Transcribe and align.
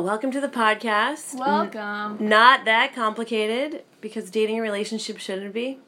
Hey, 0.00 0.06
welcome 0.06 0.30
to 0.30 0.40
the 0.40 0.48
podcast. 0.48 1.34
Mm. 1.34 1.40
Welcome. 1.40 2.16
N- 2.20 2.28
not 2.30 2.64
that 2.64 2.94
complicated 2.94 3.84
because 4.00 4.30
dating 4.30 4.58
a 4.58 4.62
relationship 4.62 5.18
shouldn't 5.18 5.52
be. 5.52 5.78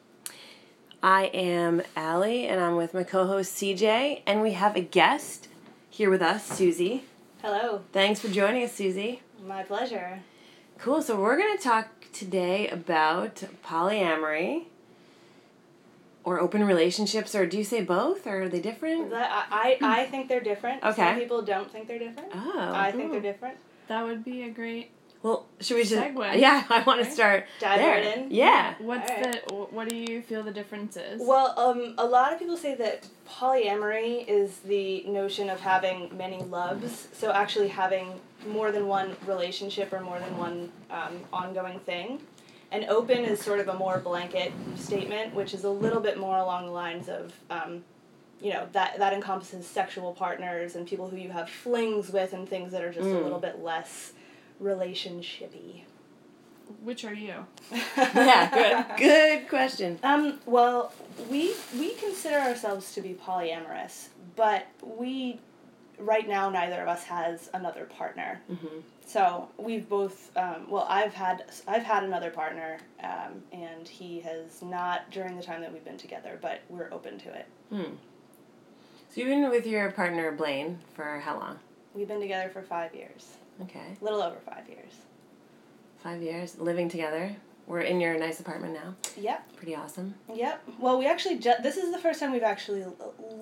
I 1.01 1.31
am 1.33 1.81
Allie 1.95 2.45
and 2.45 2.61
I'm 2.61 2.75
with 2.75 2.93
my 2.93 3.03
co 3.03 3.25
host 3.25 3.55
CJ, 3.55 4.21
and 4.27 4.43
we 4.43 4.51
have 4.53 4.75
a 4.75 4.81
guest 4.81 5.47
here 5.89 6.11
with 6.11 6.21
us, 6.21 6.45
Susie. 6.45 7.05
Hello. 7.41 7.81
Thanks 7.91 8.19
for 8.19 8.27
joining 8.27 8.63
us, 8.63 8.73
Susie. 8.73 9.23
My 9.43 9.63
pleasure. 9.63 10.19
Cool, 10.77 11.01
so 11.01 11.19
we're 11.19 11.37
going 11.37 11.57
to 11.57 11.63
talk 11.63 11.87
today 12.13 12.67
about 12.67 13.43
polyamory 13.65 14.65
or 16.23 16.39
open 16.39 16.63
relationships, 16.65 17.33
or 17.33 17.47
do 17.47 17.57
you 17.57 17.63
say 17.63 17.81
both, 17.81 18.27
or 18.27 18.43
are 18.43 18.49
they 18.49 18.61
different? 18.61 19.09
That, 19.09 19.47
I, 19.49 19.79
I, 19.81 20.01
I 20.01 20.05
think 20.05 20.29
they're 20.29 20.39
different. 20.39 20.83
Okay. 20.83 21.01
Some 21.01 21.15
people 21.17 21.41
don't 21.41 21.71
think 21.71 21.87
they're 21.87 21.97
different. 21.97 22.29
Oh. 22.35 22.71
I 22.75 22.91
think 22.91 23.11
they're 23.11 23.19
different. 23.19 23.57
That 23.87 24.03
would 24.05 24.23
be 24.23 24.43
a 24.43 24.49
great. 24.49 24.91
Well, 25.21 25.45
should 25.61 25.77
we 25.77 25.83
just. 25.83 25.95
Segue. 25.95 26.37
Yeah, 26.39 26.63
I 26.69 26.83
want 26.83 27.03
to 27.03 27.09
start. 27.09 27.45
Dive 27.59 27.79
there. 27.79 27.93
right 27.95 28.17
in? 28.17 28.31
Yeah. 28.31 28.75
What's 28.79 29.09
Alright. 29.09 29.47
the? 29.47 29.53
What 29.55 29.87
do 29.87 29.95
you 29.95 30.21
feel 30.21 30.43
the 30.43 30.51
difference 30.51 30.97
is? 30.97 31.21
Well, 31.23 31.57
um, 31.57 31.95
a 31.97 32.05
lot 32.05 32.33
of 32.33 32.39
people 32.39 32.57
say 32.57 32.75
that 32.75 33.07
polyamory 33.29 34.27
is 34.27 34.57
the 34.59 35.03
notion 35.03 35.49
of 35.49 35.59
having 35.61 36.15
many 36.17 36.41
loves. 36.43 37.07
So 37.13 37.31
actually 37.31 37.69
having 37.69 38.19
more 38.47 38.71
than 38.73 38.87
one 38.87 39.15
relationship 39.25 39.93
or 39.93 40.01
more 40.01 40.19
than 40.19 40.37
one 40.37 40.71
um, 40.91 41.21
ongoing 41.31 41.79
thing. 41.79 42.19
And 42.71 42.85
open 42.85 43.19
is 43.19 43.39
sort 43.39 43.59
of 43.59 43.67
a 43.67 43.75
more 43.75 43.99
blanket 43.99 44.51
statement, 44.75 45.35
which 45.35 45.53
is 45.53 45.63
a 45.63 45.69
little 45.69 46.01
bit 46.01 46.17
more 46.17 46.37
along 46.39 46.65
the 46.65 46.71
lines 46.71 47.07
of, 47.07 47.31
um, 47.51 47.83
you 48.43 48.51
know, 48.53 48.67
that 48.73 48.99
that 48.99 49.13
encompasses 49.13 49.65
sexual 49.65 50.11
partners 50.13 50.75
and 50.75 50.85
people 50.85 51.07
who 51.09 51.17
you 51.17 51.29
have 51.31 51.49
flings 51.49 52.11
with 52.11 52.33
and 52.33 52.47
things 52.47 52.71
that 52.73 52.83
are 52.83 52.91
just 52.91 53.07
a 53.07 53.11
Mm. 53.11 53.23
little 53.23 53.39
bit 53.39 53.63
less 53.63 54.13
relationshipy. 54.61 55.83
Which 56.83 57.05
are 57.05 57.13
you? 57.13 57.45
Yeah, 57.97 58.85
good. 58.87 58.97
Good 58.97 59.49
question. 59.49 59.99
Um, 60.03 60.39
well, 60.45 60.93
we 61.29 61.53
we 61.79 61.93
consider 61.95 62.37
ourselves 62.37 62.93
to 62.95 63.01
be 63.01 63.13
polyamorous, 63.13 64.07
but 64.35 64.65
we 64.81 65.39
right 65.99 66.27
now 66.27 66.49
neither 66.49 66.81
of 66.81 66.87
us 66.87 67.03
has 67.05 67.49
another 67.53 67.85
partner. 67.85 68.41
Mm-hmm. 68.51 68.79
So 69.05 69.49
we've 69.57 69.87
both 69.87 70.35
um, 70.37 70.69
well, 70.69 70.85
I've 70.89 71.13
had 71.13 71.45
I've 71.67 71.83
had 71.83 72.03
another 72.03 72.31
partner, 72.31 72.79
um, 73.03 73.43
and 73.51 73.87
he 73.87 74.19
has 74.21 74.61
not 74.61 75.09
during 75.11 75.35
the 75.37 75.43
time 75.43 75.61
that 75.61 75.71
we've 75.71 75.85
been 75.85 75.97
together, 75.97 76.39
but 76.41 76.61
we're 76.69 76.91
open 76.91 77.19
to 77.19 77.29
it. 77.33 77.45
Hmm. 77.69 77.93
So 79.13 79.21
you've 79.21 79.29
been 79.29 79.47
with 79.49 79.67
your 79.67 79.91
partner 79.91 80.31
Blaine 80.31 80.79
for 80.95 81.19
how 81.19 81.37
long? 81.37 81.59
We've 81.93 82.07
been 82.07 82.19
together 82.19 82.49
for 82.49 82.63
five 82.63 82.95
years, 82.95 83.37
Okay, 83.61 83.95
a 84.01 84.03
little 84.03 84.21
over 84.23 84.37
five 84.45 84.67
years. 84.67 84.91
five 86.01 86.21
years 86.23 86.57
living 86.59 86.89
together. 86.89 87.35
We're 87.67 87.81
in 87.81 88.01
your 88.01 88.17
nice 88.17 88.39
apartment 88.39 88.73
now. 88.73 88.95
Yep, 89.15 89.55
Pretty 89.55 89.75
awesome. 89.75 90.15
yep. 90.33 90.61
Well, 90.79 90.97
we 90.97 91.05
actually 91.05 91.37
ju- 91.37 91.53
this 91.61 91.77
is 91.77 91.91
the 91.93 91.99
first 91.99 92.19
time 92.19 92.31
we've 92.31 92.41
actually 92.43 92.83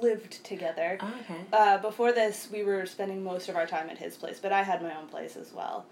lived 0.02 0.44
together. 0.44 0.98
Oh, 1.00 1.14
okay. 1.22 1.40
Uh, 1.54 1.78
before 1.78 2.12
this, 2.12 2.50
we 2.52 2.64
were 2.64 2.86
spending 2.86 3.24
most 3.24 3.48
of 3.48 3.56
our 3.56 3.66
time 3.66 3.90
at 3.90 3.98
his 3.98 4.18
place, 4.18 4.40
but 4.40 4.52
I 4.52 4.62
had 4.64 4.84
my 4.84 4.94
own 4.96 5.08
place 5.08 5.38
as 5.38 5.54
well, 5.54 5.86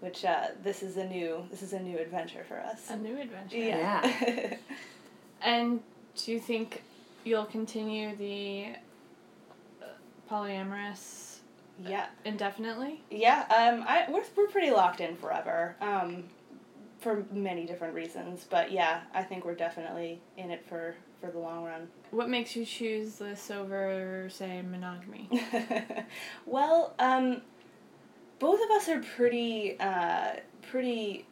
which 0.00 0.24
uh, 0.24 0.46
this 0.62 0.82
is 0.84 0.96
a 0.96 1.04
new 1.06 1.44
this 1.50 1.60
is 1.62 1.72
a 1.72 1.80
new 1.80 1.98
adventure 1.98 2.44
for 2.48 2.58
us. 2.60 2.88
A 2.90 2.96
new 2.96 3.20
adventure. 3.20 3.56
Yeah. 3.56 4.56
And 5.42 5.80
do 6.16 6.32
you 6.32 6.40
think 6.40 6.82
you'll 7.24 7.44
continue 7.44 8.16
the 8.16 8.68
polyamorous 10.34 11.38
yeah. 11.84 12.06
indefinitely? 12.24 13.02
Yeah. 13.10 13.44
Um. 13.48 13.84
I 13.86 14.06
we're 14.08 14.24
we're 14.36 14.48
pretty 14.48 14.70
locked 14.70 15.00
in 15.00 15.16
forever. 15.16 15.76
Um, 15.80 16.24
for 16.98 17.26
many 17.32 17.66
different 17.66 17.94
reasons, 17.94 18.46
but 18.48 18.72
yeah, 18.72 19.02
I 19.12 19.22
think 19.22 19.44
we're 19.44 19.54
definitely 19.54 20.20
in 20.38 20.50
it 20.50 20.64
for 20.66 20.94
for 21.20 21.30
the 21.30 21.38
long 21.38 21.64
run. 21.64 21.88
What 22.10 22.28
makes 22.30 22.56
you 22.56 22.64
choose 22.64 23.16
this 23.16 23.50
over, 23.50 24.28
say, 24.30 24.62
monogamy? 24.62 25.28
well, 26.46 26.94
um, 26.98 27.42
both 28.38 28.60
of 28.62 28.70
us 28.70 28.88
are 28.88 29.00
pretty 29.00 29.78
uh, 29.80 30.36
pretty 30.62 31.26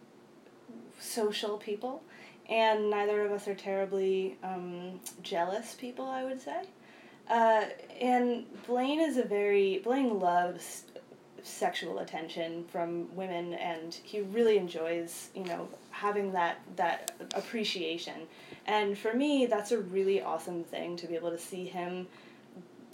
social 0.98 1.56
people, 1.56 2.02
and 2.50 2.91
neither 2.91 3.24
of 3.24 3.32
us 3.32 3.48
are 3.48 3.54
terribly 3.54 4.36
um, 4.42 5.00
jealous 5.22 5.74
people. 5.74 6.04
I 6.06 6.24
would 6.24 6.42
say, 6.42 6.64
uh, 7.31 7.65
and 8.00 8.44
Blaine 8.66 9.00
is 9.00 9.16
a 9.16 9.25
very 9.25 9.78
Blaine 9.78 10.19
loves 10.19 10.84
sexual 11.43 11.99
attention 11.99 12.65
from 12.71 13.15
women, 13.16 13.55
and 13.55 13.94
he 14.03 14.21
really 14.21 14.59
enjoys 14.59 15.31
you 15.34 15.44
know 15.44 15.69
having 15.91 16.33
that 16.33 16.60
that 16.77 17.12
appreciation. 17.34 18.27
And 18.66 18.97
for 18.97 19.12
me, 19.15 19.47
that's 19.47 19.72
a 19.72 19.78
really 19.78 20.22
awesome 20.22 20.65
thing 20.65 20.97
to 20.99 21.06
be 21.06 21.16
able 21.16 21.31
to 21.31 21.38
see 21.38 21.65
him 21.65 22.06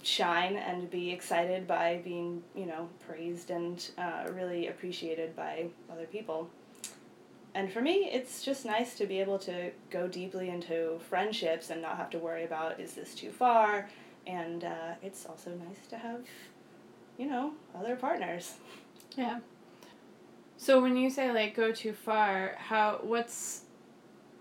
shine 0.01 0.55
and 0.55 0.89
be 0.89 1.11
excited 1.11 1.67
by 1.67 2.01
being, 2.03 2.41
you 2.55 2.65
know, 2.65 2.89
praised 3.05 3.51
and 3.51 3.89
uh, 3.97 4.25
really 4.31 4.67
appreciated 4.67 5.35
by 5.35 5.65
other 5.91 6.05
people. 6.05 6.49
And 7.53 7.71
for 7.71 7.81
me, 7.81 8.09
it's 8.11 8.43
just 8.43 8.65
nice 8.65 8.95
to 8.95 9.05
be 9.05 9.19
able 9.19 9.39
to 9.39 9.71
go 9.89 10.07
deeply 10.07 10.49
into 10.49 10.99
friendships 11.09 11.69
and 11.69 11.81
not 11.81 11.97
have 11.97 12.09
to 12.11 12.19
worry 12.19 12.45
about 12.45 12.79
is 12.79 12.93
this 12.93 13.15
too 13.15 13.31
far. 13.31 13.89
And 14.29 14.63
uh, 14.63 14.93
it's 15.01 15.25
also 15.25 15.49
nice 15.49 15.87
to 15.89 15.97
have, 15.97 16.21
you 17.17 17.25
know, 17.27 17.53
other 17.75 17.95
partners. 17.95 18.53
Yeah. 19.17 19.39
So 20.57 20.81
when 20.81 20.95
you 20.95 21.09
say 21.09 21.31
like 21.31 21.55
go 21.55 21.71
too 21.71 21.93
far, 21.93 22.53
how 22.59 22.99
what's 23.01 23.63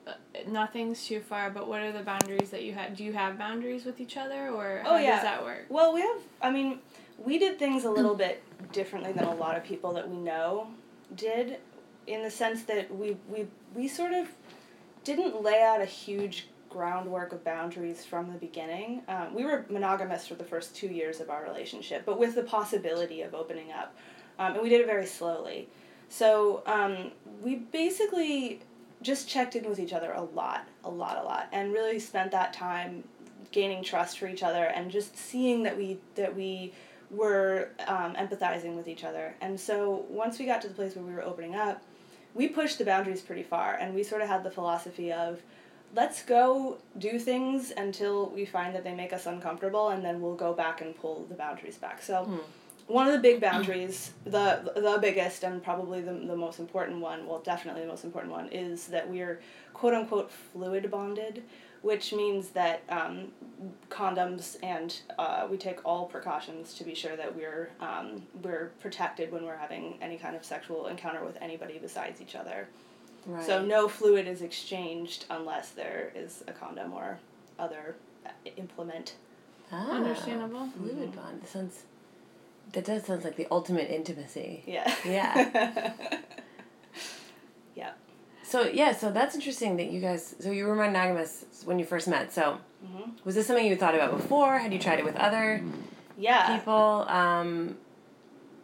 uh, 0.07 0.13
nothing's 0.47 1.07
too 1.07 1.21
far, 1.21 1.49
but 1.49 1.69
what 1.69 1.81
are 1.81 1.91
the 1.93 2.03
boundaries 2.03 2.51
that 2.51 2.65
you 2.65 2.75
have? 2.75 2.97
Do 2.97 3.03
you 3.03 3.15
have 3.15 3.39
boundaries 3.39 3.87
with 3.87 3.99
each 3.99 4.19
other, 4.19 4.51
or 4.51 4.83
Oh, 4.85 4.91
how 4.91 4.99
yeah. 4.99 5.15
does 5.15 5.23
that 5.23 5.43
work? 5.43 5.65
Well, 5.71 5.95
we 5.95 6.03
have, 6.03 6.19
I 6.43 6.51
mean, 6.51 6.81
we 7.25 7.39
did 7.39 7.59
things 7.59 7.85
a 7.85 7.91
little 7.91 8.15
bit 8.15 8.43
differently 8.73 9.13
than 9.13 9.25
a 9.25 9.35
lot 9.35 9.57
of 9.57 9.65
people 9.65 9.93
that 9.95 10.09
we 10.09 10.17
know 10.17 10.69
did 11.17 11.57
in 12.07 12.23
the 12.23 12.31
sense 12.31 12.63
that 12.65 12.95
we, 12.95 13.17
we, 13.29 13.47
we 13.75 13.89
sort 13.89 14.13
of 14.13 14.29
didn't 15.05 15.43
lay 15.43 15.63
out 15.63 15.81
a 15.81 15.87
huge 15.87 16.49
groundwork 16.69 17.33
of 17.33 17.45
boundaries 17.45 18.05
from 18.05 18.33
the 18.33 18.39
beginning. 18.39 19.03
Um, 19.09 19.35
we 19.35 19.45
were 19.45 19.67
monogamous 19.69 20.27
for 20.27 20.35
the 20.35 20.45
first 20.45 20.77
two 20.77 20.89
years 20.89 21.21
of 21.21 21.31
our 21.31 21.43
relationship, 21.45 22.05
but 22.05 22.19
with 22.19 22.35
the 22.35 22.43
possibility 22.43 23.23
of 23.23 23.35
opening 23.35 23.73
up. 23.73 23.97
Um, 24.39 24.55
and 24.55 24.63
we 24.63 24.69
did 24.69 24.81
it 24.81 24.87
very 24.87 25.07
slowly. 25.07 25.69
So 26.09 26.63
um, 26.67 27.13
we 27.43 27.57
basically 27.57 28.61
just 29.03 29.29
checked 29.29 29.57
in 29.57 29.69
with 29.69 29.79
each 29.79 29.93
other 29.93 30.13
a 30.13 30.23
lot, 30.23 30.67
a 30.85 30.91
lot, 30.91 31.19
a 31.19 31.23
lot, 31.23 31.49
and 31.53 31.73
really 31.73 31.99
spent 31.99 32.31
that 32.33 32.53
time 32.53 33.05
gaining 33.51 33.83
trust 33.83 34.19
for 34.19 34.27
each 34.27 34.43
other 34.43 34.65
and 34.65 34.91
just 34.91 35.17
seeing 35.17 35.63
that 35.63 35.77
we 35.77 35.99
that 36.15 36.35
we 36.35 36.73
were 37.11 37.71
um, 37.87 38.15
empathizing 38.15 38.77
with 38.77 38.87
each 38.87 39.05
other. 39.05 39.35
And 39.41 39.59
so 39.59 40.05
once 40.11 40.39
we 40.39 40.45
got 40.45 40.61
to 40.63 40.69
the 40.69 40.75
place 40.75 40.95
where 40.95 41.05
we 41.05 41.13
were 41.13 41.25
opening 41.25 41.55
up, 41.55 41.83
we 42.35 42.49
pushed 42.49 42.79
the 42.79 42.85
boundaries 42.85 43.23
pretty 43.23 43.43
far, 43.43 43.75
and 43.75 43.95
we 43.95 44.03
sort 44.03 44.21
of 44.21 44.29
had 44.29 44.45
the 44.45 44.51
philosophy 44.51 45.13
of 45.13 45.41
let's 45.95 46.23
go 46.23 46.79
do 46.99 47.19
things 47.19 47.73
until 47.77 48.29
we 48.31 48.45
find 48.45 48.75
that 48.75 48.85
they 48.85 48.95
make 48.95 49.13
us 49.13 49.27
uncomfortable 49.27 49.89
and 49.89 50.05
then 50.05 50.21
we'll 50.21 50.35
go 50.35 50.53
back 50.53 50.81
and 50.81 50.97
pull 50.97 51.25
the 51.29 51.35
boundaries 51.35 51.77
back 51.79 52.03
so 52.03 52.25
Hmm. 52.25 52.39
one 52.87 53.07
of 53.07 53.13
the 53.15 53.19
big 53.21 53.41
boundaries 53.41 54.13
the 54.25 54.73
the 54.77 54.99
biggest 55.01 55.45
and 55.45 55.63
probably 55.63 56.01
the, 56.03 56.13
the 56.13 56.37
most 56.37 56.59
important 56.61 57.01
one 57.01 57.27
well 57.27 57.41
definitely 57.41 57.83
the 57.83 57.89
most 57.89 58.05
important 58.05 58.33
one 58.33 58.49
is 58.49 58.87
that 58.89 59.09
we're 59.09 59.41
quote 59.75 59.95
unquote 59.95 60.31
fluid 60.31 60.91
bonded 60.91 61.43
which 61.81 62.13
means 62.13 62.49
that 62.49 62.83
um, 62.89 63.29
condoms 63.89 64.57
and 64.65 65.01
uh, 65.19 65.47
we 65.49 65.57
take 65.57 65.79
all 65.85 66.07
precautions 66.07 66.75
to 66.75 66.83
be 66.85 66.95
sure 66.95 67.17
that 67.17 67.35
we're 67.37 67.71
um, 67.81 68.21
we're 68.43 68.73
protected 68.81 69.31
when 69.33 69.45
we're 69.45 69.57
having 69.57 69.97
any 70.03 70.19
kind 70.19 70.35
of 70.37 70.45
sexual 70.45 70.89
encounter 70.89 71.25
with 71.25 71.37
anybody 71.41 71.79
besides 71.81 72.21
each 72.21 72.35
other 72.35 72.69
Right. 73.29 73.45
so 73.45 73.63
no 73.63 73.89
fluid 73.89 74.27
is 74.27 74.41
exchanged 74.41 75.27
unless 75.29 75.69
there 75.71 76.11
is 76.17 76.43
a 76.49 76.53
condom 76.53 76.95
or 76.95 77.19
other 77.59 77.95
uh, 78.25 78.31
implement. 78.57 79.15
Ah, 79.71 79.91
Understandable. 79.97 80.69
Fluid 80.77 81.15
bond. 81.15 81.43
That 81.43 81.49
sounds. 81.49 81.83
That 82.73 82.87
does 82.87 83.05
sound 83.05 83.25
like 83.25 83.37
the 83.37 83.47
ultimate 83.51 83.91
intimacy. 83.91 84.63
Yeah. 84.67 84.95
Yeah. 85.05 85.93
yeah. 87.75 87.91
So 88.43 88.63
yeah, 88.63 88.93
so 88.93 89.11
that's 89.13 89.35
interesting 89.35 89.77
that 89.77 89.91
you 89.91 90.01
guys. 90.01 90.35
So 90.41 90.51
you 90.51 90.65
were 90.65 90.75
monogamous 90.75 91.45
when 91.67 91.79
you 91.79 91.85
first 91.85 92.09
met. 92.09 92.33
So 92.33 92.59
hmm 92.85 93.11
was 93.25 93.35
this 93.35 93.47
something 93.47 93.67
you 93.67 93.77
thought 93.77 93.95
about 93.95 94.17
before? 94.17 94.59
Had 94.59 94.73
you 94.73 94.79
tried 94.79 94.99
it 95.01 95.05
with 95.05 95.17
other 95.17 95.63
Yeah. 96.17 96.57
people? 96.57 97.05
Um, 97.09 97.77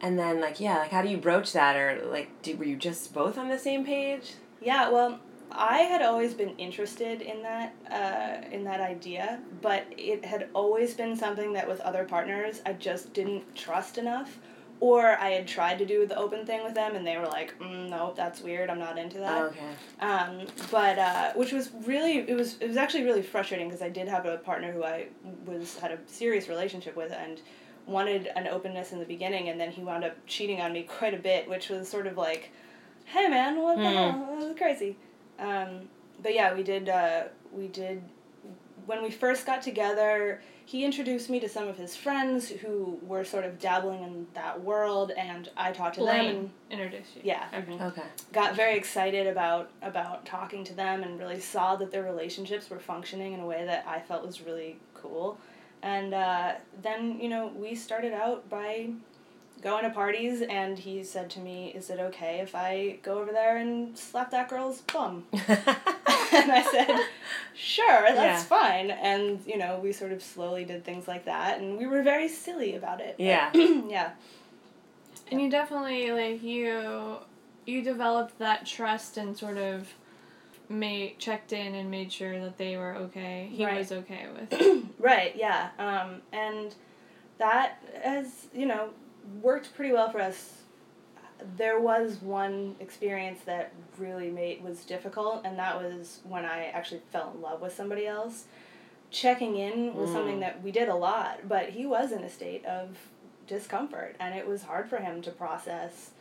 and 0.01 0.17
then 0.17 0.41
like 0.41 0.59
yeah, 0.59 0.79
like 0.79 0.89
how 0.91 1.01
do 1.03 1.09
you 1.09 1.17
broach 1.17 1.53
that? 1.53 1.75
Or 1.75 2.03
like, 2.05 2.29
did, 2.41 2.57
were 2.57 2.65
you 2.65 2.77
just 2.77 3.13
both 3.13 3.37
on 3.37 3.49
the 3.49 3.59
same 3.59 3.85
page? 3.85 4.33
Yeah. 4.61 4.89
Well, 4.89 5.19
I 5.51 5.79
had 5.79 6.01
always 6.01 6.33
been 6.33 6.55
interested 6.57 7.21
in 7.21 7.41
that 7.43 7.73
uh, 7.91 8.47
in 8.51 8.63
that 8.65 8.81
idea, 8.81 9.39
but 9.61 9.85
it 9.91 10.25
had 10.25 10.49
always 10.53 10.93
been 10.93 11.15
something 11.15 11.53
that 11.53 11.67
with 11.67 11.79
other 11.81 12.03
partners 12.03 12.61
I 12.65 12.73
just 12.73 13.13
didn't 13.13 13.55
trust 13.55 13.97
enough, 13.97 14.39
or 14.79 15.17
I 15.17 15.29
had 15.29 15.47
tried 15.47 15.79
to 15.79 15.85
do 15.85 16.05
the 16.05 16.17
open 16.17 16.45
thing 16.45 16.63
with 16.63 16.73
them, 16.73 16.95
and 16.95 17.05
they 17.05 17.17
were 17.17 17.27
like, 17.27 17.57
mm, 17.59 17.89
"No, 17.89 18.13
that's 18.15 18.41
weird. 18.41 18.69
I'm 18.69 18.79
not 18.79 18.97
into 18.97 19.19
that." 19.19 19.41
Okay. 19.43 19.59
Um, 19.99 20.47
but 20.71 20.97
uh, 20.97 21.33
which 21.33 21.51
was 21.51 21.71
really 21.85 22.17
it 22.17 22.35
was 22.35 22.57
it 22.59 22.67
was 22.67 22.77
actually 22.77 23.03
really 23.03 23.21
frustrating 23.21 23.67
because 23.67 23.81
I 23.81 23.89
did 23.89 24.07
have 24.07 24.25
a 24.25 24.37
partner 24.37 24.71
who 24.71 24.83
I 24.83 25.07
was 25.45 25.77
had 25.77 25.91
a 25.91 25.99
serious 26.07 26.49
relationship 26.49 26.95
with 26.95 27.11
and 27.11 27.39
wanted 27.85 28.27
an 28.35 28.47
openness 28.47 28.91
in 28.91 28.99
the 28.99 29.05
beginning, 29.05 29.49
and 29.49 29.59
then 29.59 29.71
he 29.71 29.83
wound 29.83 30.03
up 30.03 30.15
cheating 30.25 30.59
on 30.59 30.73
me 30.73 30.83
quite 30.97 31.13
a 31.13 31.19
bit, 31.19 31.47
which 31.47 31.69
was 31.69 31.87
sort 31.87 32.07
of 32.07 32.17
like, 32.17 32.51
"Hey 33.05 33.27
man, 33.27 33.61
what 33.61 33.77
the 33.77 33.89
Hmm. 33.89 33.95
hell? 33.95 34.35
This 34.35 34.45
is 34.51 34.57
crazy." 34.57 34.97
Um, 35.39 35.89
but 36.21 36.33
yeah, 36.33 36.53
we 36.53 36.63
did 36.63 36.89
uh, 36.89 37.23
we 37.51 37.67
did 37.67 38.01
when 38.85 39.01
we 39.01 39.09
first 39.09 39.45
got 39.47 39.61
together, 39.63 40.41
he 40.65 40.85
introduced 40.85 41.27
me 41.29 41.39
to 41.39 41.49
some 41.49 41.67
of 41.67 41.75
his 41.77 41.95
friends 41.95 42.49
who 42.49 42.99
were 43.01 43.23
sort 43.23 43.43
of 43.43 43.57
dabbling 43.59 44.03
in 44.03 44.27
that 44.35 44.61
world, 44.63 45.11
and 45.17 45.49
I 45.57 45.71
talked 45.71 45.95
to 45.95 46.01
them. 46.01 46.07
Blaine 46.25 46.35
And, 46.69 46.79
introduced 46.81 47.15
you. 47.15 47.21
yeah, 47.23 47.45
Okay. 47.53 47.83
Okay. 47.83 48.03
got 48.31 48.55
very 48.55 48.77
excited 48.77 49.25
about 49.27 49.71
about 49.81 50.25
talking 50.25 50.63
to 50.65 50.73
them, 50.75 51.01
and 51.03 51.19
really 51.19 51.39
saw 51.39 51.75
that 51.77 51.91
their 51.91 52.03
relationships 52.03 52.69
were 52.69 52.79
functioning 52.79 53.33
in 53.33 53.39
a 53.39 53.45
way 53.45 53.65
that 53.65 53.85
I 53.87 53.99
felt 53.99 54.25
was 54.25 54.41
really 54.41 54.77
cool. 54.93 55.37
And 55.81 56.13
uh, 56.13 56.53
then 56.81 57.19
you 57.19 57.29
know 57.29 57.47
we 57.55 57.73
started 57.75 58.13
out 58.13 58.47
by 58.49 58.89
going 59.61 59.83
to 59.83 59.89
parties, 59.89 60.41
and 60.41 60.77
he 60.77 61.03
said 61.03 61.29
to 61.31 61.39
me, 61.39 61.71
"Is 61.75 61.89
it 61.89 61.99
okay 61.99 62.39
if 62.39 62.53
I 62.55 62.97
go 63.03 63.19
over 63.19 63.31
there 63.31 63.57
and 63.57 63.97
slap 63.97 64.31
that 64.31 64.49
girl's 64.49 64.81
bum?" 64.81 65.25
and 65.33 66.51
I 66.51 66.67
said, 66.71 66.99
sure, 67.55 68.01
that's 68.03 68.15
Yeah. 68.17 68.37
fine. 68.43 68.91
And, 68.91 69.39
you 69.45 69.57
know, 69.57 69.79
we 69.81 69.91
sort 69.93 70.11
of 70.11 70.21
slowly 70.21 70.65
did 70.65 70.83
things 70.83 71.07
like 71.07 71.25
that, 71.25 71.59
and 71.59 71.77
we 71.77 71.85
were 71.87 72.03
very 72.03 72.27
silly 72.27 72.75
about 72.75 72.99
it. 73.01 73.15
but- 73.17 73.23
Yeah. 73.25 73.51
yeah. 73.53 74.11
And 75.31 75.41
you 75.41 75.49
definitely 75.49 76.11
like 76.11 76.43
you 76.43 77.17
you 77.65 77.81
developed 77.81 78.37
that 78.39 78.65
trust 78.65 79.17
and 79.17 79.35
sort 79.35 79.57
of 79.57 79.91
made 80.69 81.17
checked 81.17 81.51
in 81.53 81.73
and 81.75 81.89
made 81.89 82.11
sure 82.11 82.39
that 82.39 82.57
they 82.59 82.77
were 82.77 82.95
okay. 82.95 83.49
He 83.51 83.65
Right. 83.65 83.77
was 83.77 83.91
okay 83.91 84.27
with. 84.33 84.83
Right, 84.99 85.35
yeah. 85.35 85.69
Um, 85.77 86.21
and 86.31 86.73
that 87.37 87.83
has, 88.03 88.47
you 88.53 88.65
know, 88.65 88.89
worked 89.41 89.73
pretty 89.75 89.93
well 89.93 90.09
for 90.11 90.21
us. 90.21 90.53
There 91.57 91.79
was 91.79 92.21
one 92.21 92.75
experience 92.79 93.39
that 93.45 93.73
really 93.97 94.29
made 94.29 94.63
was 94.63 94.83
difficult, 94.85 95.41
and 95.45 95.57
that 95.59 95.81
was 95.81 96.19
when 96.23 96.45
I 96.45 96.65
actually 96.67 97.01
fell 97.11 97.31
in 97.35 97.41
love 97.41 97.61
with 97.61 97.73
somebody 97.75 98.07
else. 98.07 98.45
Checking 99.11 99.57
in 99.57 99.93
was 99.95 100.11
something 100.11 100.37
Mm. 100.37 100.41
that 100.41 100.63
we 100.63 100.71
did 100.71 100.89
a 100.89 100.95
lot, 100.95 101.47
but 101.47 101.69
he 101.69 101.85
was 101.85 102.11
in 102.11 102.23
a 102.23 102.29
state 102.29 102.65
of 102.65 102.97
discomfort, 103.47 104.15
and 104.19 104.33
it 104.33 104.47
was 104.47 104.63
hard 104.63 104.89
for 104.89 104.97
him 104.97 105.21
to 105.21 105.31
process, 105.31 106.11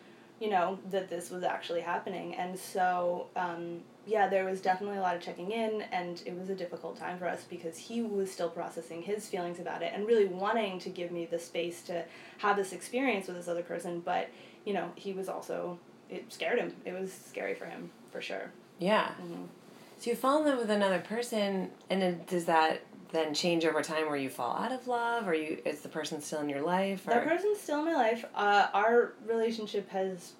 you 0.40 0.50
know, 0.50 0.78
that 0.90 1.08
this 1.08 1.30
was 1.30 1.42
actually 1.42 1.80
happening. 1.80 2.34
And 2.34 2.58
so, 2.58 3.28
um, 3.36 3.82
yeah, 4.06 4.28
there 4.28 4.44
was 4.44 4.60
definitely 4.60 4.98
a 4.98 5.00
lot 5.00 5.16
of 5.16 5.22
checking 5.22 5.50
in, 5.50 5.82
and 5.92 6.22
it 6.26 6.38
was 6.38 6.50
a 6.50 6.54
difficult 6.54 6.96
time 6.96 7.18
for 7.18 7.26
us 7.26 7.44
because 7.44 7.76
he 7.76 8.02
was 8.02 8.30
still 8.30 8.50
processing 8.50 9.02
his 9.02 9.28
feelings 9.28 9.58
about 9.60 9.82
it 9.82 9.92
and 9.94 10.06
really 10.06 10.26
wanting 10.26 10.78
to 10.80 10.90
give 10.90 11.10
me 11.10 11.26
the 11.26 11.38
space 11.38 11.82
to 11.82 12.04
have 12.38 12.56
this 12.56 12.72
experience 12.72 13.26
with 13.26 13.36
this 13.36 13.48
other 13.48 13.62
person. 13.62 14.00
But, 14.00 14.28
you 14.64 14.74
know, 14.74 14.90
he 14.94 15.12
was 15.12 15.28
also, 15.28 15.78
it 16.10 16.32
scared 16.32 16.58
him. 16.58 16.74
It 16.84 16.92
was 16.92 17.12
scary 17.12 17.54
for 17.54 17.64
him, 17.64 17.90
for 18.10 18.20
sure. 18.20 18.50
Yeah. 18.78 19.12
Mhm. 19.22 19.46
So 19.98 20.10
you 20.10 20.16
fall 20.16 20.40
in 20.42 20.48
love 20.48 20.58
with 20.58 20.70
another 20.70 20.98
person, 21.00 21.70
and 21.88 22.02
then 22.02 22.24
does 22.26 22.44
that 22.46 22.82
then 23.12 23.32
change 23.32 23.64
over 23.64 23.80
time 23.80 24.06
where 24.06 24.16
you 24.16 24.28
fall 24.28 24.56
out 24.56 24.72
of 24.72 24.88
love, 24.88 25.28
or 25.28 25.34
you 25.34 25.62
is 25.64 25.80
the 25.80 25.88
person 25.88 26.20
still 26.20 26.40
in 26.40 26.48
your 26.48 26.62
life? 26.62 27.06
Or? 27.06 27.10
That 27.10 27.26
person's 27.26 27.60
still 27.60 27.78
in 27.78 27.84
my 27.86 27.94
life. 27.94 28.24
Uh, 28.34 28.66
our 28.74 29.12
relationship 29.24 29.88
has 29.90 30.32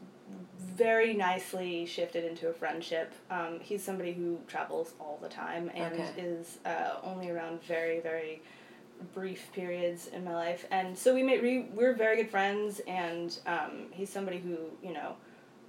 very 0.76 1.14
nicely 1.14 1.86
shifted 1.86 2.24
into 2.24 2.48
a 2.48 2.52
friendship. 2.52 3.12
Um, 3.30 3.60
he's 3.60 3.82
somebody 3.82 4.12
who 4.12 4.38
travels 4.48 4.94
all 5.00 5.18
the 5.22 5.28
time 5.28 5.70
and 5.74 5.94
Okay. 5.94 6.10
is 6.18 6.58
uh, 6.64 6.96
only 7.02 7.30
around 7.30 7.62
very, 7.62 8.00
very 8.00 8.42
brief 9.14 9.50
periods 9.52 10.06
in 10.08 10.24
my 10.24 10.34
life. 10.34 10.66
And 10.70 10.96
so 10.96 11.14
we 11.14 11.22
made 11.22 11.42
we, 11.42 11.60
we're 11.74 11.94
very 11.94 12.16
good 12.16 12.30
friends, 12.30 12.80
and 12.86 13.36
um, 13.46 13.86
he's 13.90 14.10
somebody 14.10 14.38
who 14.38 14.56
you 14.82 14.92
know, 14.92 15.16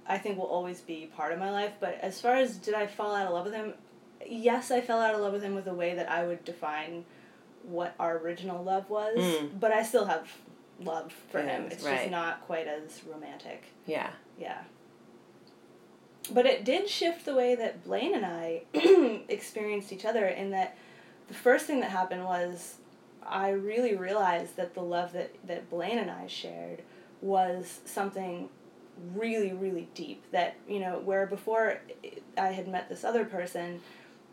I 0.08 0.18
think 0.18 0.38
will 0.38 0.44
always 0.46 0.80
be 0.80 1.10
part 1.16 1.32
of 1.32 1.38
my 1.38 1.50
life. 1.50 1.72
But 1.80 1.98
as 2.00 2.20
far 2.20 2.36
as 2.36 2.56
did 2.56 2.74
I 2.74 2.86
fall 2.86 3.14
out 3.14 3.26
of 3.26 3.32
love 3.32 3.44
with 3.44 3.54
him? 3.54 3.74
Yes, 4.26 4.70
I 4.70 4.80
fell 4.80 5.00
out 5.00 5.14
of 5.14 5.20
love 5.20 5.32
with 5.32 5.42
him 5.42 5.54
with 5.54 5.66
a 5.66 5.74
way 5.74 5.94
that 5.94 6.10
I 6.10 6.26
would 6.26 6.44
define 6.44 7.04
what 7.62 7.94
our 8.00 8.18
original 8.18 8.62
love 8.62 8.88
was. 8.90 9.18
Mm. 9.18 9.60
But 9.60 9.72
I 9.72 9.82
still 9.82 10.06
have 10.06 10.28
love 10.80 11.12
for 11.30 11.40
Yeah, 11.40 11.58
him. 11.58 11.68
It's 11.70 11.84
right. 11.84 11.98
just 11.98 12.10
not 12.10 12.40
quite 12.46 12.66
as 12.66 13.02
romantic. 13.04 13.64
Yeah. 13.86 14.10
Yeah. 14.38 14.62
But 16.30 16.46
it 16.46 16.64
did 16.64 16.88
shift 16.88 17.24
the 17.24 17.34
way 17.34 17.54
that 17.54 17.84
Blaine 17.84 18.14
and 18.14 18.26
I 18.26 18.62
experienced 19.28 19.92
each 19.92 20.04
other 20.04 20.26
in 20.26 20.50
that 20.50 20.76
the 21.28 21.34
first 21.34 21.66
thing 21.66 21.80
that 21.80 21.90
happened 21.90 22.24
was 22.24 22.76
I 23.26 23.50
really 23.50 23.96
realized 23.96 24.56
that 24.56 24.74
the 24.74 24.82
love 24.82 25.12
that, 25.12 25.34
that 25.46 25.68
Blaine 25.70 25.98
and 25.98 26.10
I 26.10 26.26
shared 26.26 26.82
was 27.20 27.80
something 27.84 28.48
really, 29.14 29.52
really 29.52 29.88
deep. 29.94 30.22
That, 30.32 30.56
you 30.68 30.80
know, 30.80 30.98
where 31.04 31.26
before 31.26 31.80
I 32.38 32.48
had 32.48 32.68
met 32.68 32.88
this 32.88 33.04
other 33.04 33.24
person, 33.24 33.80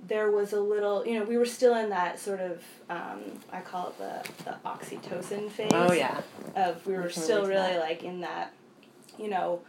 there 0.08 0.30
was 0.32 0.54
a 0.54 0.60
little, 0.60 1.06
you 1.06 1.18
know, 1.18 1.26
we 1.26 1.38
were 1.38 1.46
still 1.46 1.76
in 1.76 1.90
that 1.90 2.20
sort 2.20 2.40
of, 2.42 2.62
um, 2.90 3.22
I 3.52 3.62
call 3.62 3.88
it 3.90 3.98
the, 3.98 4.44
the 4.44 4.58
oxytocin 4.66 5.50
phase 5.50 5.72
Oh 5.74 5.92
yeah. 5.94 6.22
of 6.56 6.86
we 6.86 6.94
were 6.94 7.10
still 7.10 7.42
really 7.48 7.54
that. 7.74 7.80
like 7.80 8.04
in 8.04 8.22
that 8.22 8.54
you 9.18 9.30
know 9.30 9.62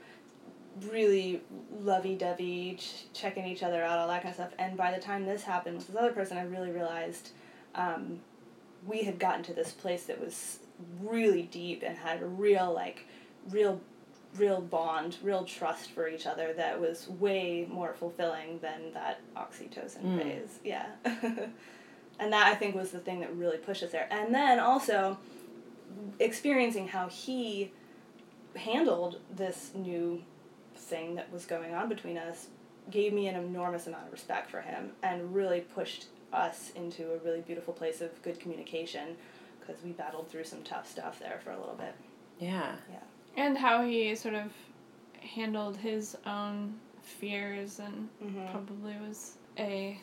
really 0.90 1.40
lovey-dovey 1.81 2.76
ch- 2.78 3.07
checking 3.12 3.45
each 3.47 3.62
other 3.62 3.83
out 3.83 3.99
all 3.99 4.09
that 4.09 4.23
kind 4.23 4.31
of 4.31 4.35
stuff. 4.37 4.52
And 4.59 4.76
by 4.76 4.90
the 4.93 5.00
time 5.00 5.25
this 5.26 5.43
happened 5.45 5.76
with 5.78 5.87
this 5.88 5.97
other 5.97 6.12
person 6.12 6.37
i 6.38 6.43
really 6.43 6.71
realized 6.71 7.31
um, 7.75 8.21
we 8.87 9.02
had 9.02 9.19
gotten 9.19 9.43
to 9.45 9.54
this 9.54 9.73
place 9.73 10.04
that 10.04 10.21
was 10.21 10.59
really 11.00 11.43
deep 11.43 11.83
and 11.87 11.97
had 11.97 12.23
a 12.23 12.26
real 12.26 12.73
like 12.73 13.07
real 13.50 13.81
real 14.37 14.61
bond 14.61 15.16
real 15.23 15.45
trust 15.45 15.90
for 15.93 16.09
each 16.09 16.26
other 16.26 16.52
that 16.54 16.81
was 16.81 17.09
way 17.09 17.66
more 17.71 17.95
fulfilling 17.95 18.59
than 18.61 18.93
that 18.93 19.21
oxytocin 19.37 20.02
Mm. 20.02 20.23
phase. 20.23 20.59
Yeah. 20.64 20.87
And 22.21 22.33
that 22.33 22.47
i 22.47 22.54
think 22.54 22.76
was 22.76 22.90
the 22.93 23.00
thing 23.00 23.19
that 23.21 23.35
really 23.35 23.57
pushed 23.59 23.83
us 23.83 23.90
there. 23.90 24.07
And 24.11 24.33
then 24.35 24.61
also 24.61 25.19
experiencing 26.21 26.88
how 26.88 27.09
he 27.09 27.73
handled 28.57 29.19
this 29.35 29.73
new 29.75 30.23
thing 30.85 31.14
that 31.17 31.33
was 31.33 31.45
going 31.47 31.75
on 31.75 31.88
between 31.88 32.17
us 32.19 32.49
gave 32.91 33.12
me 33.12 33.29
an 33.29 33.37
enormous 33.37 33.87
amount 33.87 34.07
of 34.07 34.12
respect 34.12 34.50
for 34.50 34.61
him 34.61 34.91
and 35.03 35.35
really 35.35 35.61
pushed 35.61 36.07
us 36.33 36.71
into 36.76 37.12
a 37.12 37.19
really 37.25 37.41
beautiful 37.41 37.73
place 37.73 38.00
of 38.00 38.21
good 38.23 38.38
communication 38.41 39.17
because 39.61 39.83
we 39.83 39.93
battled 39.93 40.29
through 40.29 40.45
some 40.45 40.62
tough 40.62 40.88
stuff 40.91 41.19
there 41.19 41.41
for 41.43 41.50
a 41.53 41.59
little 41.59 41.75
bit. 41.76 41.95
Yeah. 42.38 42.75
Yeah. 42.91 42.99
And 43.37 43.57
how 43.57 43.83
he 43.83 44.14
sort 44.14 44.35
of 44.35 44.53
handled 45.21 45.76
his 45.79 46.17
own 46.26 46.75
fears 47.03 47.79
and 47.79 48.09
Mm-hmm. 48.23 48.50
probably 48.50 48.95
was 49.07 49.37
a 49.59 49.99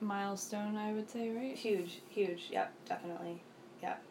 milestone, 0.00 0.76
I 0.76 0.92
would 0.92 1.10
say, 1.10 1.30
right? 1.30 1.56
Huge, 1.56 2.00
huge. 2.08 2.48
Yep, 2.50 2.72
definitely. 2.88 3.42
Yep. 3.82 4.02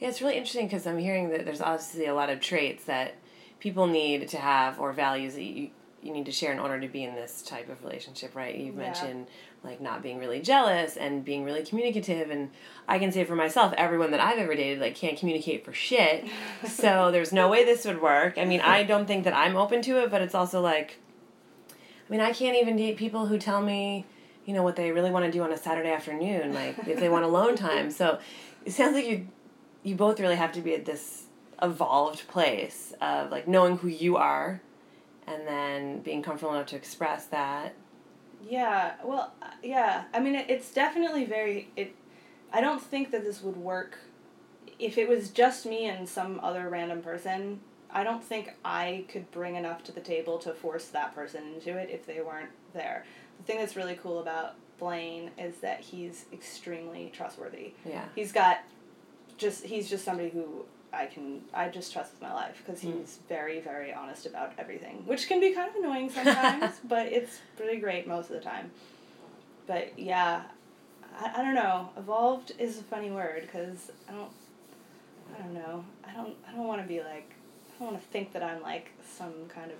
Yeah, 0.00 0.08
it's 0.08 0.20
really 0.20 0.36
interesting 0.36 0.66
because 0.66 0.86
I'm 0.86 0.98
hearing 0.98 1.30
that 1.30 1.44
there's 1.44 1.60
obviously 1.60 2.06
a 2.06 2.14
lot 2.14 2.28
of 2.30 2.40
traits 2.40 2.84
that 2.84 3.14
people 3.64 3.86
need 3.86 4.28
to 4.28 4.36
have 4.36 4.78
or 4.78 4.92
values 4.92 5.32
that 5.34 5.42
you 5.42 5.70
you 6.02 6.12
need 6.12 6.26
to 6.26 6.32
share 6.32 6.52
in 6.52 6.58
order 6.58 6.78
to 6.78 6.86
be 6.86 7.02
in 7.02 7.14
this 7.14 7.40
type 7.40 7.70
of 7.70 7.82
relationship, 7.82 8.34
right? 8.36 8.54
You've 8.54 8.74
Yeah. 8.74 8.82
mentioned 8.82 9.26
like 9.62 9.80
not 9.80 10.02
being 10.02 10.18
really 10.18 10.42
jealous 10.42 10.98
and 10.98 11.24
being 11.24 11.44
really 11.44 11.64
communicative 11.64 12.28
and 12.30 12.50
I 12.86 12.98
can 12.98 13.10
say 13.10 13.24
for 13.24 13.34
myself, 13.34 13.72
everyone 13.78 14.10
that 14.10 14.20
I've 14.20 14.36
ever 14.38 14.54
dated 14.54 14.80
like 14.80 14.94
can't 14.94 15.18
communicate 15.18 15.64
for 15.64 15.72
shit. 15.72 16.26
so 16.68 17.10
there's 17.10 17.32
no 17.32 17.48
way 17.48 17.64
this 17.64 17.86
would 17.86 18.02
work. 18.02 18.36
I 18.36 18.44
mean, 18.44 18.60
I 18.60 18.82
don't 18.82 19.06
think 19.06 19.24
that 19.24 19.32
I'm 19.32 19.56
open 19.56 19.80
to 19.80 20.02
it, 20.02 20.10
but 20.10 20.20
it's 20.20 20.34
also 20.34 20.60
like 20.60 20.98
I 21.70 22.12
mean, 22.12 22.20
I 22.20 22.32
can't 22.34 22.58
even 22.58 22.76
date 22.76 22.98
people 22.98 23.24
who 23.28 23.38
tell 23.38 23.62
me, 23.62 24.04
you 24.44 24.52
know, 24.52 24.62
what 24.62 24.76
they 24.76 24.92
really 24.92 25.10
want 25.10 25.24
to 25.24 25.32
do 25.32 25.42
on 25.42 25.52
a 25.52 25.56
Saturday 25.56 25.90
afternoon, 25.90 26.52
like 26.52 26.76
if 26.86 27.00
they 27.00 27.08
want 27.08 27.24
alone 27.24 27.56
time. 27.56 27.90
So 28.00 28.18
it 28.66 28.72
sounds 28.72 28.92
like 28.94 29.06
you 29.06 29.26
you 29.82 29.94
both 29.94 30.20
really 30.20 30.36
have 30.36 30.52
to 30.52 30.60
be 30.60 30.74
at 30.74 30.84
this 30.84 31.23
evolved 31.64 32.28
place 32.28 32.92
of 33.00 33.30
like 33.30 33.48
knowing 33.48 33.78
who 33.78 33.88
you 33.88 34.16
are 34.16 34.60
and 35.26 35.46
then 35.46 36.00
being 36.00 36.22
comfortable 36.22 36.54
enough 36.54 36.66
to 36.66 36.76
express 36.76 37.26
that. 37.26 37.74
Yeah, 38.46 38.94
well, 39.02 39.32
yeah. 39.62 40.04
I 40.12 40.20
mean, 40.20 40.34
it, 40.34 40.46
it's 40.50 40.70
definitely 40.72 41.24
very. 41.24 41.70
It. 41.76 41.94
I 42.52 42.60
don't 42.60 42.82
think 42.82 43.10
that 43.10 43.24
this 43.24 43.42
would 43.42 43.56
work 43.56 43.98
if 44.78 44.98
it 44.98 45.08
was 45.08 45.30
just 45.30 45.66
me 45.66 45.86
and 45.86 46.08
some 46.08 46.40
other 46.42 46.68
random 46.68 47.02
person. 47.02 47.60
I 47.90 48.04
don't 48.04 48.22
think 48.22 48.54
I 48.64 49.04
could 49.08 49.30
bring 49.30 49.54
enough 49.54 49.84
to 49.84 49.92
the 49.92 50.00
table 50.00 50.38
to 50.38 50.52
force 50.52 50.86
that 50.86 51.14
person 51.14 51.54
into 51.54 51.78
it 51.78 51.90
if 51.90 52.06
they 52.06 52.20
weren't 52.20 52.50
there. 52.72 53.04
The 53.38 53.44
thing 53.44 53.58
that's 53.58 53.76
really 53.76 53.98
cool 54.02 54.20
about 54.20 54.56
Blaine 54.78 55.30
is 55.38 55.58
that 55.58 55.80
he's 55.80 56.26
extremely 56.32 57.12
trustworthy. 57.14 57.74
Yeah. 57.86 58.04
He's 58.14 58.32
got 58.32 58.58
just 59.36 59.64
he's 59.64 59.88
just 59.88 60.04
somebody 60.04 60.28
who 60.28 60.64
I 60.94 61.06
can 61.06 61.42
I 61.52 61.68
just 61.68 61.92
trust 61.92 62.12
with 62.12 62.22
my 62.22 62.32
life 62.32 62.62
because 62.64 62.82
Mm. 62.82 63.00
he's 63.00 63.18
very 63.28 63.60
very 63.60 63.92
honest 63.92 64.26
about 64.26 64.52
everything, 64.58 65.02
which 65.06 65.28
can 65.28 65.40
be 65.40 65.52
kind 65.52 65.68
of 65.70 65.76
annoying 65.76 66.10
sometimes, 66.10 66.74
but 66.84 67.06
it's 67.06 67.40
really 67.60 67.76
great 67.78 68.06
most 68.06 68.30
of 68.30 68.36
the 68.36 68.40
time. 68.42 68.70
But 69.66 69.98
yeah, 69.98 70.42
I, 71.18 71.32
I 71.40 71.42
don't 71.44 71.54
know. 71.54 71.88
Evolved 71.96 72.52
is 72.58 72.78
a 72.78 72.82
funny 72.82 73.10
word 73.10 73.42
because 73.42 73.90
I 74.08 74.12
don't 74.12 74.30
I 75.36 75.42
don't 75.42 75.54
know. 75.54 75.84
I 76.06 76.12
don't 76.12 76.34
I 76.48 76.52
don't 76.52 76.66
want 76.66 76.82
to 76.82 76.88
be 76.88 77.00
like 77.00 77.30
I 77.76 77.78
don't 77.84 77.92
want 77.92 78.02
to 78.02 78.08
think 78.10 78.32
that 78.32 78.42
I'm 78.42 78.62
like 78.62 78.90
some 79.18 79.32
kind 79.48 79.70
of 79.70 79.78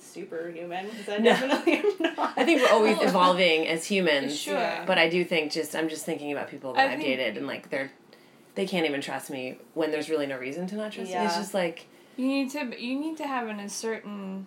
superhuman 0.00 0.86
because 0.90 1.08
I 1.08 1.18
No. 1.18 1.24
definitely 1.30 1.72
am 1.74 1.92
not. 2.16 2.34
I 2.36 2.44
think 2.44 2.60
we're 2.62 2.72
always 2.72 2.98
evolving 3.02 3.66
as 3.66 3.84
humans. 3.86 4.38
Sure. 4.38 4.82
But 4.86 4.98
I 4.98 5.08
do 5.08 5.24
think 5.24 5.52
just 5.52 5.74
I'm 5.74 5.88
just 5.88 6.04
thinking 6.04 6.32
about 6.32 6.48
people 6.48 6.72
that 6.74 6.80
I 6.80 6.84
I've 6.92 6.98
think- 7.00 7.04
dated 7.18 7.36
and 7.36 7.46
like 7.46 7.70
they're 7.70 7.90
they 8.54 8.66
can't 8.66 8.86
even 8.86 9.00
trust 9.00 9.30
me 9.30 9.58
when 9.74 9.90
there's 9.90 10.08
really 10.08 10.26
no 10.26 10.38
reason 10.38 10.66
to 10.68 10.76
not 10.76 10.92
trust 10.92 11.10
me. 11.10 11.16
It's 11.16 11.36
just 11.36 11.54
like 11.54 11.86
You 12.16 12.26
need 12.26 12.50
to 12.50 12.80
you 12.80 12.98
need 12.98 13.16
to 13.18 13.26
have 13.26 13.48
an, 13.48 13.60
a 13.60 13.68
certain 13.68 14.46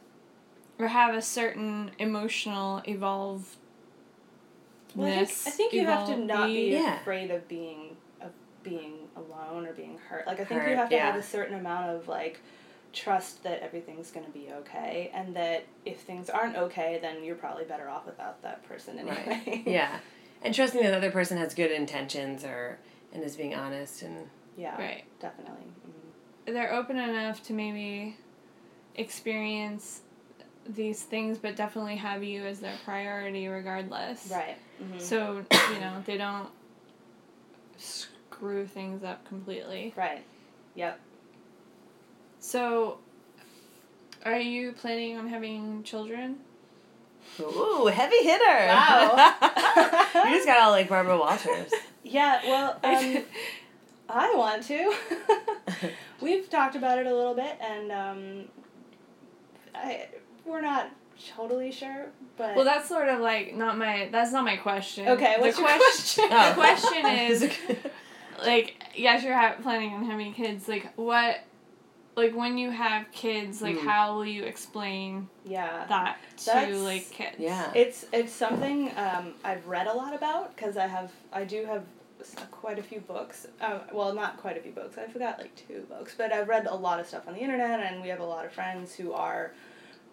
or 0.80 0.88
have 0.88 1.16
a 1.16 1.22
certain 1.22 1.92
emotional 2.00 2.82
evolved 2.86 3.56
Well, 4.96 5.08
I 5.08 5.26
think, 5.26 5.48
I 5.48 5.50
think 5.52 5.74
you 5.74 5.86
have 5.86 6.08
to 6.08 6.18
not 6.18 6.48
be 6.48 6.70
Yeah. 6.72 7.02
afraid 7.02 7.32
of 7.32 7.48
being 7.48 7.98
of 8.22 8.32
being 8.64 9.08
alone 9.16 9.66
or 9.68 9.74
being 9.74 9.98
hurt. 10.10 10.26
Like 10.28 10.40
I 10.40 10.46
think 10.46 10.62
Hurt, 10.62 10.70
you 10.72 10.76
have 10.78 10.90
to 10.90 10.98
have 11.00 11.16
a 11.16 11.24
certain 11.24 11.56
amount 11.56 11.90
of 11.90 12.08
like 12.08 12.40
trust 12.94 13.44
that 13.44 13.62
everything's 13.62 14.10
going 14.12 14.26
to 14.26 14.32
be 14.32 14.48
okay 14.52 15.12
and 15.14 15.36
that 15.36 15.66
if 15.86 16.00
things 16.00 16.30
aren't 16.30 16.56
okay 16.56 16.98
then 17.02 17.24
you're 17.24 17.36
probably 17.36 17.64
better 17.66 17.88
off 17.90 18.06
without 18.06 18.42
that 18.44 18.64
person 18.68 18.98
anyway. 18.98 19.42
Right. 19.46 19.64
yeah. 19.66 20.00
And 20.44 20.54
trusting 20.54 20.82
that 20.84 20.92
the 20.92 20.98
other 20.98 21.10
person 21.10 21.40
has 21.40 21.56
good 21.56 21.72
intentions 21.72 22.44
or 22.44 22.78
and 23.18 23.26
is 23.26 23.36
being 23.36 23.56
honest 23.56 24.04
and 24.04 24.30
yeah. 24.56 24.80
Right. 24.80 25.04
Definitely. 25.20 25.66
Mhm. 26.48 26.54
They're 26.54 26.74
open 26.74 26.98
enough 26.98 27.44
to 27.44 27.54
maybe 27.54 28.16
experience 28.96 30.02
these 30.68 31.02
things 31.04 31.38
but 31.38 31.56
definitely 31.56 31.96
have 31.96 32.24
you 32.24 32.46
as 32.46 32.60
their 32.60 32.76
priority 32.86 33.48
regardless. 33.48 34.30
Right. 34.32 34.58
Mhm. 34.82 35.02
So, 35.02 35.44
you 35.74 35.80
know, 35.80 36.04
they 36.06 36.18
don't 36.18 36.50
screw 37.78 38.66
things 38.68 39.04
up 39.04 39.28
completely. 39.28 39.94
right. 39.96 40.24
Yep. 40.76 41.00
So, 42.40 43.00
are 44.26 44.40
you 44.40 44.74
planning 44.74 45.18
on 45.18 45.28
having 45.28 45.82
children? 45.84 46.38
Ooh, 47.40 47.88
heavy 47.92 48.18
hitter. 48.24 48.68
Wow. 48.68 49.16
you 50.26 50.36
just 50.36 50.46
got 50.46 50.60
all 50.60 50.72
like 50.72 50.88
Barbara 50.88 51.18
Walters. 51.18 51.72
Yeah, 52.10 52.40
well, 52.46 52.80
um 52.84 53.24
I 54.10 54.34
want 54.36 54.64
to. 54.64 54.94
We've 56.22 56.50
talked 56.50 56.76
about 56.76 56.98
it 57.00 57.06
a 57.08 57.14
little 57.16 57.34
bit 57.36 57.58
and 57.62 57.92
um 57.92 58.46
I 59.76 60.08
we're 60.46 60.62
not 60.62 60.90
totally 61.36 61.72
sure, 61.72 62.06
but 62.38 62.56
well, 62.56 62.66
that's 62.66 62.88
sort 62.88 63.10
of 63.10 63.20
like 63.20 63.54
not 63.56 63.78
my. 63.78 64.08
That's 64.12 64.32
not 64.32 64.44
my 64.46 64.56
question. 64.58 65.08
Okay, 65.10 65.36
The 65.36 65.42
what's 65.42 65.58
your 65.58 65.68
quest- 65.68 65.82
question? 66.16 66.30
The 66.30 66.50
Oh. 66.50 66.54
question 66.54 67.06
is, 67.32 67.52
like, 68.44 68.84
yes, 68.96 69.24
you're 69.24 69.34
ha- 69.38 69.56
planning 69.62 69.94
on 69.94 70.06
having 70.06 70.34
kids. 70.34 70.68
Like, 70.68 70.94
what, 70.96 71.42
like, 72.16 72.36
when 72.36 72.58
you 72.58 72.70
have 72.72 73.12
kids, 73.12 73.62
like, 73.62 73.78
Mm. 73.78 73.84
how 73.86 74.16
will 74.16 74.26
you 74.26 74.44
explain 74.44 75.28
yeah. 75.44 75.86
that 75.90 76.18
to 76.38 76.46
That's- 76.46 76.78
like 76.78 77.10
kids? 77.12 77.36
yeah. 77.40 77.72
It's 77.76 78.06
it's 78.14 78.32
something 78.32 78.92
um, 78.98 79.34
I've 79.44 79.68
read 79.68 79.88
a 79.88 79.94
lot 79.94 80.14
about 80.16 80.56
because 80.56 80.78
I 80.78 80.88
have 80.88 81.12
I 81.34 81.44
do 81.44 81.66
have 81.66 81.82
s- 81.82 81.88
quite 82.52 82.80
a 82.80 82.84
few 82.84 83.00
books. 83.00 83.48
Uh, 83.62 83.80
well, 83.94 84.14
not 84.14 84.38
quite 84.38 84.58
a 84.58 84.62
few 84.62 84.72
books. 84.72 84.98
I 84.98 85.08
forgot 85.08 85.40
like 85.40 85.56
two 85.56 85.86
books, 85.90 86.16
but 86.18 86.32
I've 86.34 86.48
read 86.48 86.66
a 86.68 86.76
lot 86.76 87.00
of 87.00 87.08
stuff 87.08 87.28
on 87.28 87.34
the 87.34 87.40
internet, 87.40 87.80
and 87.80 88.02
we 88.02 88.10
have 88.10 88.20
a 88.20 88.26
lot 88.26 88.46
of 88.46 88.52
friends 88.52 88.96
who 88.96 89.14
are 89.14 89.54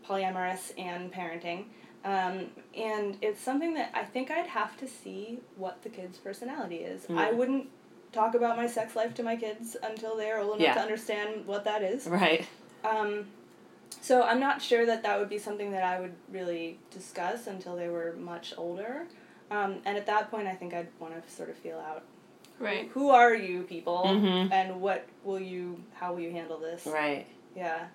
polyamorous 0.08 0.72
and 0.78 1.12
parenting. 1.12 1.64
Um, 2.04 2.48
and 2.76 3.16
it's 3.22 3.40
something 3.40 3.74
that 3.74 3.90
I 3.94 4.04
think 4.04 4.30
I'd 4.30 4.46
have 4.46 4.76
to 4.78 4.86
see 4.86 5.40
what 5.56 5.82
the 5.82 5.88
kid's 5.88 6.18
personality 6.18 6.76
is. 6.76 7.06
Mm. 7.06 7.18
I 7.18 7.32
wouldn't 7.32 7.68
talk 8.12 8.34
about 8.34 8.56
my 8.56 8.66
sex 8.66 8.94
life 8.94 9.14
to 9.14 9.22
my 9.22 9.36
kids 9.36 9.76
until 9.82 10.16
they're 10.16 10.38
old 10.38 10.56
enough 10.56 10.60
Yeah. 10.60 10.74
to 10.74 10.80
understand 10.80 11.46
what 11.46 11.64
that 11.64 11.82
is. 11.82 12.06
Right. 12.06 12.46
Um, 12.84 13.26
so 14.02 14.22
I'm 14.22 14.38
not 14.38 14.60
sure 14.60 14.84
that 14.84 15.02
that 15.02 15.18
would 15.18 15.30
be 15.30 15.38
something 15.38 15.70
that 15.72 15.82
I 15.82 15.98
would 15.98 16.14
really 16.30 16.78
discuss 16.90 17.46
until 17.46 17.74
they 17.74 17.88
were 17.88 18.14
much 18.18 18.52
older. 18.58 19.06
Um, 19.54 19.76
and 19.84 19.96
at 19.96 20.06
that 20.06 20.30
point, 20.30 20.48
I 20.48 20.54
think 20.54 20.74
I'd 20.74 20.88
want 20.98 21.14
to 21.24 21.30
sort 21.32 21.48
of 21.48 21.56
feel 21.56 21.78
out 21.78 22.02
Right. 22.58 22.88
who 22.92 23.10
are 23.10 23.34
you 23.34 23.62
people 23.62 24.02
Mhm. 24.04 24.50
and 24.52 24.80
what 24.80 25.04
will 25.24 25.40
you 25.40 25.82
how 25.94 26.12
will 26.12 26.20
you 26.20 26.30
handle 26.32 26.58
this? 26.58 26.86
Right. 26.86 27.26
Yeah. 27.54 27.86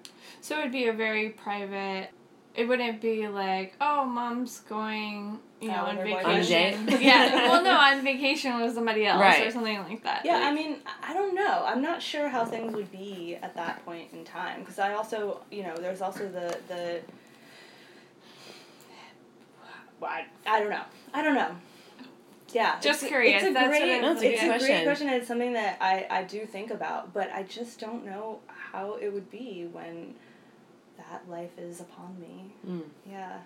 So 0.41 0.57
it 0.59 0.63
would 0.63 0.71
be 0.71 0.87
a 0.87 0.93
very 0.93 1.29
private. 1.29 2.09
It 2.55 2.65
wouldn't 2.67 2.99
be 3.01 3.27
like, 3.27 3.75
oh, 3.79 4.05
mom's 4.05 4.59
going, 4.61 5.39
you 5.61 5.67
know, 5.69 5.75
Out 5.75 5.89
on 5.89 5.97
vacation. 5.97 6.85
boyfriend. 6.85 7.01
yeah. 7.11 7.47
Well, 7.49 7.63
no, 7.63 7.71
on 7.89 8.01
vacation 8.03 8.59
with 8.61 8.73
somebody 8.73 9.05
else 9.05 9.39
or 9.39 9.51
something 9.51 9.79
like 9.83 10.03
that. 10.03 10.25
Yeah, 10.25 10.35
Like, 10.39 10.43
I 10.43 10.51
mean, 10.53 10.77
I- 10.85 11.11
I 11.11 11.13
don't 11.13 11.35
know. 11.35 11.63
I'm 11.65 11.81
not 11.81 12.01
sure 12.01 12.27
how 12.29 12.43
things 12.45 12.73
would 12.73 12.91
be 12.91 13.37
at 13.41 13.53
that 13.55 13.83
point 13.85 14.11
in 14.13 14.23
time 14.25 14.61
because 14.61 14.79
I 14.79 14.93
also, 14.93 15.41
you 15.51 15.63
know, 15.63 15.75
there's 15.77 16.01
also 16.01 16.27
the 16.29 16.57
the. 16.67 17.01
Well, 19.99 20.11
I, 20.11 20.25
I 20.45 20.59
don't 20.61 20.69
know. 20.69 20.83
I 21.13 21.21
don't 21.23 21.35
know. 21.35 21.55
Yeah. 22.53 22.79
Just 22.79 23.03
it's, 23.03 23.09
curious, 23.09 23.43
It's 23.43 23.51
a 23.51 23.53
that's 23.53 23.67
great, 23.67 23.95
I'm 23.95 24.01
No, 24.01 24.11
it's 24.13 24.21
it's 24.23 24.41
a 24.41 24.45
great 24.45 24.57
question. 24.57 24.83
question. 24.83 25.07
and 25.07 25.17
It's 25.17 25.27
something 25.27 25.53
that 25.53 25.77
I, 25.81 26.07
I 26.09 26.23
do 26.23 26.45
think 26.45 26.71
about, 26.71 27.13
but 27.13 27.31
I 27.31 27.43
just 27.43 27.79
don't 27.79 28.05
know 28.05 28.39
how 28.47 28.95
it 28.95 29.13
would 29.13 29.29
be 29.29 29.67
when 29.71 30.15
that 30.97 31.29
life 31.29 31.57
is 31.57 31.79
upon 31.79 32.19
me. 32.19 32.53
Mm. 32.67 32.83
Yeah. 33.09 33.39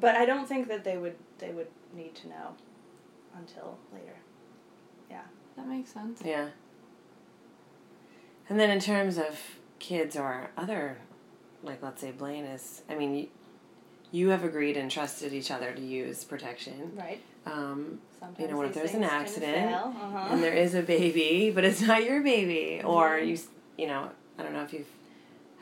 But 0.00 0.16
I 0.16 0.24
don't 0.24 0.48
think 0.48 0.68
that 0.68 0.84
they 0.84 0.96
would 0.96 1.16
they 1.38 1.50
would 1.50 1.68
need 1.94 2.14
to 2.16 2.28
know 2.28 2.54
until 3.36 3.78
later. 3.92 4.16
Yeah. 5.10 5.22
That 5.56 5.68
makes 5.68 5.92
sense. 5.92 6.20
Yeah. 6.24 6.48
And 8.48 8.58
then 8.58 8.70
in 8.70 8.80
terms 8.80 9.18
of 9.18 9.40
kids 9.78 10.16
or 10.16 10.50
other, 10.56 10.98
like 11.62 11.82
let's 11.82 12.00
say 12.00 12.10
Blaine 12.10 12.44
is, 12.44 12.82
I 12.90 12.94
mean, 12.94 13.28
you, 14.14 14.28
have 14.30 14.44
agreed 14.44 14.76
and 14.76 14.90
trusted 14.90 15.32
each 15.32 15.50
other 15.50 15.72
to 15.72 15.80
use 15.82 16.24
protection. 16.24 16.92
Right. 16.96 17.20
Um, 17.46 18.00
Sometimes 18.20 18.38
You 18.40 18.48
know, 18.48 18.56
what 18.58 18.66
if 18.68 18.74
there's 18.74 18.94
an 18.94 19.04
accident. 19.04 19.74
Uh-huh. 19.74 20.28
and 20.30 20.42
there 20.42 20.54
is 20.54 20.74
a 20.74 20.82
baby, 20.82 21.50
but 21.54 21.64
it's 21.64 21.82
not 21.82 22.04
your 22.04 22.22
baby, 22.22 22.80
or 22.82 23.18
Mhm. 23.18 23.26
you, 23.28 23.38
you 23.76 23.86
know, 23.86 24.10
I 24.38 24.42
don't 24.42 24.52
know 24.52 24.62
if 24.62 24.72
you've 24.72 24.88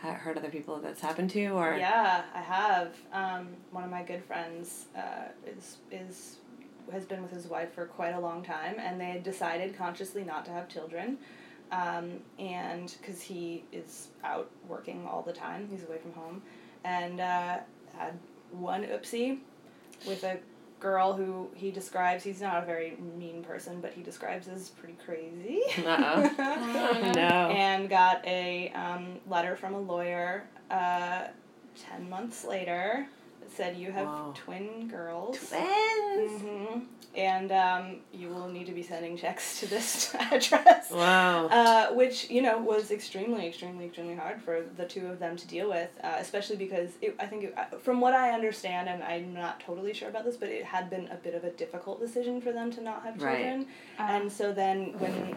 ha- 0.01 0.13
heard 0.25 0.37
other 0.39 0.49
people 0.51 0.79
that's 0.79 1.01
happened 1.01 1.31
to, 1.31 1.47
or 1.49 1.77
Yeah, 1.77 2.23
I 2.35 2.41
have. 2.41 2.89
Um, 3.13 3.49
one 3.71 3.85
of 3.85 3.91
my 3.91 4.03
good 4.03 4.23
friends 4.25 4.87
uh, 4.97 5.29
is 5.47 5.79
is 5.91 6.37
has 6.93 7.05
been 7.05 7.23
with 7.23 7.31
his 7.31 7.47
wife 7.47 7.73
for 7.75 7.87
quite 7.87 8.15
a 8.15 8.21
long 8.21 8.43
time, 8.43 8.75
and 8.79 9.01
they 9.01 9.11
had 9.17 9.23
decided 9.23 9.77
consciously 9.77 10.25
not 10.25 10.45
to 10.45 10.51
have 10.51 10.69
children, 10.69 11.17
um, 11.71 12.21
and 12.39 12.95
because 13.01 13.21
he 13.23 13.65
is 13.73 14.09
out 14.25 14.51
working 14.69 15.07
all 15.07 15.23
the 15.23 15.33
time, 15.33 15.69
he's 15.71 15.85
away 15.85 15.99
from 15.99 16.13
home, 16.13 16.43
and 16.85 17.21
uh, 17.21 17.59
had 17.97 18.15
one 18.53 18.85
oopsie 18.85 19.39
with 20.07 20.25
a 20.25 20.39
girl 20.81 21.13
who 21.13 21.49
he 21.55 21.71
describes 21.71 22.25
he's 22.25 22.41
not 22.41 22.63
a 22.63 22.67
very 22.67 22.97
mean 23.17 23.43
person 23.45 23.81
but 23.81 23.93
he 23.93 24.03
describes 24.03 24.49
as 24.49 24.71
pretty 24.71 24.97
crazy 25.05 25.61
Uh-oh. 25.79 27.13
no. 27.15 27.21
and 27.21 27.89
got 27.89 28.25
a 28.27 28.71
um, 28.73 29.21
letter 29.29 29.55
from 29.55 29.75
a 29.75 29.81
lawyer 29.81 30.45
uh, 30.71 31.27
10 31.91 32.11
months 32.11 32.45
later 32.45 33.07
that 33.07 33.22
said 33.57 33.77
you 33.77 33.93
have 33.93 34.07
Wow. 34.07 34.33
twin 34.35 34.89
girls 34.89 35.39
Twins. 35.49 36.43
Mm-hmm. 36.43 36.79
and 37.15 37.53
um, 37.53 37.97
you 38.13 38.29
will 38.29 38.49
need 38.49 38.67
to 38.67 38.73
be 38.73 38.83
sending 38.83 39.17
checks 39.17 39.61
to 39.61 39.67
this 39.67 40.15
address 40.33 40.91
Wow. 40.91 41.47
uh, 41.49 41.93
which 41.95 42.31
you 42.31 42.43
know 42.43 42.59
was 42.59 42.91
extremely 42.91 43.47
extremely 43.47 43.87
extremely 43.87 44.15
hard 44.15 44.41
for 44.43 44.63
the 44.77 44.85
two 44.85 45.07
of 45.07 45.19
them 45.19 45.37
to 45.37 45.47
deal 45.47 45.69
with 45.69 45.91
uh, 46.03 46.15
especially 46.19 46.57
because 46.57 46.91
it, 47.01 47.15
i 47.21 47.27
think 47.27 47.45
it, 47.45 47.55
uh, 47.57 47.65
from 47.79 48.01
what 48.01 48.15
i 48.15 48.31
understand 48.31 48.89
and 48.89 49.03
i'm 49.03 49.33
not 49.35 49.61
totally 49.61 49.93
sure 49.95 50.09
about 50.09 50.25
this 50.25 50.37
but 50.37 50.49
it 50.49 50.65
had 50.65 50.89
been 50.91 51.07
a 51.09 51.17
bit 51.17 51.35
of 51.35 51.45
a 51.45 51.51
difficult 51.51 52.01
decision 52.01 52.41
for 52.41 52.53
them 52.53 52.71
to 52.73 52.81
not 52.83 53.03
have 53.05 53.21
Right. 53.23 53.37
children 53.39 53.67
Uh, 53.99 54.03
and 54.03 54.33
so 54.33 54.53
then 54.53 54.99
when 54.99 55.37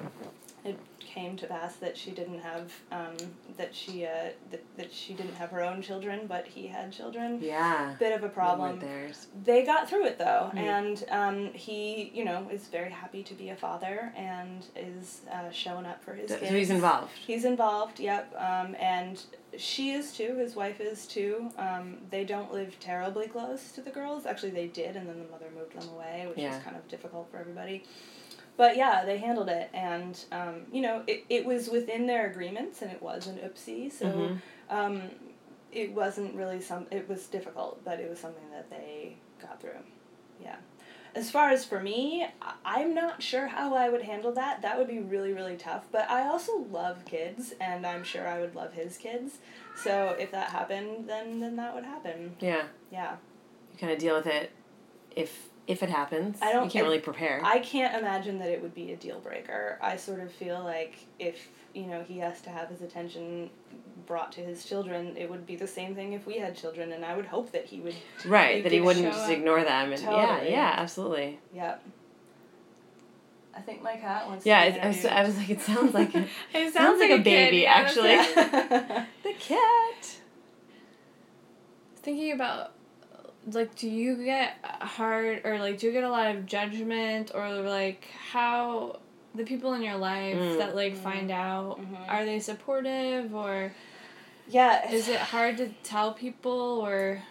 it 0.65 0.77
came 0.99 1.37
to 1.37 1.45
pass 1.47 1.75
that 1.77 1.95
she 1.95 2.11
didn't 2.11 2.39
have 2.39 2.73
um, 2.91 3.15
that 3.57 3.73
she 3.73 4.05
uh, 4.05 4.29
that, 4.51 4.63
that 4.77 4.91
she 4.91 5.13
didn't 5.13 5.35
have 5.35 5.49
her 5.51 5.63
own 5.63 5.81
children 5.81 6.25
but 6.27 6.45
he 6.47 6.67
had 6.67 6.91
children 6.91 7.39
yeah. 7.41 7.95
bit 7.99 8.11
of 8.11 8.23
a 8.23 8.29
problem 8.29 8.79
Theirs. 8.79 9.27
they 9.45 9.63
got 9.65 9.87
through 9.89 10.05
it 10.07 10.17
though 10.17 10.51
Mm. 10.53 10.57
and 10.57 11.03
um, 11.11 11.53
he 11.53 12.11
you 12.13 12.25
know 12.25 12.47
is 12.51 12.67
very 12.67 12.89
happy 12.91 13.23
to 13.23 13.33
be 13.33 13.49
a 13.49 13.55
father 13.55 14.11
and 14.17 14.65
is 14.75 15.21
uh, 15.31 15.49
showing 15.51 15.85
up 15.85 16.03
for 16.03 16.13
his 16.13 16.29
So 16.31 16.37
kids 16.37 16.51
he's 16.51 16.69
involved. 16.69 17.11
He's 17.15 17.45
involved, 17.45 17.99
yep. 17.99 18.33
Um, 18.37 18.75
and 18.79 19.21
she 19.57 19.91
is 19.91 20.11
too. 20.11 20.35
His 20.37 20.55
wife 20.55 20.79
is 20.81 21.07
too. 21.07 21.49
Um, 21.57 21.97
they 22.09 22.23
don't 22.25 22.51
live 22.51 22.77
terribly 22.79 23.27
close 23.27 23.71
to 23.73 23.81
the 23.81 23.89
girls. 23.91 24.25
Actually, 24.25 24.51
they 24.51 24.67
did, 24.67 24.95
and 24.97 25.07
then 25.07 25.17
the 25.23 25.29
mother 25.31 25.45
moved 25.57 25.79
them 25.79 25.87
away, 25.95 26.25
which 26.27 26.37
Yeah. 26.37 26.55
was 26.55 26.63
kind 26.63 26.75
of 26.75 26.85
difficult 26.87 27.29
for 27.31 27.37
everybody. 27.37 27.83
But 28.57 28.75
yeah, 28.77 29.03
they 29.05 29.17
handled 29.17 29.49
it, 29.49 29.69
and 29.73 30.17
um, 30.31 30.61
you 30.71 30.81
know, 30.81 31.03
it, 31.07 31.25
it 31.29 31.45
was 31.45 31.69
within 31.69 32.07
their 32.07 32.29
agreements, 32.29 32.81
and 32.81 32.91
it 32.91 33.01
was 33.01 33.27
an 33.27 33.37
oopsie. 33.37 33.91
So, 33.91 34.05
Mhm. 34.05 34.41
um, 34.69 35.01
it 35.71 35.91
wasn't 35.91 36.33
really 36.35 36.61
some. 36.61 36.87
It 36.91 37.07
was 37.09 37.27
difficult, 37.27 37.83
but 37.83 37.99
it 37.99 38.09
was 38.09 38.19
something 38.19 38.49
that 38.51 38.69
they 38.69 39.17
got 39.41 39.61
through. 39.61 39.79
Yeah. 40.41 40.55
As 41.15 41.31
far 41.31 41.49
as 41.49 41.63
for 41.63 41.79
me, 41.79 42.27
I'm 42.65 42.93
not 42.93 43.23
sure 43.23 43.47
how 43.47 43.73
I 43.73 43.87
would 43.89 44.01
handle 44.01 44.33
that. 44.33 44.61
That 44.63 44.77
would 44.77 44.87
be 44.87 44.99
really, 44.99 45.31
really 45.31 45.55
tough. 45.55 45.85
But 45.89 46.09
I 46.09 46.27
also 46.27 46.57
love 46.71 47.05
kids, 47.05 47.53
and 47.61 47.85
I'm 47.87 48.03
sure 48.03 48.27
I 48.27 48.41
would 48.41 48.53
love 48.53 48.73
his 48.73 48.97
kids. 48.97 49.37
So 49.81 50.15
if 50.19 50.31
that 50.31 50.49
happened, 50.49 51.07
then 51.07 51.39
then 51.39 51.55
that 51.55 51.73
would 51.73 51.85
happen. 51.85 52.35
Yeah. 52.41 52.63
Yeah. 52.91 53.15
You 53.73 53.79
kind 53.79 53.93
of 53.93 53.99
deal 53.99 54.15
with 54.15 54.27
it 54.27 54.51
if 55.15 55.49
if 55.67 55.81
it 55.83 55.89
happens. 55.89 56.37
I 56.41 56.51
don't- 56.51 56.65
You 56.65 56.69
can't 56.69 56.85
I- 56.85 56.89
really 56.89 56.99
prepare. 57.01 57.41
I 57.43 57.59
can't 57.59 57.95
imagine 57.99 58.39
that 58.39 58.49
it 58.49 58.61
would 58.61 58.75
be 58.75 58.91
a 58.91 58.95
deal 58.95 59.19
breaker. 59.19 59.77
I 59.81 59.95
sort 59.97 60.19
of 60.19 60.31
feel 60.31 60.63
like 60.63 60.95
if 61.19 61.49
you 61.73 61.87
know 61.87 62.03
he 62.03 62.19
has 62.19 62.39
to 62.41 62.49
have 62.49 62.69
his 62.69 62.81
attention 62.81 63.49
brought 64.05 64.31
to 64.33 64.41
his 64.41 64.63
children, 64.65 65.17
it 65.17 65.29
would 65.29 65.45
be 65.47 65.55
the 65.55 65.65
same 65.67 65.95
thing 65.95 66.13
if 66.13 66.27
we 66.27 66.37
had 66.37 66.55
children, 66.55 66.91
and 66.91 67.03
I 67.03 67.15
would 67.17 67.25
hope 67.25 67.51
that 67.53 67.65
he 67.65 67.79
would. 67.81 67.95
right. 68.25 68.61
That 68.63 68.71
he 68.71 68.79
wouldn't 68.79 69.05
just 69.05 69.25
up. 69.25 69.31
ignore 69.31 69.63
them. 69.63 69.91
And 69.91 70.01
yeah, 70.01 70.09
Totally. 70.27 70.51
yeah, 70.51 70.73
absolutely. 70.77 71.39
Yep. 71.53 71.83
I 73.57 73.61
think 73.61 73.81
my 73.81 73.95
cat 73.95 74.27
wants. 74.27 74.45
Yeah. 74.45 74.63
to 74.63 74.69
It, 74.69 74.73
be 74.75 74.79
I, 74.81 74.87
was, 74.87 75.05
I 75.05 75.23
was 75.23 75.37
like, 75.37 75.49
it 75.49 75.61
sounds 75.61 75.93
like 75.93 76.13
a, 76.15 76.27
It 76.53 76.73
sounds 76.73 76.99
like 76.99 77.09
a 77.11 77.17
baby, 77.23 77.59
yeah, 77.59 77.83
that's 77.83 77.97
actually. 77.97 78.15
what- 78.17 78.37
interviewed. 78.53 79.05
the 79.23 79.33
cat. 79.39 80.15
thinking 82.03 82.31
about 82.33 82.73
like 83.51 83.75
do 83.75 83.87
you 83.89 84.23
get 84.23 84.53
hard 84.81 85.41
or 85.43 85.59
like 85.59 85.77
do 85.77 85.87
you 85.87 85.91
get 85.93 86.03
a 86.03 86.09
lot 86.09 86.35
of 86.35 86.45
judgment 86.45 87.31
or 87.35 87.49
like 87.49 88.07
how 88.31 88.99
the 89.35 89.43
people 89.43 89.73
in 89.73 89.81
your 89.83 89.97
life 89.97 90.35
Mm. 90.37 90.57
that 90.57 90.75
like 90.75 90.95
find 90.95 91.29
out 91.31 91.79
Mhm. 91.79 92.09
are 92.09 92.25
they 92.25 92.39
supportive 92.39 93.35
or 93.35 93.71
yeah. 94.47 94.89
is 94.91 95.07
it 95.09 95.19
hard 95.19 95.57
to 95.57 95.69
tell 95.83 96.13
people 96.13 96.81
or 96.85 97.21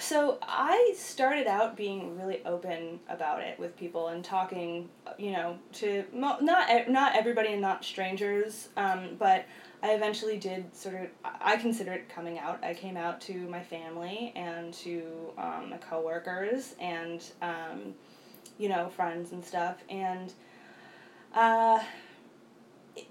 So 0.00 0.38
I 0.42 0.92
started 0.96 1.46
out 1.46 1.76
being 1.76 2.18
really 2.18 2.44
open 2.44 2.98
about 3.08 3.40
it 3.42 3.56
with 3.60 3.76
people 3.76 4.08
and 4.08 4.24
talking, 4.24 4.88
you 5.18 5.30
know, 5.30 5.56
to 5.74 6.02
mo- 6.12 6.38
not 6.40 6.88
not 6.88 7.14
everybody 7.14 7.52
and 7.52 7.60
not 7.62 7.84
strangers, 7.84 8.70
um, 8.76 9.14
but 9.20 9.44
I 9.84 9.90
eventually 9.90 10.38
did 10.38 10.74
sort 10.74 10.94
of. 10.94 11.08
I 11.22 11.58
consider 11.58 11.92
it 11.92 12.08
coming 12.08 12.38
out. 12.38 12.64
I 12.64 12.72
came 12.72 12.96
out 12.96 13.20
to 13.22 13.34
my 13.48 13.62
family 13.62 14.32
and 14.34 14.72
to 14.74 15.02
um, 15.36 15.68
my 15.70 15.76
coworkers 15.76 16.74
and 16.80 17.22
um, 17.42 17.94
you 18.58 18.70
know 18.70 18.88
friends 18.88 19.32
and 19.32 19.44
stuff 19.44 19.76
and. 19.90 20.32
Uh, 21.34 21.80
it- 22.96 23.06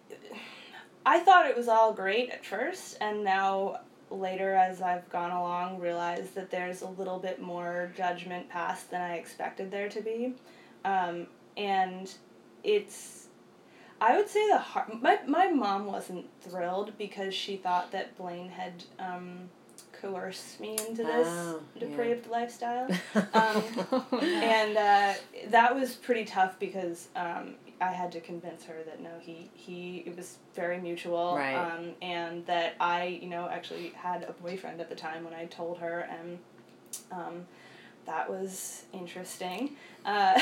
I 1.05 1.19
thought 1.19 1.47
it 1.47 1.57
was 1.57 1.67
all 1.67 1.93
great 1.93 2.29
at 2.29 2.45
first, 2.45 2.97
and 3.01 3.25
now 3.25 3.81
later 4.09 4.53
as 4.55 4.81
I've 4.81 5.07
gone 5.09 5.31
along 5.31 5.79
realized 5.79 6.33
that 6.35 6.49
there's 6.49 6.81
a 6.81 6.87
little 6.87 7.19
bit 7.19 7.41
more 7.41 7.91
judgment 7.97 8.47
passed 8.49 8.89
than 8.89 9.01
I 9.01 9.15
expected 9.15 9.69
there 9.69 9.89
to 9.89 10.01
be. 10.01 10.33
Um, 10.85 11.27
and 11.57 12.09
it's 12.63 13.22
I 14.03 14.17
would 14.17 14.27
say 14.29 14.47
the 14.49 14.57
hard 14.57 15.01
my, 15.01 15.19
my 15.27 15.47
mom 15.49 15.85
wasn't 15.85 16.25
thrilled 16.41 16.97
because 16.97 17.33
she 17.33 17.55
thought 17.57 17.91
that 17.91 18.17
Blaine 18.17 18.49
had 18.49 18.73
um, 18.99 19.49
coerced 19.99 20.59
me 20.59 20.71
into 20.87 21.03
this 21.03 21.27
Oh, 21.27 21.61
yeah. 21.75 21.79
depraved 21.87 22.27
lifestyle. 22.29 22.87
Um, 23.33 23.63
and 24.21 24.77
uh, 24.77 25.13
that 25.49 25.73
was 25.73 25.95
pretty 25.95 26.25
tough 26.25 26.59
because 26.59 27.07
um, 27.15 27.55
I 27.81 27.91
had 27.91 28.11
to 28.13 28.19
convince 28.21 28.63
her 28.65 28.77
that 28.85 29.01
no, 29.01 29.09
he 29.21 29.49
he 29.53 30.03
it 30.05 30.15
was 30.15 30.37
very 30.53 30.79
mutual, 30.79 31.35
Right. 31.35 31.55
um, 31.55 31.91
and 32.01 32.45
that 32.45 32.75
I 32.79 33.19
you 33.23 33.29
know 33.29 33.47
actually 33.49 33.89
had 33.95 34.23
a 34.23 34.33
boyfriend 34.33 34.81
at 34.81 34.89
the 34.89 34.95
time 34.95 35.23
when 35.23 35.33
I 35.33 35.45
told 35.45 35.77
her, 35.79 36.07
and 36.17 36.39
um, 37.11 37.35
that 38.05 38.29
was 38.29 38.83
interesting. 38.93 39.75
Uh, 40.05 40.39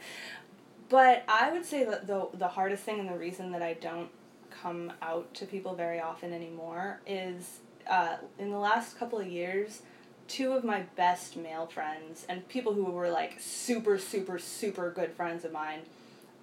but 0.88 1.24
I 1.28 1.52
would 1.52 1.64
say 1.64 1.84
that 1.84 2.06
the 2.06 2.28
the 2.34 2.48
hardest 2.48 2.84
thing 2.84 3.00
and 3.00 3.08
the 3.08 3.18
reason 3.18 3.52
that 3.52 3.62
I 3.62 3.74
don't 3.74 4.08
come 4.50 4.92
out 5.02 5.32
to 5.34 5.46
people 5.46 5.74
very 5.74 6.00
often 6.00 6.32
anymore 6.32 7.00
is 7.06 7.60
uh, 7.90 8.16
in 8.38 8.50
the 8.50 8.58
last 8.58 8.98
couple 8.98 9.18
of 9.18 9.26
years 9.26 9.82
two 10.26 10.52
of 10.52 10.64
my 10.64 10.80
best 10.96 11.36
male 11.36 11.66
friends 11.66 12.24
and 12.28 12.48
people 12.48 12.72
who 12.72 12.84
were 12.84 13.10
like 13.10 13.34
super 13.38 13.98
super 13.98 14.38
super 14.38 14.90
good 14.90 15.12
friends 15.12 15.44
of 15.44 15.52
mine 15.52 15.80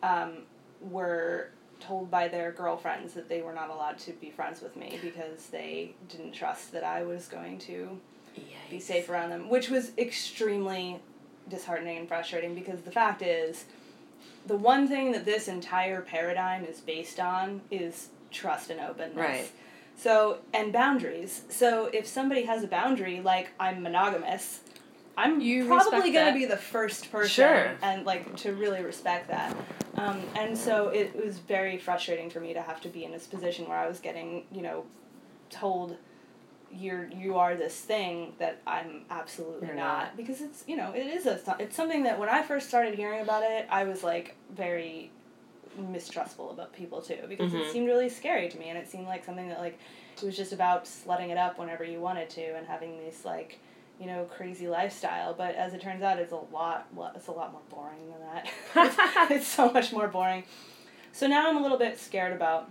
um, 0.04 0.34
were 0.82 1.50
told 1.80 2.10
by 2.12 2.28
their 2.28 2.52
girlfriends 2.52 3.14
that 3.14 3.28
they 3.28 3.42
were 3.42 3.54
not 3.54 3.70
allowed 3.70 3.98
to 3.98 4.12
be 4.14 4.30
friends 4.30 4.62
with 4.62 4.76
me 4.76 5.00
because 5.02 5.48
they 5.48 5.94
didn't 6.10 6.32
trust 6.32 6.72
that 6.72 6.84
I 6.84 7.04
was 7.04 7.28
going 7.28 7.58
to 7.60 8.00
be 8.70 8.80
safe 8.80 9.10
around 9.10 9.30
them, 9.32 9.50
which 9.50 9.70
was 9.70 9.92
extremely 9.98 11.02
disheartening 11.50 11.98
and 11.98 12.08
frustrating 12.08 12.56
because 12.56 12.82
the 12.82 12.92
fact 12.92 13.22
is, 13.22 13.66
the 14.46 14.56
one 14.56 14.88
thing 14.88 15.12
that 15.12 15.26
this 15.26 15.48
entire 15.48 16.02
paradigm 16.02 16.64
is 16.66 16.80
based 16.80 17.20
on 17.20 17.62
is 17.70 18.10
trust 18.32 18.70
and 18.70 18.80
openness. 18.80 19.16
Right. 19.18 19.52
So, 19.96 20.40
and 20.54 20.74
boundaries. 20.74 21.44
So, 21.50 21.86
if 21.94 22.08
somebody 22.08 22.44
has 22.44 22.64
a 22.64 22.68
boundary, 22.68 23.22
like 23.22 23.52
I'm 23.60 23.84
monogamous, 23.84 24.62
I'm 25.18 25.42
You 25.42 25.68
probably 25.68 26.12
going 26.12 26.34
to 26.34 26.40
be 26.40 26.46
the 26.46 26.58
first 26.58 27.12
person 27.12 27.30
Sure. 27.30 27.72
and 27.82 28.06
like 28.06 28.36
to 28.38 28.54
really 28.54 28.82
respect 28.82 29.28
that. 29.30 29.56
Um, 29.96 30.22
and 30.36 30.58
so 30.58 30.88
it 30.88 31.14
was 31.24 31.38
very 31.40 31.78
frustrating 31.78 32.30
for 32.30 32.40
me 32.40 32.54
to 32.54 32.62
have 32.62 32.82
to 32.82 32.90
be 32.90 33.04
in 33.04 33.12
this 33.12 33.28
position 33.28 33.68
where 33.68 33.78
I 33.78 33.88
was 33.88 34.00
getting, 34.00 34.46
you 34.52 34.62
know, 34.62 34.86
told 35.50 35.98
you're 36.74 37.06
you 37.08 37.38
are 37.38 37.56
this 37.56 37.76
thing 37.80 38.34
that 38.40 38.62
I'm 38.66 39.02
absolutely 39.10 39.68
not. 39.70 39.76
not. 39.76 40.18
because 40.18 40.42
it's 40.42 40.64
you 40.68 40.78
know 40.78 40.92
it 40.94 41.06
is 41.08 41.26
a 41.26 41.40
it's 41.60 41.76
something 41.76 42.04
that 42.04 42.18
when 42.20 42.30
I 42.30 42.42
first 42.44 42.68
started 42.70 42.96
hearing 42.96 43.22
about 43.22 43.44
it 43.44 43.68
I 43.70 43.84
was 43.84 44.04
like 44.04 44.36
very 44.56 45.12
mistrustful 45.78 46.52
about 46.52 46.74
people 46.74 47.02
too 47.02 47.18
because 47.28 47.52
Mhm. 47.54 47.62
it 47.62 47.72
seemed 47.72 47.88
really 47.88 48.10
scary 48.10 48.50
to 48.50 48.58
me 48.58 48.70
and 48.70 48.78
it 48.78 48.90
seemed 48.90 49.08
like 49.08 49.24
something 49.24 49.48
that 49.50 49.60
like 49.60 49.80
it 50.18 50.24
was 50.24 50.36
just 50.36 50.52
about 50.54 50.86
slutting 50.86 51.30
it 51.30 51.38
up 51.38 51.58
whenever 51.58 51.84
you 51.84 52.00
wanted 52.00 52.30
to 52.32 52.42
and 52.58 52.68
having 52.68 52.98
this 53.00 53.24
like 53.24 53.60
you 54.00 54.06
know 54.08 54.26
crazy 54.26 54.68
lifestyle 54.68 55.34
but 55.34 55.56
as 55.56 55.74
it 55.74 55.82
turns 55.82 56.02
out 56.04 56.20
it's 56.20 56.34
a 56.34 56.36
lot 56.54 56.88
it's 57.16 57.28
a 57.28 57.32
lot 57.32 57.52
more 57.52 57.62
boring 57.70 58.00
than 58.12 58.20
that 58.22 58.50
it's, 58.76 58.98
it's 59.32 59.48
so 59.48 59.72
much 59.72 59.94
more 59.94 60.08
boring 60.08 60.44
so 61.14 61.28
now 61.28 61.50
I'm 61.50 61.58
a 61.58 61.62
little 61.62 61.78
bit 61.78 61.98
scared 62.00 62.34
about 62.34 62.70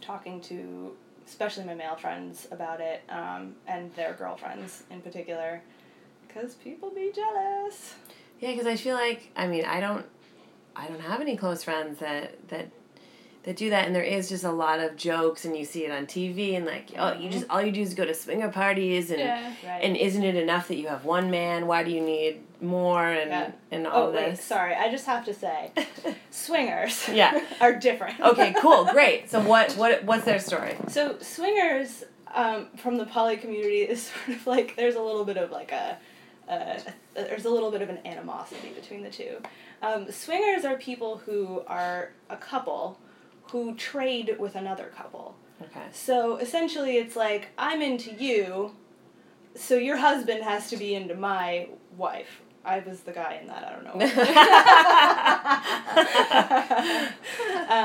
talking 0.00 0.40
to 0.42 0.96
especially 1.30 1.64
my 1.64 1.74
male 1.74 1.94
friends 1.94 2.48
about 2.50 2.80
it 2.80 3.02
um, 3.08 3.54
and 3.68 3.94
their 3.94 4.14
girlfriends 4.14 4.82
in 4.90 5.00
particular 5.00 5.62
because 6.26 6.54
people 6.54 6.90
be 6.90 7.12
jealous. 7.14 7.94
Yeah, 8.40 8.50
because 8.50 8.66
I 8.66 8.76
feel 8.76 8.96
like 8.96 9.30
I 9.36 9.46
mean 9.46 9.64
I 9.64 9.80
don't, 9.80 10.06
I 10.74 10.88
don't 10.88 11.00
have 11.00 11.20
any 11.20 11.36
close 11.36 11.62
friends 11.62 12.00
that 12.00 12.48
that 12.48 12.70
that 13.44 13.56
do 13.56 13.70
that, 13.70 13.86
and 13.86 13.94
there 13.94 14.02
is 14.02 14.28
just 14.28 14.44
a 14.44 14.50
lot 14.50 14.80
of 14.80 14.96
jokes, 14.96 15.44
and 15.44 15.56
you 15.56 15.64
see 15.64 15.84
it 15.84 15.92
on 15.92 16.06
TV, 16.06 16.56
and 16.56 16.66
like 16.66 16.90
oh 16.98 17.12
you 17.14 17.30
just 17.30 17.46
all 17.48 17.62
you 17.62 17.72
do 17.72 17.80
is 17.80 17.94
go 17.94 18.04
to 18.04 18.14
swinger 18.14 18.50
parties, 18.50 19.10
and 19.10 19.20
yeah 19.20 19.54
right. 19.64 19.82
and 19.82 19.96
isn't 19.96 20.24
it 20.24 20.34
enough 20.34 20.68
that 20.68 20.76
you 20.76 20.88
have 20.88 21.04
one 21.04 21.30
man? 21.30 21.66
Why 21.66 21.84
do 21.84 21.90
you 21.90 22.00
need 22.00 22.40
more 22.62 23.04
and 23.06 23.30
Yeah. 23.30 23.50
and 23.70 23.86
all 23.86 24.08
oh 24.08 24.10
wait 24.12 24.30
this? 24.30 24.44
sorry 24.44 24.74
i 24.74 24.90
just 24.90 25.06
have 25.06 25.24
to 25.24 25.34
say 25.34 25.72
swingers 26.30 27.08
Yeah. 27.08 27.40
are 27.60 27.74
different 27.74 28.20
okay, 28.20 28.54
cool, 28.60 28.84
great. 28.86 29.30
So 29.30 29.40
what 29.52 29.72
what 29.74 30.04
what's 30.04 30.24
their 30.24 30.38
story? 30.38 30.76
So 30.88 31.16
swingers 31.20 32.04
um, 32.34 32.68
from 32.76 32.96
the 32.96 33.06
poly 33.06 33.36
community 33.36 33.82
is 33.82 34.02
sort 34.26 34.36
of 34.38 34.46
like 34.46 34.76
there's 34.76 34.94
a 34.94 35.02
little 35.02 35.24
bit 35.24 35.36
of 35.36 35.50
like 35.50 35.72
a, 35.72 35.96
uh, 36.48 36.78
there's 37.14 37.44
a 37.44 37.50
little 37.50 37.70
bit 37.70 37.82
of 37.82 37.88
an 37.88 37.98
animosity 38.04 38.70
between 38.70 39.02
the 39.02 39.10
two. 39.10 39.38
Um, 39.82 40.10
swingers 40.10 40.64
are 40.64 40.76
people 40.76 41.18
who 41.18 41.62
are 41.66 42.12
a 42.28 42.36
couple 42.36 42.98
who 43.50 43.74
trade 43.74 44.36
with 44.38 44.54
another 44.54 44.92
couple. 44.96 45.34
Okay. 45.62 45.86
So 45.92 46.36
essentially, 46.36 46.98
it's 46.98 47.16
like 47.16 47.48
I'm 47.58 47.82
into 47.82 48.12
you, 48.12 48.76
so 49.56 49.74
your 49.76 49.96
husband 49.96 50.44
has 50.44 50.70
to 50.70 50.76
be 50.76 50.94
into 50.94 51.14
my 51.16 51.68
wife. 51.96 52.42
I 52.64 52.80
was 52.80 53.00
the 53.00 53.12
guy 53.12 53.38
in 53.40 53.46
that. 53.48 53.64
I 53.64 53.72
don't 53.72 53.84
know. 53.84 53.94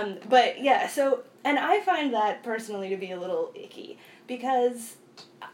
um, 0.16 0.18
but 0.30 0.62
yeah, 0.62 0.88
so 0.88 1.24
and 1.44 1.58
I 1.60 1.80
find 1.82 2.14
that 2.14 2.44
personally 2.44 2.90
to 2.90 2.98
be 2.98 3.12
a 3.12 3.20
little 3.20 3.52
icky 3.56 3.98
because 4.28 4.96
I- 5.42 5.48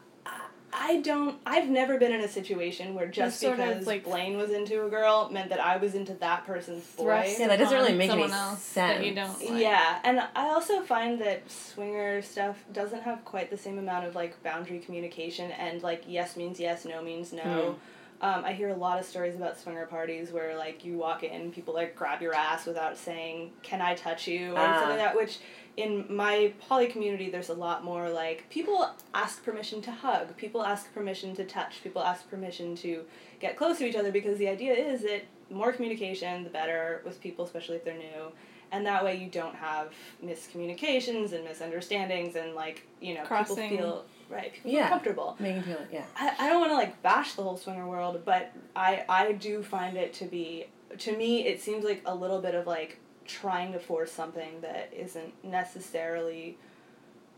I 0.74 1.00
don't. 1.02 1.38
I've 1.46 1.68
never 1.68 1.98
been 1.98 2.12
in 2.12 2.22
a 2.22 2.28
situation 2.28 2.94
where 2.94 3.06
just 3.06 3.38
sort 3.38 3.60
of, 3.60 3.68
because 3.68 3.86
like, 3.86 4.04
Blaine 4.04 4.38
was 4.38 4.50
into 4.50 4.84
a 4.86 4.88
girl 4.88 5.28
meant 5.30 5.50
that 5.50 5.60
I 5.60 5.76
was 5.76 5.94
into 5.94 6.14
that 6.14 6.46
person's 6.46 6.84
boy. 6.96 7.04
thrust 7.04 7.38
Yeah, 7.38 7.48
that 7.48 7.58
doesn't 7.58 7.76
really 7.76 7.94
make 7.94 8.10
any 8.10 8.22
someone 8.22 8.38
else 8.38 8.72
that 8.72 9.04
you 9.04 9.14
sense. 9.14 9.38
don't 9.38 9.50
like. 9.52 9.60
Yeah, 9.62 9.98
and 10.02 10.20
I 10.34 10.48
also 10.48 10.80
find 10.80 11.20
that 11.20 11.48
swinger 11.50 12.22
stuff 12.22 12.56
doesn't 12.72 13.02
have 13.02 13.22
quite 13.24 13.50
the 13.50 13.58
same 13.58 13.78
amount 13.78 14.06
of 14.06 14.14
like 14.14 14.42
boundary 14.42 14.78
communication 14.80 15.50
and 15.52 15.82
like 15.82 16.04
yes 16.08 16.36
means 16.36 16.58
yes, 16.58 16.84
no 16.86 17.02
means 17.02 17.32
no. 17.32 17.76
Um, 18.22 18.44
I 18.44 18.52
hear 18.52 18.68
a 18.68 18.76
lot 18.76 19.00
of 19.00 19.04
stories 19.04 19.34
about 19.34 19.58
swinger 19.58 19.84
parties 19.84 20.30
where 20.30 20.56
like 20.56 20.84
you 20.84 20.96
walk 20.96 21.24
in, 21.24 21.50
people 21.50 21.74
like 21.74 21.96
grab 21.96 22.22
your 22.22 22.34
ass 22.34 22.66
without 22.66 22.96
saying, 22.96 23.50
"Can 23.62 23.82
I 23.82 23.94
touch 23.96 24.28
you?" 24.28 24.52
or 24.52 24.58
Ah. 24.58 24.74
something 24.78 24.88
like 24.90 24.98
that. 24.98 25.16
Which 25.16 25.38
in 25.76 26.06
my 26.08 26.52
poly 26.60 26.86
community, 26.86 27.30
there's 27.30 27.48
a 27.48 27.54
lot 27.54 27.82
more 27.82 28.08
like 28.08 28.48
people 28.48 28.88
ask 29.12 29.44
permission 29.44 29.82
to 29.82 29.90
hug, 29.90 30.36
people 30.36 30.62
ask 30.62 30.92
permission 30.94 31.34
to 31.34 31.44
touch, 31.44 31.82
people 31.82 32.00
ask 32.02 32.28
permission 32.30 32.76
to 32.76 33.04
get 33.40 33.56
close 33.56 33.78
to 33.78 33.86
each 33.86 33.96
other 33.96 34.12
because 34.12 34.38
the 34.38 34.48
idea 34.48 34.72
is 34.74 35.02
that 35.02 35.22
more 35.50 35.72
communication, 35.72 36.44
the 36.44 36.50
better 36.50 37.02
with 37.04 37.20
people, 37.20 37.44
especially 37.44 37.76
if 37.76 37.84
they're 37.84 37.94
new. 37.98 38.30
And 38.70 38.86
that 38.86 39.04
way 39.04 39.16
you 39.16 39.28
don't 39.28 39.54
have 39.56 39.92
miscommunications 40.24 41.32
and 41.32 41.44
misunderstandings 41.44 42.36
and 42.36 42.54
like, 42.54 42.86
you 43.00 43.14
know, 43.14 43.24
Crossing. 43.24 43.68
people 43.70 43.76
feel 43.76 44.04
right, 44.32 44.52
people 44.52 44.70
Yeah. 44.70 44.82
feel 44.82 44.88
comfortable. 44.90 45.36
Making 45.38 45.62
feel 45.62 45.78
yeah. 45.92 46.04
I, 46.16 46.34
I 46.40 46.48
don't 46.48 46.60
want 46.60 46.72
to 46.72 46.76
like 46.76 47.00
bash 47.02 47.34
the 47.34 47.42
whole 47.42 47.56
swinger 47.56 47.86
world, 47.86 48.22
but 48.24 48.52
I 48.74 49.04
I 49.08 49.32
do 49.32 49.62
find 49.62 49.96
it 49.96 50.12
to 50.14 50.24
be 50.24 50.66
to 50.98 51.16
me 51.16 51.46
it 51.46 51.60
seems 51.60 51.84
like 51.84 52.02
a 52.06 52.14
little 52.14 52.40
bit 52.40 52.54
of 52.54 52.66
like 52.66 52.98
trying 53.24 53.72
to 53.72 53.78
force 53.78 54.10
something 54.10 54.60
that 54.62 54.92
isn't 54.96 55.32
necessarily 55.44 56.58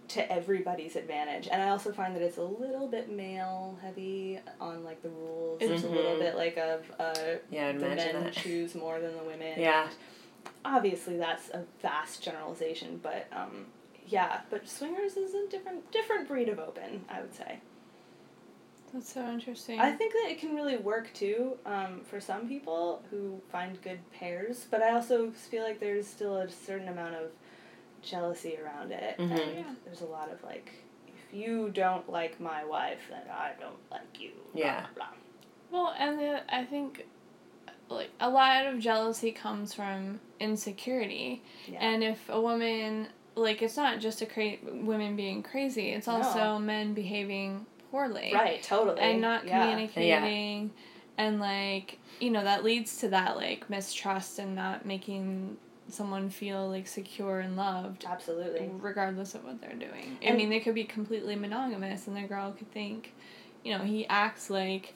to 0.09 0.33
everybody's 0.33 0.97
advantage. 0.97 1.49
And 1.51 1.63
I 1.63 1.71
also 1.71 1.91
find 1.93 2.15
that 2.15 2.21
it's 2.23 2.37
a 2.37 2.43
little 2.43 2.87
bit 2.89 3.11
male 3.11 3.79
heavy 3.81 4.39
on 4.61 4.85
like 4.85 5.03
the 5.03 5.09
rules. 5.09 5.59
It's 5.63 5.83
a 5.83 5.89
little 5.89 6.17
Mhm. 6.17 6.19
bit 6.21 6.37
like 6.37 6.57
of 6.59 6.91
uh 6.99 7.15
Yeah, 7.51 7.73
the 7.73 7.79
men 7.79 8.25
that. 8.25 8.33
choose 8.35 8.75
more 8.75 9.01
than 9.01 9.17
the 9.17 9.23
women. 9.25 9.59
Yeah. 9.59 9.89
Obviously 10.65 11.17
that's 11.17 11.49
a 11.51 11.65
vast 11.81 12.23
generalization, 12.23 13.01
but 13.03 13.27
um 13.33 13.67
yeah, 14.07 14.41
but 14.51 14.69
swingers 14.69 15.17
is 15.17 15.35
a 15.35 15.49
different 15.49 15.91
different 15.93 16.29
breed 16.29 16.49
of 16.49 16.59
open, 16.59 17.05
I 17.09 17.21
would 17.21 17.35
say. 17.35 17.61
That's 18.93 19.13
so 19.13 19.27
interesting. 19.29 19.81
I 19.81 19.91
think 19.91 20.13
that 20.13 20.29
it 20.31 20.39
can 20.39 20.55
really 20.55 20.77
work 20.77 21.13
too 21.15 21.57
um, 21.67 22.03
for 22.05 22.21
some 22.21 22.47
people 22.49 23.03
who 23.11 23.41
find 23.51 23.81
good 23.83 23.99
pairs, 24.13 24.67
but 24.71 24.83
I 24.83 24.91
also 24.93 25.33
feel 25.33 25.65
like 25.65 25.81
there's 25.81 26.07
still 26.07 26.37
a 26.37 26.49
certain 26.49 26.87
amount 26.89 27.17
of 27.17 27.31
jealousy 28.03 28.57
around 28.63 28.93
it. 28.93 29.19
Mhm. 29.19 29.31
And 29.33 29.57
Yeah. 29.59 29.75
there's 29.85 30.03
a 30.03 30.07
lot 30.07 30.31
of 30.31 30.43
like, 30.45 30.71
if 31.09 31.35
you 31.35 31.71
don't 31.71 32.09
like 32.09 32.39
my 32.39 32.65
wife, 32.65 33.01
then 33.11 33.23
I 33.29 33.53
don't 33.59 33.81
like 33.91 34.21
you. 34.21 34.31
Yeah. 34.55 34.87
Blah, 34.95 35.07
blah. 35.07 35.15
Well, 35.87 35.95
and 35.99 36.17
the, 36.21 36.55
I 36.55 36.65
think 36.65 37.05
like 37.89 38.11
a 38.21 38.31
lot 38.31 38.65
of 38.67 38.79
jealousy 38.79 39.33
comes 39.33 39.75
from 39.75 40.21
insecurity. 40.39 41.43
Yeah. 41.67 41.81
And 41.81 42.05
if 42.05 42.29
a 42.29 42.41
woman 42.41 43.09
like 43.37 43.63
it's 43.63 43.77
not 43.77 44.01
just 44.01 44.23
a 44.23 44.27
cra- 44.27 44.57
women 44.65 45.17
being 45.17 45.43
crazy, 45.43 45.91
it's 45.91 46.07
No. 46.07 46.15
also 46.23 46.59
men 46.59 46.95
behaving 46.95 47.67
poorly 47.91 48.33
right, 48.35 48.63
totally. 48.63 49.01
and 49.01 49.21
not 49.21 49.47
yeah. 49.47 49.61
communicating 49.71 50.71
and 51.17 51.41
like, 51.41 51.99
you 52.21 52.31
know, 52.31 52.43
that 52.45 52.65
leads 52.65 52.97
to 52.99 53.09
that 53.09 53.37
like 53.37 53.69
mistrust 53.71 54.39
and 54.39 54.55
not 54.55 54.85
making 54.85 55.57
someone 55.89 56.31
feel 56.31 56.69
like 56.69 56.87
secure 56.87 57.41
and 57.41 57.57
loved 57.57 58.05
Absolutely. 58.09 58.71
regardless 58.81 59.35
of 59.35 59.45
what 59.45 59.61
they're 59.61 59.75
doing. 59.75 60.17
I 60.27 60.33
mean, 60.33 60.49
they 60.49 60.59
could 60.61 60.75
be 60.75 60.85
completely 60.85 61.37
monogamous, 61.37 62.07
and 62.07 62.17
the 62.17 62.23
girl 62.23 62.53
could 62.53 62.73
think, 62.73 63.13
you 63.63 63.77
know, 63.77 63.85
he 63.85 64.07
acts 64.07 64.49
like, 64.49 64.95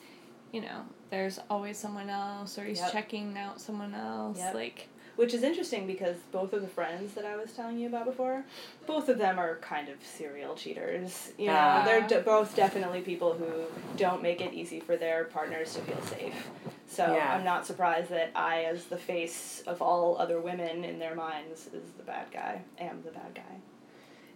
you 0.51 0.63
know, 0.63 0.81
there's 1.11 1.39
always 1.51 1.77
someone 1.79 2.09
else, 2.09 2.59
or 2.59 2.65
he's 2.65 2.81
Yep. 2.81 2.93
checking 2.93 3.37
out 3.37 3.61
someone 3.61 3.95
else. 3.95 4.39
Yep. 4.39 4.55
Like, 4.55 4.89
Which 5.19 5.35
is 5.35 5.43
interesting 5.43 5.89
because 5.89 6.15
both 6.31 6.53
of 6.53 6.63
the 6.63 6.69
friends 6.69 7.15
that 7.15 7.25
I 7.25 7.35
was 7.37 7.53
telling 7.53 7.77
you 7.77 7.89
about 7.89 8.05
before, 8.05 8.45
both 8.87 9.09
of 9.09 9.19
them 9.19 9.37
are 9.37 9.57
kind 9.57 9.89
of 9.89 9.97
serial 10.05 10.55
cheaters. 10.55 11.33
You 11.37 11.49
know, 11.49 11.55
Ah. 11.57 11.83
they're 11.85 12.07
d- 12.07 12.21
both 12.25 12.55
definitely 12.55 13.01
people 13.01 13.33
who 13.35 13.65
don't 13.97 14.23
make 14.23 14.41
it 14.41 14.55
easy 14.55 14.79
for 14.79 14.97
their 14.97 15.25
partners 15.25 15.75
to 15.75 15.81
feel 15.81 16.01
safe. 16.03 16.49
So 16.87 17.03
Yeah. 17.17 17.35
I'm 17.35 17.43
not 17.43 17.67
surprised 17.67 18.11
that 18.11 18.31
I, 18.37 18.63
as 18.67 18.85
the 18.85 18.97
face 18.97 19.61
of 19.67 19.83
all 19.83 20.17
other 20.19 20.41
women 20.41 20.85
in 20.85 21.01
their 21.01 21.17
minds, 21.17 21.67
is 21.67 21.91
the 21.97 22.05
bad 22.05 22.31
guy. 22.31 22.63
Am 22.79 23.03
the 23.03 23.11
bad 23.11 23.35
guy. 23.35 23.57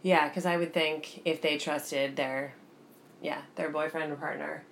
Yeah, 0.02 0.26
because 0.26 0.46
I 0.46 0.56
would 0.56 0.74
think 0.74 1.22
if 1.24 1.40
they 1.40 1.58
trusted 1.58 2.16
their, 2.16 2.54
yeah, 3.22 3.42
their 3.54 3.68
boyfriend 3.70 4.10
or 4.10 4.16
partner, 4.16 4.64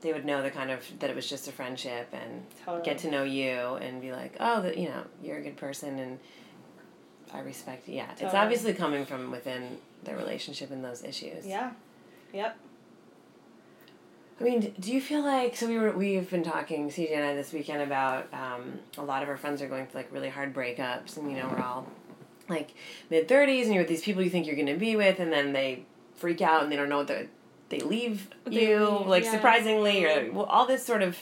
they 0.00 0.12
would 0.12 0.24
know 0.24 0.42
the 0.42 0.50
kind 0.50 0.70
of 0.70 0.84
that 1.00 1.10
it 1.10 1.16
was 1.16 1.28
just 1.28 1.48
a 1.48 1.52
friendship 1.52 2.08
and 2.12 2.44
Totally. 2.64 2.84
get 2.84 2.98
to 2.98 3.10
know 3.10 3.24
you 3.24 3.50
and 3.50 4.00
be 4.00 4.12
like, 4.12 4.36
oh, 4.40 4.62
that 4.62 4.76
you 4.78 4.88
know, 4.88 5.04
you're 5.22 5.38
a 5.38 5.42
good 5.42 5.56
person 5.56 5.98
and 5.98 6.18
I 7.32 7.40
respect. 7.40 7.88
It. 7.88 7.94
Yeah, 7.94 8.10
it's 8.18 8.34
obviously 8.34 8.74
coming 8.74 9.04
from 9.04 9.30
within 9.30 9.78
their 10.04 10.16
relationship 10.16 10.70
and 10.70 10.84
those 10.84 11.02
issues. 11.02 11.46
Yeah. 11.46 11.72
Yep. 12.32 12.56
I 14.38 14.44
mean, 14.44 14.74
do 14.78 14.92
you 14.92 15.00
feel 15.00 15.22
like 15.22 15.56
so 15.56 15.66
we 15.66 15.78
were 15.78 15.92
we've 15.92 16.28
been 16.28 16.42
talking 16.42 16.90
CJ 16.90 17.16
and 17.16 17.24
I 17.24 17.34
this 17.34 17.52
weekend 17.52 17.82
about 17.82 18.32
um, 18.34 18.80
a 18.98 19.02
lot 19.02 19.22
of 19.22 19.28
our 19.28 19.38
friends 19.38 19.62
are 19.62 19.68
going 19.68 19.86
through 19.86 20.00
like 20.00 20.12
really 20.12 20.28
hard 20.28 20.54
breakups 20.54 21.16
and 21.16 21.30
you 21.30 21.38
know 21.38 21.48
we're 21.48 21.62
all 21.62 21.86
like 22.48 22.74
mid 23.08 23.28
thirties 23.28 23.66
and 23.66 23.74
you're 23.74 23.84
with 23.84 23.88
these 23.88 24.02
people 24.02 24.22
you 24.22 24.28
think 24.28 24.46
you're 24.46 24.56
gonna 24.56 24.76
be 24.76 24.94
with 24.94 25.20
and 25.20 25.32
then 25.32 25.52
they 25.54 25.84
freak 26.16 26.42
out 26.42 26.62
and 26.62 26.70
they 26.70 26.76
don't 26.76 26.90
know 26.90 26.98
what 26.98 27.06
they 27.06 27.28
they 27.68 27.80
leave 27.80 28.28
They 28.44 28.68
you 28.68 28.86
leave, 28.86 29.06
like 29.06 29.24
yeah. 29.24 29.32
surprisingly 29.32 30.04
or 30.04 30.32
well, 30.32 30.44
all 30.46 30.66
this 30.66 30.84
sort 30.84 31.02
of 31.02 31.16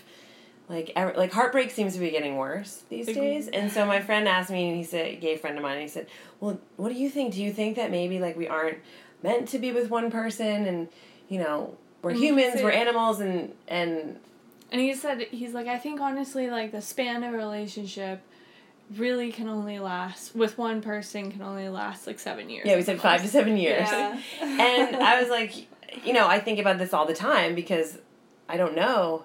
like 0.69 0.93
like 0.97 1.33
heartbreak 1.33 1.71
seems 1.71 1.95
to 1.95 2.01
be 2.01 2.11
getting 2.11 2.37
worse 2.37 2.83
these 2.89 3.07
days 3.07 3.49
and 3.49 3.71
so 3.71 3.85
my 3.85 4.01
friend 4.01 4.27
asked 4.27 4.51
me 4.51 4.69
and 4.69 4.77
he 4.77 4.85
said 4.85 5.07
a 5.07 5.17
gay 5.17 5.37
friend 5.37 5.57
of 5.57 5.63
mine 5.63 5.75
and 5.75 5.83
he 5.83 5.89
said 5.89 6.07
well 6.41 6.59
what 6.77 6.89
do 6.91 6.95
you 6.95 7.11
think 7.11 7.35
do 7.35 7.43
you 7.43 7.53
think 7.53 7.77
that 7.77 7.91
maybe 7.91 8.19
like 8.19 8.37
we 8.37 8.49
aren't 8.49 8.79
meant 9.23 9.49
to 9.49 9.59
be 9.59 9.73
with 9.73 9.91
one 9.91 10.11
person 10.11 10.67
and 10.67 10.89
you 11.29 11.39
know 11.39 11.77
we're 12.03 12.13
humans 12.15 12.63
we're 12.63 12.71
animals 12.71 13.21
and 13.21 13.53
and 13.69 14.19
and 14.73 14.81
he 14.81 14.95
said, 14.95 15.21
he's 15.31 15.55
like, 15.55 15.69
I 15.69 15.79
think 15.79 16.01
honestly, 16.01 16.51
like, 16.51 16.73
the 16.73 16.83
span 16.83 17.23
of 17.23 17.33
a 17.33 17.37
relationship 17.37 18.21
really 18.97 19.31
can 19.31 19.49
only 19.49 19.79
last, 19.79 20.35
with 20.35 20.59
one 20.59 20.83
person, 20.83 21.31
can 21.31 21.43
only 21.43 21.69
last 21.69 22.09
like 22.09 22.19
seven 22.19 22.51
years. 22.51 22.67
yeah 22.67 22.75
we 22.75 22.83
said 22.83 23.01
five 23.01 23.23
to 23.23 23.29
seven 23.29 23.57
years 23.57 23.89
Yeah. 23.89 24.21
and 24.43 24.97
i 24.97 25.21
was 25.21 25.31
like 25.31 25.69
you 26.05 26.13
know 26.13 26.27
i 26.27 26.39
think 26.41 26.59
about 26.59 26.79
this 26.79 26.93
all 26.93 27.07
the 27.07 27.15
time 27.15 27.55
because 27.55 27.99
i 28.49 28.57
don't 28.57 28.75
know 28.75 29.25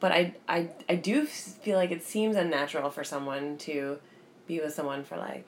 but 0.00 0.12
i 0.12 0.34
i, 0.48 0.68
I 0.88 0.96
do 0.96 1.24
feel 1.26 1.76
like 1.76 1.90
it 1.90 2.02
seems 2.02 2.36
unnatural 2.36 2.90
for 2.90 3.04
someone 3.04 3.58
to 3.58 3.98
be 4.46 4.60
with 4.60 4.74
someone 4.74 5.04
for 5.04 5.16
like 5.16 5.46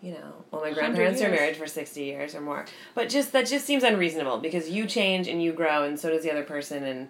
you 0.00 0.12
know 0.12 0.44
well 0.50 0.62
my 0.62 0.68
100 0.70 0.74
grandparents 0.74 1.22
are 1.22 1.28
married 1.30 1.56
for 1.56 1.66
60 1.66 2.02
years 2.02 2.34
or 2.34 2.40
more. 2.40 2.64
But 2.94 3.08
just 3.08 3.32
that 3.32 3.46
just 3.46 3.64
seems 3.66 3.84
unreasonable 3.84 4.38
because 4.38 4.68
you 4.68 4.86
change 4.86 5.28
and 5.28 5.40
you 5.42 5.52
grow 5.52 5.84
and 5.84 5.98
so 5.98 6.10
does 6.10 6.24
the 6.24 6.30
other 6.32 6.42
person 6.42 6.82
and 6.82 7.08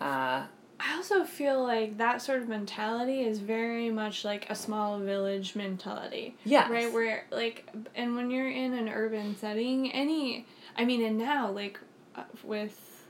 uh 0.00 0.46
I 0.78 0.94
also 0.96 1.24
feel 1.24 1.62
like 1.62 1.96
that 1.96 2.20
sort 2.20 2.42
of 2.42 2.48
mentality 2.48 3.22
is 3.22 3.38
very 3.38 3.88
much 3.90 4.24
like 4.24 4.50
a 4.50 4.54
small 4.54 4.98
village 4.98 5.56
mentality. 5.56 6.34
yeah 6.44 6.70
Right, 6.70 6.92
where 6.92 7.24
like, 7.30 7.66
and 7.94 8.14
when 8.14 8.30
you're 8.30 8.50
in 8.50 8.74
an 8.74 8.88
urban 8.90 9.36
setting, 9.38 9.90
any, 9.92 10.44
I 10.76 10.84
mean, 10.84 11.02
and 11.02 11.16
now 11.16 11.50
like, 11.50 11.80
Uh, 12.16 12.22
with 12.44 13.06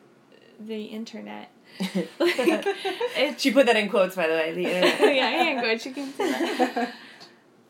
the 0.58 0.84
internet, 0.84 1.50
like, 2.18 2.66
she 3.38 3.50
put 3.52 3.66
that 3.66 3.76
in 3.76 3.88
quotes 3.88 4.16
by 4.16 4.26
the 4.26 4.32
way 4.32 4.52
the 4.52 4.64
internet 4.74 5.14
yeah, 5.14 5.26
I 5.26 5.30
ain't 5.30 5.60
good. 5.60 5.84
You 5.84 5.92
can 5.92 6.12
see 6.12 6.30
that. 6.30 6.94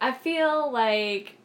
I 0.00 0.12
feel 0.12 0.70
like, 0.70 1.36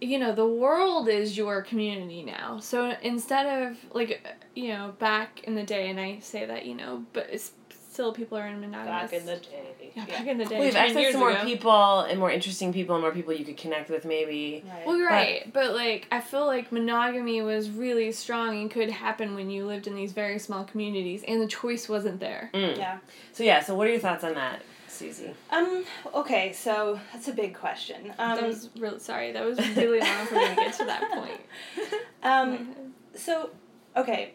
you 0.00 0.18
know, 0.18 0.34
the 0.34 0.46
world 0.46 1.08
is 1.08 1.36
your 1.36 1.62
community 1.62 2.22
now. 2.22 2.58
So 2.60 2.94
instead 3.02 3.70
of 3.70 3.76
like, 3.94 4.26
you 4.54 4.68
know, 4.68 4.94
back 4.98 5.44
in 5.44 5.54
the 5.54 5.62
day, 5.62 5.90
and 5.90 6.00
I 6.00 6.18
say 6.20 6.46
that, 6.46 6.66
you 6.66 6.74
know, 6.74 7.04
but 7.12 7.28
it's 7.30 7.52
still 7.90 8.12
people 8.12 8.38
are 8.38 8.46
in 8.46 8.60
monogamous. 8.60 9.10
Back 9.10 9.12
in 9.12 9.26
the 9.26 9.36
day. 9.36 9.92
yeah, 9.94 10.06
back 10.06 10.26
in 10.26 10.38
the 10.38 10.44
day. 10.44 10.58
we 10.60 10.66
have 10.66 10.74
10 10.74 10.84
access 10.84 11.00
years 11.00 11.12
to 11.14 11.18
more 11.18 11.30
ago. 11.30 11.44
people 11.44 12.00
and 12.00 12.18
more 12.18 12.30
interesting 12.30 12.72
people 12.72 12.94
and 12.94 13.02
more 13.02 13.12
people 13.12 13.32
you 13.34 13.44
could 13.44 13.56
connect 13.56 13.90
with 13.90 14.04
maybe 14.04 14.64
Right. 14.66 14.86
Well, 14.86 15.00
right, 15.00 15.52
but 15.52 15.74
like 15.74 16.06
I 16.12 16.20
feel 16.20 16.46
like 16.46 16.70
monogamy 16.70 17.42
was 17.42 17.68
really 17.70 18.12
strong 18.12 18.60
and 18.60 18.70
could 18.70 18.90
happen 18.90 19.34
when 19.34 19.50
you 19.50 19.66
lived 19.66 19.86
in 19.86 19.94
these 19.94 20.12
very 20.12 20.38
small 20.38 20.64
communities, 20.64 21.24
and 21.26 21.40
the 21.40 21.46
choice 21.46 21.88
wasn't 21.88 22.20
there. 22.20 22.50
Mm. 22.54 22.76
yeah. 22.76 22.98
So 23.32 23.42
yeah, 23.42 23.60
so 23.60 23.74
what 23.74 23.86
are 23.88 23.90
your 23.90 24.00
thoughts 24.00 24.24
on 24.24 24.34
that, 24.34 24.62
Susie? 24.86 25.34
Um. 25.50 25.84
Okay. 26.14 26.52
So 26.52 27.00
that's 27.12 27.28
a 27.28 27.32
big 27.32 27.54
question. 27.54 28.12
Um. 28.18 28.36
that 28.36 28.46
was 28.46 28.70
really 28.78 29.00
sorry. 29.00 29.32
That 29.32 29.44
was 29.44 29.58
really 29.76 30.00
long 30.00 30.26
for 30.26 30.34
me 30.36 30.48
to 30.48 30.54
get 30.54 30.74
to 30.74 30.84
that 30.84 31.10
point. 31.12 31.40
um. 32.22 32.74
So, 33.16 33.50
okay. 33.96 34.34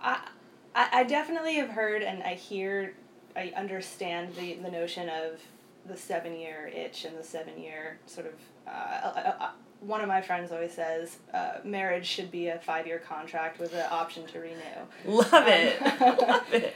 I, 0.00 0.20
I 0.74 0.88
I 0.92 1.04
definitely 1.04 1.54
have 1.54 1.70
heard 1.70 2.02
and 2.02 2.22
I 2.22 2.34
hear, 2.34 2.94
I 3.36 3.52
understand 3.56 4.34
the 4.34 4.54
the 4.54 4.70
notion 4.70 5.08
of 5.08 5.40
the 5.86 5.96
seven 5.96 6.38
year 6.38 6.70
itch 6.74 7.04
and 7.04 7.16
the 7.16 7.24
seven 7.24 7.60
year 7.60 7.98
sort 8.06 8.26
of. 8.26 8.34
Uh, 8.66 8.70
uh, 8.70 9.34
uh, 9.40 9.50
one 9.80 10.00
of 10.00 10.06
my 10.06 10.20
friends 10.20 10.52
always 10.52 10.72
says 10.72 11.16
uh, 11.34 11.54
marriage 11.64 12.06
should 12.06 12.30
be 12.30 12.46
a 12.48 12.58
five 12.60 12.86
year 12.86 13.00
contract 13.00 13.58
with 13.58 13.74
an 13.74 13.86
option 13.90 14.26
to 14.28 14.38
renew. 14.38 14.56
Love 15.04 15.48
it. 15.48 16.00
Um, 16.00 16.16
Love 16.28 16.52
it. 16.54 16.74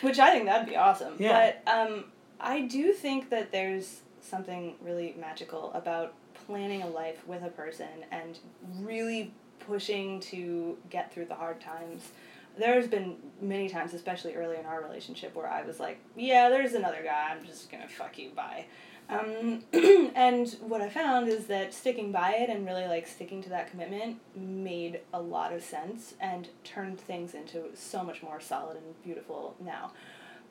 Which 0.00 0.18
I 0.18 0.30
think 0.30 0.46
that'd 0.46 0.68
be 0.68 0.76
awesome. 0.76 1.16
Yeah. 1.18 1.52
But 1.66 1.70
um, 1.70 2.04
I 2.40 2.62
do 2.62 2.92
think 2.92 3.28
that 3.30 3.52
there's 3.52 4.00
something 4.22 4.74
really 4.82 5.14
magical 5.20 5.72
about 5.74 6.14
planning 6.46 6.82
a 6.82 6.88
life 6.88 7.26
with 7.26 7.42
a 7.42 7.50
person 7.50 7.88
and 8.10 8.38
really 8.80 9.32
pushing 9.58 10.20
to 10.20 10.78
get 10.88 11.12
through 11.12 11.26
the 11.26 11.34
hard 11.34 11.60
times. 11.60 12.08
There's 12.58 12.88
been 12.88 13.16
many 13.40 13.68
times, 13.68 13.94
especially 13.94 14.34
early 14.34 14.56
in 14.56 14.66
our 14.66 14.82
relationship, 14.82 15.34
where 15.34 15.48
I 15.48 15.62
was 15.62 15.80
like, 15.80 15.98
yeah, 16.16 16.48
there's 16.48 16.74
another 16.74 17.02
guy, 17.02 17.30
I'm 17.30 17.44
just 17.44 17.70
gonna 17.70 17.88
fuck 17.88 18.18
you, 18.18 18.30
bye. 18.30 18.66
Um, 19.10 19.64
and 20.14 20.48
what 20.60 20.82
I 20.82 20.90
found 20.90 21.28
is 21.28 21.46
that 21.46 21.72
sticking 21.72 22.12
by 22.12 22.32
it 22.32 22.50
and 22.50 22.66
really 22.66 22.86
like 22.86 23.06
sticking 23.06 23.42
to 23.44 23.48
that 23.48 23.70
commitment 23.70 24.18
made 24.36 25.00
a 25.14 25.20
lot 25.20 25.52
of 25.52 25.62
sense 25.62 26.14
and 26.20 26.48
turned 26.62 27.00
things 27.00 27.34
into 27.34 27.64
so 27.74 28.02
much 28.02 28.22
more 28.22 28.38
solid 28.38 28.76
and 28.76 29.02
beautiful 29.02 29.56
now. 29.64 29.92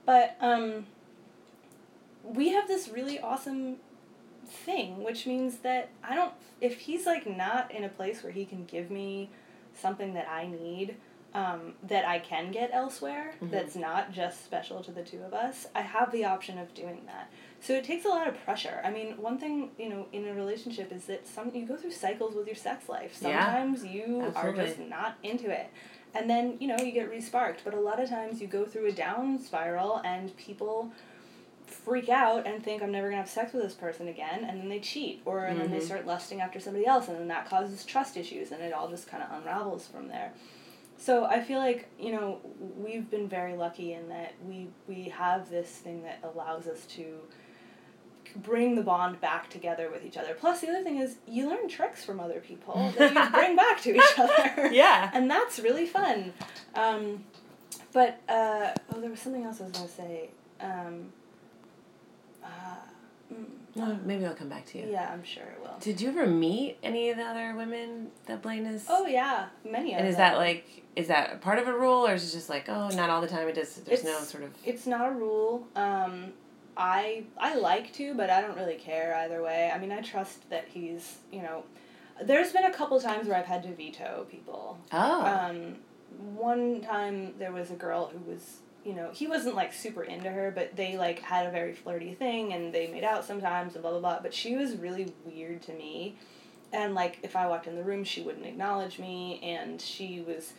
But 0.05 0.37
um, 0.41 0.87
we 2.23 2.49
have 2.49 2.67
this 2.67 2.89
really 2.89 3.19
awesome 3.19 3.77
thing, 4.47 5.03
which 5.03 5.27
means 5.27 5.57
that 5.57 5.89
I 6.03 6.15
don't, 6.15 6.33
if 6.59 6.79
he's 6.79 7.05
like 7.05 7.27
not 7.27 7.71
in 7.71 7.83
a 7.83 7.89
place 7.89 8.23
where 8.23 8.31
he 8.31 8.45
can 8.45 8.65
give 8.65 8.89
me 8.89 9.29
something 9.79 10.13
that 10.15 10.27
I 10.27 10.47
need, 10.47 10.95
um, 11.37 11.73
that 11.83 12.03
I 12.03 12.17
can 12.17 12.51
get 12.51 12.71
elsewhere, 12.73 13.35
Mhm. 13.39 13.51
that's 13.51 13.75
not 13.75 14.11
just 14.11 14.43
special 14.43 14.83
to 14.83 14.91
the 14.91 15.03
two 15.03 15.21
of 15.21 15.35
us, 15.35 15.67
I 15.75 15.81
have 15.81 16.11
the 16.11 16.25
option 16.25 16.57
of 16.57 16.73
doing 16.73 17.03
that. 17.05 17.29
So 17.61 17.73
it 17.73 17.83
takes 17.83 18.05
a 18.05 18.09
lot 18.09 18.27
of 18.27 18.35
pressure. 18.43 18.81
I 18.83 18.89
mean, 18.89 19.21
one 19.21 19.37
thing, 19.37 19.69
you 19.77 19.89
know, 19.89 20.07
in 20.11 20.27
a 20.27 20.33
relationship 20.33 20.91
is 20.91 21.05
that 21.05 21.27
some 21.27 21.51
you 21.53 21.65
go 21.67 21.75
through 21.77 21.91
cycles 21.91 22.33
with 22.33 22.47
your 22.47 22.55
sex 22.55 22.89
life. 22.89 23.19
Yeah. 23.21 23.45
Sometimes 23.45 23.85
you 23.85 24.33
are 24.35 24.51
just 24.51 24.79
not 24.79 25.17
into 25.21 25.51
it. 25.51 25.67
And 26.15 26.27
then, 26.27 26.57
you 26.59 26.67
know, 26.67 26.77
you 26.77 26.91
get 26.91 27.11
resparked. 27.11 27.57
But 27.63 27.75
a 27.75 27.79
lot 27.79 27.99
of 27.99 28.09
times 28.09 28.41
you 28.41 28.47
go 28.47 28.65
through 28.65 28.87
a 28.87 28.91
down 28.91 29.37
spiral 29.37 29.97
and 30.03 30.35
people 30.37 30.91
freak 31.67 32.09
out 32.09 32.47
and 32.47 32.63
think 32.63 32.81
I'm 32.81 32.91
never 32.91 33.09
gonna 33.09 33.17
have 33.21 33.29
sex 33.29 33.53
with 33.53 33.61
this 33.61 33.73
person 33.75 34.07
again 34.07 34.45
and 34.45 34.59
then 34.59 34.69
they 34.69 34.79
cheat 34.79 35.21
or 35.25 35.43
and 35.45 35.59
then 35.59 35.69
they 35.69 35.79
Mhm. 35.79 35.83
start 35.83 36.05
lusting 36.07 36.39
after 36.41 36.59
somebody 36.61 36.85
else 36.85 37.09
and 37.09 37.17
then 37.19 37.27
that 37.27 37.45
causes 37.45 37.85
trust 37.85 38.15
issues 38.17 38.51
and 38.51 38.61
it 38.63 38.71
all 38.73 38.87
just 38.87 39.07
kind 39.07 39.21
of 39.21 39.29
unravels 39.31 39.85
from 39.87 40.07
there. 40.07 40.31
So 40.97 41.25
I 41.25 41.41
feel 41.41 41.59
like 41.59 41.89
you 41.99 42.11
know 42.11 42.39
we've 42.77 43.09
been 43.09 43.29
very 43.29 43.55
lucky 43.55 43.93
in 43.93 44.09
that 44.09 44.33
we 44.45 44.67
we 44.87 45.09
have 45.09 45.49
this 45.49 45.69
thing 45.69 46.03
that 46.03 46.19
allows 46.23 46.67
us 46.67 46.85
to 46.95 47.19
bring 48.35 48.75
the 48.75 48.81
bond 48.81 49.19
back 49.21 49.49
together 49.49 49.89
with 49.89 50.05
each 50.05 50.17
other. 50.17 50.33
Plus 50.33 50.61
the 50.61 50.69
other 50.69 50.83
thing 50.83 50.97
is 50.97 51.17
you 51.27 51.49
learn 51.49 51.67
tricks 51.67 52.03
from 52.03 52.19
other 52.19 52.39
people 52.39 52.93
that 52.97 53.13
you 53.13 53.29
bring 53.31 53.55
back 53.55 53.81
to 53.81 53.95
each 53.95 54.19
other. 54.19 54.69
Yeah. 54.71 55.09
And 55.13 55.29
that's 55.29 55.59
really 55.59 55.85
fun. 55.85 56.33
Um, 56.75 57.23
but 57.93 58.21
uh, 58.27 58.73
oh, 58.93 59.01
there 59.01 59.09
was 59.09 59.19
something 59.19 59.43
else 59.43 59.61
I 59.61 59.63
was 59.65 59.73
gonna 59.73 59.87
say. 59.87 60.29
Um, 60.59 61.11
uh, 62.43 62.75
mm, 63.33 63.45
Maybe 64.05 64.25
I'll 64.25 64.33
come 64.33 64.49
back 64.49 64.65
to 64.67 64.79
you. 64.79 64.87
yeah, 64.91 65.09
I'm 65.11 65.23
sure 65.23 65.43
it 65.43 65.59
will. 65.61 65.77
Did 65.79 66.01
you 66.01 66.09
ever 66.09 66.25
meet 66.25 66.77
any 66.83 67.09
of 67.09 67.17
the 67.17 67.23
other 67.23 67.53
women 67.55 68.07
that 68.25 68.41
Blaine 68.41 68.65
is? 68.65 68.85
Oh 68.89 69.05
yeah, 69.05 69.47
many 69.69 69.93
of 69.93 69.99
And 69.99 70.07
is 70.07 70.15
them. 70.15 70.31
that 70.33 70.37
like 70.37 70.83
is 70.95 71.07
that 71.09 71.41
part 71.41 71.59
of 71.59 71.67
a 71.67 71.73
rule 71.73 72.07
or 72.07 72.13
is 72.15 72.27
it 72.27 72.35
just 72.35 72.49
like 72.49 72.67
oh 72.69 72.89
not 72.89 73.09
all 73.09 73.21
the 73.21 73.27
time 73.27 73.47
it 73.47 73.53
does 73.55 73.75
there's 73.75 74.03
no 74.03 74.17
sort 74.19 74.43
of 74.43 74.49
It's 74.65 74.87
not 74.87 75.07
a 75.07 75.11
rule. 75.11 75.67
Um, 75.75 76.33
I 76.75 77.23
I 77.37 77.55
like 77.55 77.93
to, 77.93 78.13
but 78.15 78.29
I 78.29 78.41
don't 78.41 78.57
really 78.57 78.75
care 78.75 79.15
either 79.15 79.41
way. 79.43 79.71
I 79.73 79.77
mean, 79.79 79.91
I 79.91 80.01
trust 80.01 80.49
that 80.49 80.65
he's 80.67 81.17
you 81.31 81.41
know. 81.41 81.63
There's 82.23 82.51
been 82.51 82.65
a 82.65 82.73
couple 82.73 82.99
times 82.99 83.27
where 83.27 83.37
I've 83.37 83.45
had 83.45 83.61
to 83.63 83.69
veto 83.75 84.25
people. 84.29 84.79
oh 84.91 85.21
Um, 85.25 85.75
one 86.35 86.81
time 86.81 87.35
there 87.37 87.51
was 87.51 87.69
a 87.69 87.75
girl 87.75 88.07
who 88.11 88.17
was, 88.31 88.57
you 88.87 88.93
know, 88.93 89.11
he 89.13 89.27
wasn't 89.27 89.53
like 89.55 89.73
super 89.73 90.01
into 90.03 90.29
her, 90.29 90.49
but 90.55 90.75
they 90.77 90.97
like 90.97 91.19
had 91.19 91.45
a 91.45 91.51
very 91.51 91.73
flirty 91.73 92.13
thing 92.13 92.53
and 92.53 92.73
they 92.73 92.87
made 92.87 93.03
out 93.03 93.25
sometimes 93.25 93.73
and 93.73 93.81
blah 93.81 93.91
blah 93.91 93.99
blah. 93.99 94.19
But 94.21 94.33
she 94.33 94.55
was 94.55 94.77
really 94.77 95.13
weird 95.25 95.61
to 95.63 95.73
me, 95.73 96.15
and 96.71 96.95
like 96.95 97.19
if 97.21 97.35
I 97.35 97.47
walked 97.47 97.67
in 97.67 97.75
the 97.75 97.83
room, 97.83 98.05
she 98.05 98.21
wouldn't 98.21 98.45
acknowledge 98.45 98.97
me, 98.97 99.41
and 99.43 99.81
she 99.81 100.21
was 100.25 100.53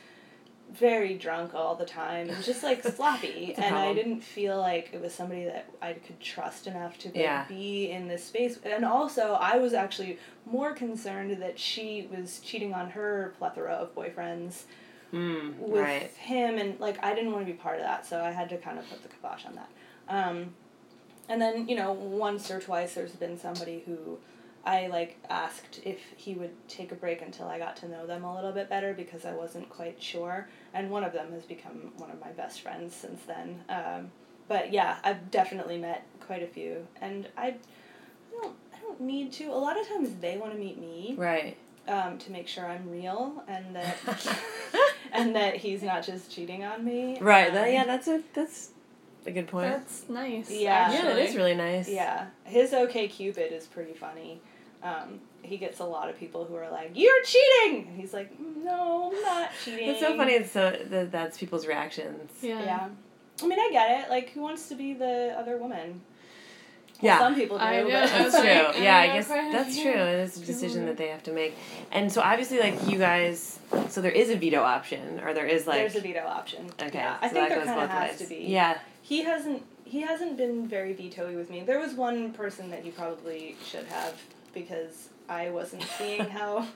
very 0.71 1.17
drunk 1.17 1.55
all 1.55 1.75
the 1.75 1.87
time 1.87 2.29
and 2.29 2.45
just 2.45 2.63
like 2.63 2.85
sloppy. 2.97 3.55
And 3.57 3.75
i 3.75 3.95
didn't 3.95 4.21
feel 4.21 4.59
like 4.59 4.91
it 4.93 5.01
was 5.01 5.15
somebody 5.15 5.45
that 5.47 5.67
i 5.81 5.95
could 5.95 6.21
trust 6.21 6.67
enough 6.67 6.99
to 6.99 7.11
Yeah. 7.15 7.47
be 7.49 7.91
in 7.91 8.07
this 8.07 8.25
space. 8.25 8.59
And 8.63 8.85
also 8.85 9.39
i 9.41 9.57
was 9.57 9.73
actually 9.73 10.19
more 10.45 10.75
concerned 10.75 11.41
that 11.43 11.59
she 11.59 12.07
was 12.15 12.41
cheating 12.41 12.75
on 12.75 12.91
her 12.91 13.33
plethora 13.39 13.73
of 13.73 13.95
boyfriends 13.95 14.65
mm, 15.13 15.57
with 15.59 15.81
right 15.81 16.11
him 16.13 16.59
and 16.59 16.79
like 16.81 17.03
I 17.05 17.15
didn't 17.15 17.33
want 17.33 17.47
to 17.47 17.53
be 17.53 17.59
part 17.59 17.77
of 17.77 17.83
that, 17.83 18.07
so 18.07 18.23
I 18.23 18.31
had 18.31 18.49
to 18.51 18.59
kind 18.59 18.79
of 18.79 18.89
put 18.89 19.03
the 19.03 19.09
kibosh 19.09 19.45
on 19.47 19.55
that. 19.57 19.71
Um, 20.09 20.55
and 21.29 21.41
then 21.41 21.69
you 21.69 21.77
know 21.77 21.93
once 21.93 22.51
or 22.51 22.61
twice 22.61 22.95
there's 22.95 23.13
been 23.13 23.39
somebody 23.39 23.83
who 23.87 24.19
I 24.65 24.89
like 24.89 25.19
asked 25.31 25.81
if 25.85 25.99
he 26.17 26.35
would 26.35 26.51
take 26.69 26.93
a 26.93 26.95
break 26.95 27.23
until 27.23 27.47
I 27.47 27.59
got 27.59 27.77
to 27.77 27.89
know 27.89 28.07
them 28.07 28.25
a 28.25 28.35
little 28.35 28.53
bit 28.53 28.69
better 28.69 28.93
because 28.93 29.25
I 29.25 29.33
wasn't 29.33 29.69
quite 29.69 30.03
sure, 30.03 30.49
and 30.75 30.91
one 30.91 31.05
of 31.05 31.13
them 31.13 31.33
has 31.33 31.45
become 31.45 31.93
one 31.97 32.11
of 32.11 32.21
my 32.21 32.31
best 32.31 32.61
friends 32.61 32.95
since 32.95 33.23
then. 33.27 33.63
Um, 33.69 34.11
but 34.47 34.73
yeah, 34.73 34.99
I've 35.05 35.31
definitely 35.31 35.79
met 35.79 36.07
quite 36.21 36.43
a 36.43 36.47
few, 36.47 36.87
and 37.01 37.29
I, 37.37 37.49
I 37.49 37.55
don't 38.43 38.57
I 38.75 38.81
don't 38.81 39.01
need 39.01 39.33
to. 39.35 39.47
A 39.47 39.57
lot 39.57 39.81
of 39.81 39.87
times 39.89 40.11
they 40.21 40.37
want 40.37 40.53
to 40.53 40.59
meet 40.59 40.79
me 40.79 41.15
right 41.17 41.57
um, 41.89 42.19
to 42.19 42.31
make 42.31 42.49
sure 42.49 42.67
I'm 42.67 42.89
real 42.91 43.43
and 43.49 43.75
that 43.75 43.97
and 45.13 45.35
that 45.37 45.57
he's 45.57 45.83
not 45.83 46.05
just 46.05 46.31
cheating 46.31 46.65
on 46.65 46.85
me. 46.85 47.19
right 47.21 47.49
Um, 47.49 47.55
that, 47.55 47.73
yeah 47.73 47.85
that's 47.85 48.09
a 48.09 48.23
that's 48.35 48.71
a 49.27 49.31
good 49.31 49.47
point 49.49 49.71
That's 49.71 50.09
nice. 50.09 50.51
Yeah. 50.51 50.91
yeah 50.93 51.03
that 51.03 51.07
actually. 51.11 51.23
is 51.23 51.37
really 51.37 51.55
nice 51.55 51.89
Yeah, 51.89 52.27
his 52.45 52.73
OK 52.73 53.09
Cupid 53.09 53.53
is 53.53 53.67
pretty 53.67 53.93
funny. 53.95 54.41
Um, 54.83 55.21
he 55.43 55.57
gets 55.57 55.81
a 55.81 55.85
lot 55.85 56.09
of 56.09 56.17
people 56.19 56.45
who 56.45 56.55
are 56.55 56.71
like, 56.71 56.93
"You're 56.95 57.23
cheating," 57.25 57.89
and 57.89 57.97
he's 58.01 58.13
like, 58.15 58.31
"No, 58.39 59.13
I'm 59.13 59.23
not 59.23 59.51
cheating." 59.65 59.89
it's 59.89 60.01
so 60.01 60.17
funny 60.17 60.33
it's 60.35 60.53
so 60.53 60.77
that 60.91 61.11
that's 61.11 61.37
people's 61.39 61.67
reactions 61.67 62.31
Yeah. 62.43 62.63
Yeah, 62.63 62.89
I 63.43 63.47
mean, 63.47 63.59
I 63.59 63.69
get 63.73 64.05
it. 64.05 64.11
Like, 64.11 64.31
who 64.31 64.41
wants 64.41 64.69
to 64.69 64.75
be 64.77 64.95
the 64.95 65.35
other 65.39 65.57
woman? 65.59 66.01
Well, 67.01 67.13
Yeah. 67.13 67.19
some 67.19 67.35
people 67.35 67.59
do. 67.59 67.65
I 67.65 67.77
know, 67.83 67.85
but 67.91 67.91
That's 68.11 68.41
true. 68.41 68.43
like, 68.75 68.79
yeah, 68.83 68.97
I 68.99 69.07
guess 69.09 69.27
quite 69.29 69.53
that's 69.53 69.75
few 69.75 69.93
true. 69.93 70.01
It 70.01 70.21
is 70.21 70.37
a 70.37 70.45
decision 70.45 70.87
that 70.87 70.97
they 70.97 71.09
have 71.09 71.23
to 71.25 71.33
make. 71.33 71.55
And 71.93 72.11
so 72.13 72.21
obviously, 72.21 72.59
like 72.61 72.89
you 72.89 72.99
guys, 72.99 73.59
so 73.89 74.01
there 74.01 74.11
is 74.13 74.31
a 74.31 74.37
veto 74.37 74.63
option, 74.63 75.21
or 75.21 75.33
there 75.35 75.47
is 75.47 75.67
like 75.67 75.79
there's 75.79 75.97
a 75.97 76.01
veto 76.01 76.27
option. 76.27 76.67
okay, 76.83 76.91
yeah, 76.99 77.19
so 77.21 77.27
I 77.27 77.29
think 77.29 77.35
that 77.35 77.49
there 77.51 77.59
goes 77.59 77.67
kind 77.67 77.81
of 77.83 77.89
both 77.89 77.99
has 77.99 78.11
ways. 78.11 78.19
to 78.21 78.27
be. 78.35 78.45
Yeah, 78.47 78.79
He 79.03 79.23
hasn't 79.23 79.63
he 79.85 80.01
hasn't 80.03 80.37
been 80.37 80.67
very 80.69 80.93
vetoey 80.93 81.35
with 81.37 81.49
me. 81.51 81.63
There 81.63 81.79
was 81.79 81.95
one 81.95 82.33
person 82.33 82.71
that 82.71 82.83
he 82.83 82.91
probably 82.91 83.57
should 83.65 83.87
have 83.87 84.21
because 84.53 85.09
I 85.31 85.51
wasn't 85.51 85.83
seeing 85.97 86.21
how 86.39 86.67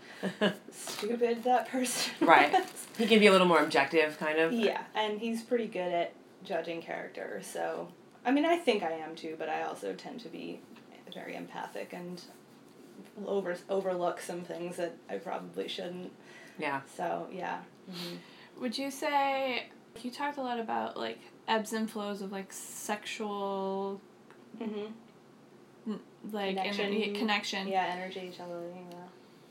stupid 0.70 1.44
that 1.44 1.68
person 1.68 2.12
Right. 2.20 2.52
was. 2.52 2.62
he 2.98 3.06
can 3.06 3.18
be 3.18 3.26
a 3.26 3.32
little 3.32 3.46
more 3.46 3.60
objective, 3.62 4.18
kind 4.18 4.38
of. 4.38 4.52
Yeah, 4.52 4.82
and 4.94 5.18
he's 5.20 5.42
pretty 5.42 5.66
good 5.66 5.92
at 5.92 6.12
judging 6.44 6.80
character. 6.82 7.40
So, 7.42 7.88
I 8.24 8.30
mean, 8.30 8.44
I 8.44 8.56
think 8.56 8.82
I 8.82 8.92
am 8.92 9.14
too, 9.16 9.34
but 9.38 9.48
I 9.48 9.62
also 9.62 9.92
tend 9.94 10.20
to 10.20 10.28
be 10.28 10.60
very 11.12 11.34
empathic 11.36 11.92
and 11.92 12.20
over 13.26 13.56
overlook 13.68 14.20
some 14.20 14.42
things 14.42 14.76
that 14.76 14.94
I 15.10 15.16
probably 15.16 15.68
shouldn't. 15.68 16.12
Yeah. 16.58 16.80
So, 16.96 17.26
yeah. 17.32 17.60
Would 18.60 18.78
you 18.78 18.90
say 18.90 19.66
you 20.02 20.10
talked 20.10 20.38
a 20.38 20.42
lot 20.42 20.60
about 20.60 20.96
like 20.96 21.18
ebbs 21.48 21.72
and 21.72 21.90
flows 21.90 22.22
of 22.22 22.32
like 22.32 22.52
sexual 22.52 24.00
Mm-hmm. 24.60 25.94
like 26.30 26.56
Connection. 26.56 26.92
connection. 26.92 27.14
connection. 27.14 27.68
Yeah, 27.68 27.86
energy, 27.86 28.32
jelly, 28.36 28.66
yeah. 28.90 28.96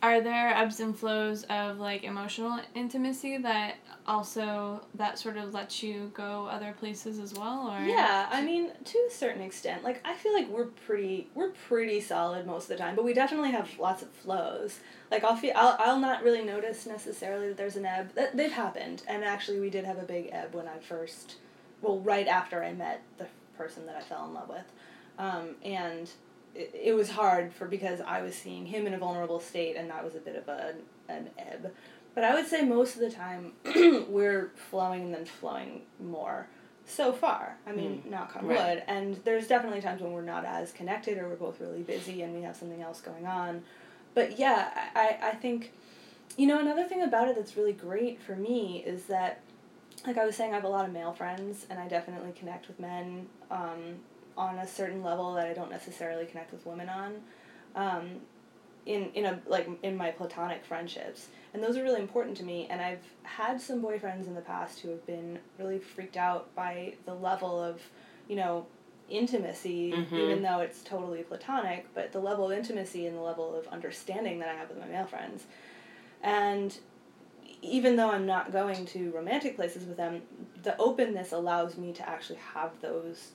Are 0.02 0.20
there 0.20 0.50
ebbs 0.50 0.80
and 0.80 0.98
flows 0.98 1.44
of 1.44 1.80
like 1.80 2.04
emotional 2.04 2.60
intimacy 2.74 3.38
that 3.38 3.76
also 4.08 4.82
that 4.96 5.20
sort 5.20 5.38
of 5.38 5.54
lets 5.54 5.84
you 5.84 6.12
go 6.16 6.48
other 6.48 6.74
places 6.80 7.20
as 7.20 7.36
well 7.36 7.70
or 7.70 7.86
Yeah, 7.86 8.28
I 8.32 8.42
mean, 8.42 8.72
to 8.84 9.08
a 9.08 9.12
certain 9.12 9.42
extent. 9.44 9.84
Like 9.84 10.02
I 10.04 10.16
feel 10.16 10.34
like 10.34 10.50
we're 10.50 10.66
pretty 10.66 11.28
we're 11.36 11.52
pretty 11.52 12.02
solid 12.02 12.48
most 12.48 12.64
of 12.64 12.70
the 12.70 12.78
time, 12.78 12.96
but 12.96 13.06
we 13.06 13.14
definitely 13.14 13.52
have 13.52 13.70
lots 13.78 14.02
of 14.02 14.10
flows. 14.10 14.80
Like 15.12 15.24
I'll 15.24 15.36
feel 15.36 15.54
I'll, 15.56 15.76
I'll 15.80 16.00
not 16.00 16.24
really 16.24 16.44
notice 16.44 16.86
necessarily 16.88 17.50
that 17.50 17.58
there's 17.58 17.76
an 17.76 17.86
ebb. 17.86 18.16
That 18.16 18.36
they've 18.36 18.52
happened. 18.52 19.04
And 19.08 19.24
actually 19.24 19.60
we 19.60 19.70
did 19.70 19.86
have 19.86 20.00
a 20.00 20.04
big 20.04 20.30
ebb 20.32 20.56
when 20.56 20.68
I 20.68 20.80
first 20.80 21.36
well, 21.82 22.00
right 22.00 22.28
after 22.28 22.64
I 22.64 22.74
met 22.74 23.02
the 23.18 23.28
person 23.58 23.86
that 23.88 23.96
I 23.96 24.02
fell 24.02 24.26
in 24.26 24.34
love 24.34 24.50
with. 24.50 24.66
Um, 25.18 25.56
and 25.64 26.10
it, 26.56 26.72
it 26.74 26.94
was 26.94 27.10
hard 27.10 27.54
for 27.54 27.66
because 27.68 28.02
I 28.02 28.22
was 28.22 28.36
seeing 28.36 28.66
him 28.66 28.88
in 28.88 28.94
a 28.94 28.98
vulnerable 28.98 29.40
state 29.40 29.76
and 29.76 29.90
that 29.90 30.04
was 30.04 30.16
a 30.16 30.20
bit 30.20 30.36
of 30.36 30.48
a 30.48 30.74
an 31.10 31.30
ebb. 31.38 31.72
But 32.14 32.24
I 32.26 32.34
would 32.34 32.48
say 32.48 32.64
most 32.64 32.96
of 32.96 33.02
the 33.02 33.10
time 33.10 33.54
we're 34.10 34.52
flowing 34.70 35.04
and 35.04 35.14
then 35.14 35.26
flowing 35.26 35.84
more 36.00 36.48
so 36.86 37.14
far. 37.14 37.58
I 37.66 37.72
mean, 37.72 38.04
knock 38.10 38.36
on 38.36 38.46
Right. 38.48 38.58
wood. 38.76 38.84
And 38.88 39.16
there's 39.24 39.48
definitely 39.48 39.82
times 39.82 40.02
when 40.02 40.12
we're 40.12 40.22
not 40.22 40.44
as 40.44 40.72
connected 40.74 41.18
or 41.18 41.30
we're 41.30 41.36
both 41.36 41.62
really 41.62 41.84
busy 41.84 42.22
and 42.22 42.34
we 42.36 42.42
have 42.42 42.56
something 42.56 42.82
else 42.82 43.00
going 43.00 43.26
on. 43.26 43.64
But 44.14 44.38
yeah, 44.38 44.90
I, 44.94 45.18
I 45.30 45.32
think, 45.36 45.72
you 46.38 46.48
know, 46.48 46.60
another 46.60 46.84
thing 46.84 47.02
about 47.02 47.30
it 47.30 47.36
that's 47.36 47.56
really 47.56 47.72
great 47.72 48.22
for 48.22 48.36
me 48.36 48.84
is 48.86 49.06
that, 49.06 49.40
like 50.06 50.18
I 50.18 50.26
was 50.26 50.36
saying, 50.36 50.52
I 50.52 50.56
have 50.56 50.66
a 50.66 50.70
lot 50.70 50.86
of 50.86 50.92
male 50.92 51.14
friends 51.14 51.66
and 51.70 51.80
I 51.80 51.88
definitely 51.88 52.34
connect 52.34 52.68
with 52.68 52.78
men 52.78 53.28
um, 53.50 54.00
on 54.38 54.58
a 54.60 54.68
certain 54.68 55.04
level 55.04 55.34
that 55.36 55.48
I 55.48 55.54
don't 55.54 55.72
necessarily 55.72 56.26
connect 56.26 56.52
with 56.52 56.66
women 56.66 56.90
on. 56.90 57.16
Um, 57.76 58.22
in 58.88 59.12
in 59.14 59.26
a 59.26 59.40
like 59.46 59.70
in 59.84 59.96
my 59.96 60.10
platonic 60.10 60.66
friendships 60.66 61.28
and 61.54 61.62
those 61.62 61.78
are 61.78 61.84
really 61.84 62.00
important 62.02 62.36
to 62.36 62.44
me 62.44 62.66
and 62.72 62.82
i've 62.82 63.04
had 63.22 63.62
some 63.62 63.80
boyfriends 63.80 64.26
in 64.26 64.34
the 64.34 64.42
past 64.42 64.80
who 64.80 64.90
have 64.90 65.06
been 65.06 65.38
really 65.60 65.78
freaked 65.78 66.18
out 66.18 66.54
by 66.56 66.92
the 67.06 67.14
level 67.14 67.62
of 67.64 67.80
you 68.28 68.36
know 68.36 68.66
intimacy 69.08 69.92
Mhm. 69.92 70.14
even 70.14 70.42
though 70.42 70.62
it's 70.62 70.82
totally 70.82 71.22
platonic 71.22 71.86
but 71.94 72.12
the 72.12 72.20
level 72.20 72.50
of 72.50 72.58
intimacy 72.58 73.06
and 73.06 73.16
the 73.16 73.22
level 73.22 73.54
of 73.56 73.68
understanding 73.68 74.40
that 74.40 74.50
i 74.50 74.54
have 74.54 74.68
with 74.70 74.80
my 74.80 74.88
male 74.88 75.06
friends 75.06 75.44
and 76.24 76.80
even 77.62 77.96
though 77.98 78.10
i'm 78.10 78.26
not 78.26 78.52
going 78.52 78.86
to 78.88 79.12
romantic 79.12 79.56
places 79.56 79.86
with 79.86 79.98
them 79.98 80.24
the 80.64 80.76
openness 80.78 81.32
allows 81.34 81.78
me 81.78 81.94
to 81.94 82.10
actually 82.10 82.40
have 82.56 82.72
those 82.82 83.34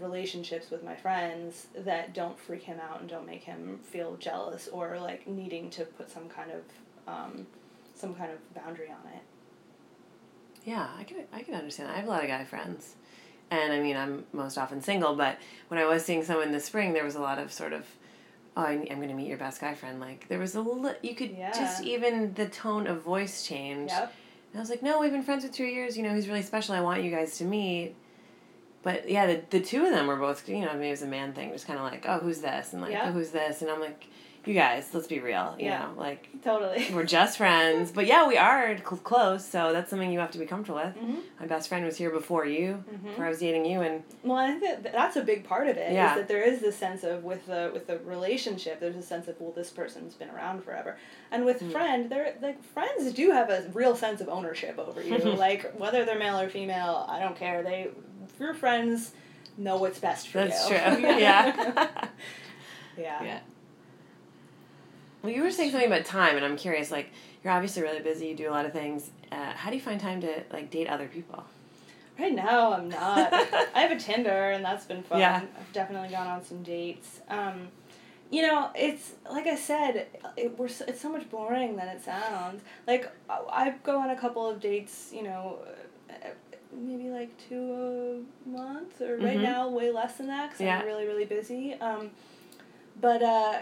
relationships 0.00 0.70
with 0.70 0.84
my 0.84 0.94
friends 0.94 1.68
that 1.76 2.14
don't 2.14 2.38
freak 2.38 2.62
him 2.62 2.78
out 2.80 3.00
and 3.00 3.08
don't 3.08 3.26
make 3.26 3.42
him 3.42 3.80
feel 3.82 4.16
jealous 4.16 4.68
or 4.68 4.98
like 5.00 5.26
needing 5.26 5.70
to 5.70 5.84
put 5.84 6.10
some 6.10 6.28
kind 6.28 6.50
of 6.50 6.62
um, 7.06 7.46
some 7.94 8.14
kind 8.14 8.30
of 8.30 8.54
boundary 8.54 8.88
on 8.90 9.12
it. 9.12 9.22
Yeah, 10.64 10.86
I 10.98 11.04
can 11.04 11.18
I 11.32 11.42
can 11.42 11.54
understand. 11.54 11.90
I 11.90 11.96
have 11.96 12.06
a 12.06 12.10
lot 12.10 12.22
of 12.22 12.28
guy 12.28 12.44
friends, 12.44 12.94
and 13.50 13.72
I 13.72 13.80
mean 13.80 13.96
I'm 13.96 14.24
most 14.32 14.58
often 14.58 14.82
single. 14.82 15.16
But 15.16 15.38
when 15.68 15.80
I 15.80 15.86
was 15.86 16.04
seeing 16.04 16.22
someone 16.24 16.52
this 16.52 16.66
spring, 16.66 16.92
there 16.92 17.04
was 17.04 17.14
a 17.14 17.20
lot 17.20 17.38
of 17.38 17.52
sort 17.52 17.72
of, 17.72 17.86
oh, 18.56 18.64
I'm 18.64 18.84
going 18.84 19.08
to 19.08 19.14
meet 19.14 19.28
your 19.28 19.38
best 19.38 19.60
guy 19.60 19.74
friend. 19.74 20.00
Like 20.00 20.28
there 20.28 20.38
was 20.38 20.54
a 20.54 20.60
li- 20.60 20.92
you 21.02 21.14
could 21.14 21.36
just 21.54 21.82
even 21.82 22.34
the 22.34 22.46
tone 22.46 22.86
of 22.86 23.02
voice 23.02 23.46
change. 23.46 23.90
Yep. 23.90 24.12
And 24.52 24.58
I 24.58 24.60
was 24.60 24.70
like, 24.70 24.82
no, 24.82 25.00
we've 25.00 25.12
been 25.12 25.22
friends 25.22 25.44
for 25.44 25.52
two 25.52 25.64
years. 25.64 25.96
You 25.96 26.02
know, 26.02 26.14
he's 26.14 26.28
really 26.28 26.42
special. 26.42 26.74
I 26.74 26.80
want 26.80 27.02
you 27.02 27.10
guys 27.10 27.38
to 27.38 27.44
meet. 27.44 27.94
But 28.82 29.08
yeah, 29.10 29.26
the, 29.26 29.42
the 29.50 29.60
two 29.60 29.84
of 29.84 29.90
them 29.90 30.06
were 30.06 30.16
both, 30.16 30.48
you 30.48 30.60
know, 30.60 30.72
maybe 30.74 30.88
it 30.88 30.90
was 30.92 31.02
a 31.02 31.06
man 31.06 31.32
thing, 31.32 31.50
just 31.52 31.66
kind 31.66 31.78
of 31.78 31.84
like, 31.84 32.06
oh, 32.08 32.18
who's 32.20 32.38
this? 32.40 32.72
And 32.72 32.80
like, 32.82 32.92
Yeah. 32.92 33.08
oh, 33.08 33.12
who's 33.12 33.30
this? 33.30 33.60
And 33.62 33.70
I'm 33.70 33.80
like, 33.80 34.06
you 34.46 34.54
guys, 34.54 34.88
let's 34.94 35.08
be 35.08 35.18
real. 35.18 35.54
You 35.58 35.66
Yeah. 35.66 35.78
know, 35.80 35.90
like, 35.98 36.26
Totally. 36.42 36.86
we're 36.94 37.04
just 37.04 37.36
friends. 37.36 37.90
But 37.90 38.06
yeah, 38.06 38.26
we 38.26 38.38
are 38.38 38.78
cl- 38.78 38.96
close, 38.98 39.44
so 39.44 39.72
that's 39.74 39.90
something 39.90 40.10
you 40.10 40.20
have 40.20 40.30
to 40.30 40.38
be 40.38 40.46
comfortable 40.46 40.80
with. 40.82 40.94
Mhm. 40.96 41.18
My 41.40 41.46
best 41.46 41.68
friend 41.68 41.84
was 41.84 41.98
here 41.98 42.08
before 42.10 42.46
you, 42.46 42.82
Mhm. 42.90 43.02
before 43.04 43.26
I 43.26 43.28
was 43.28 43.40
dating 43.40 43.66
you, 43.66 43.82
and 43.82 44.04
Well, 44.22 44.38
I 44.38 44.52
think 44.52 44.84
that 44.84 44.92
that's 44.92 45.16
a 45.16 45.22
big 45.22 45.44
part 45.44 45.68
of 45.68 45.76
it. 45.76 45.88
Is 45.88 45.94
Yeah. 45.94 46.14
that 46.14 46.28
there 46.28 46.40
is 46.42 46.60
this 46.60 46.76
sense 46.76 47.02
of 47.04 47.24
with 47.24 47.44
the 47.46 47.70
with 47.74 47.88
the 47.88 47.98
relationship, 47.98 48.80
there's 48.80 48.96
a 48.96 49.02
sense 49.02 49.28
of 49.28 49.38
well, 49.40 49.52
this 49.52 49.70
person's 49.70 50.14
been 50.14 50.30
around 50.30 50.62
forever, 50.64 50.96
and 51.30 51.44
with 51.44 51.60
Mm. 51.60 51.72
friend, 51.72 52.08
they're 52.10 52.34
like 52.40 52.62
friends 52.62 53.12
do 53.12 53.32
have 53.32 53.50
a 53.50 53.68
real 53.74 53.96
sense 53.96 54.20
of 54.22 54.28
ownership 54.30 54.78
over 54.78 55.02
you. 55.02 55.18
like 55.46 55.74
whether 55.78 56.04
they're 56.06 56.18
male 56.18 56.38
or 56.40 56.48
female, 56.48 57.04
I 57.08 57.18
don't 57.20 57.36
care. 57.36 57.62
They 57.62 57.88
your 58.38 58.54
friends 58.54 59.12
know 59.56 59.76
what's 59.76 59.98
best 59.98 60.28
for 60.28 60.38
that's 60.38 60.68
you. 60.68 60.76
That's 60.76 60.96
true. 60.96 61.08
yeah. 61.18 62.08
yeah. 62.96 63.24
Yeah. 63.24 63.40
well, 65.22 65.32
you 65.32 65.42
were 65.42 65.50
saying 65.50 65.70
something 65.72 65.88
about 65.90 66.04
time, 66.04 66.36
and 66.36 66.44
I'm 66.44 66.56
curious. 66.56 66.90
Like, 66.90 67.10
you're 67.42 67.52
obviously 67.52 67.82
really 67.82 68.00
busy. 68.00 68.28
You 68.28 68.36
do 68.36 68.48
a 68.48 68.52
lot 68.52 68.66
of 68.66 68.72
things. 68.72 69.10
Uh, 69.30 69.52
how 69.52 69.70
do 69.70 69.76
you 69.76 69.82
find 69.82 70.00
time 70.00 70.20
to 70.22 70.42
like 70.52 70.70
date 70.70 70.88
other 70.88 71.08
people? 71.08 71.44
Right 72.18 72.34
now, 72.34 72.72
I'm 72.72 72.88
not. 72.88 73.32
I 73.74 73.80
have 73.80 73.92
a 73.92 73.98
Tinder, 73.98 74.50
and 74.50 74.64
that's 74.64 74.84
been 74.84 75.02
fun. 75.02 75.20
Yeah. 75.20 75.42
I've 75.58 75.72
definitely 75.72 76.08
gone 76.08 76.26
on 76.26 76.44
some 76.44 76.62
dates. 76.62 77.20
Um, 77.28 77.68
you 78.30 78.42
know, 78.42 78.70
it's 78.74 79.12
like 79.30 79.46
I 79.46 79.54
said, 79.54 80.08
it 80.36 80.58
we're 80.58 80.68
so, 80.68 80.84
it's 80.86 81.00
so 81.00 81.10
much 81.10 81.30
boring 81.30 81.76
than 81.76 81.88
it 81.88 82.02
sounds. 82.04 82.62
Like 82.86 83.10
I 83.30 83.40
I 83.50 83.74
go 83.84 84.00
on 84.00 84.10
a 84.10 84.16
couple 84.16 84.48
of 84.48 84.60
dates. 84.60 85.10
You 85.14 85.22
know, 85.22 85.58
maybe 86.72 87.08
like 87.10 87.30
two 87.48 88.24
a 88.46 88.48
month, 88.48 89.00
or 89.00 89.16
right 89.16 89.38
Mhm. 89.38 89.42
now 89.42 89.68
way 89.68 89.90
less 89.90 90.16
than 90.16 90.26
that 90.28 90.50
because 90.50 90.60
Yeah. 90.64 90.78
I'm 90.80 90.86
really 90.86 91.06
really 91.06 91.24
busy. 91.24 91.74
Um, 91.74 92.10
but 93.00 93.22
uh, 93.22 93.60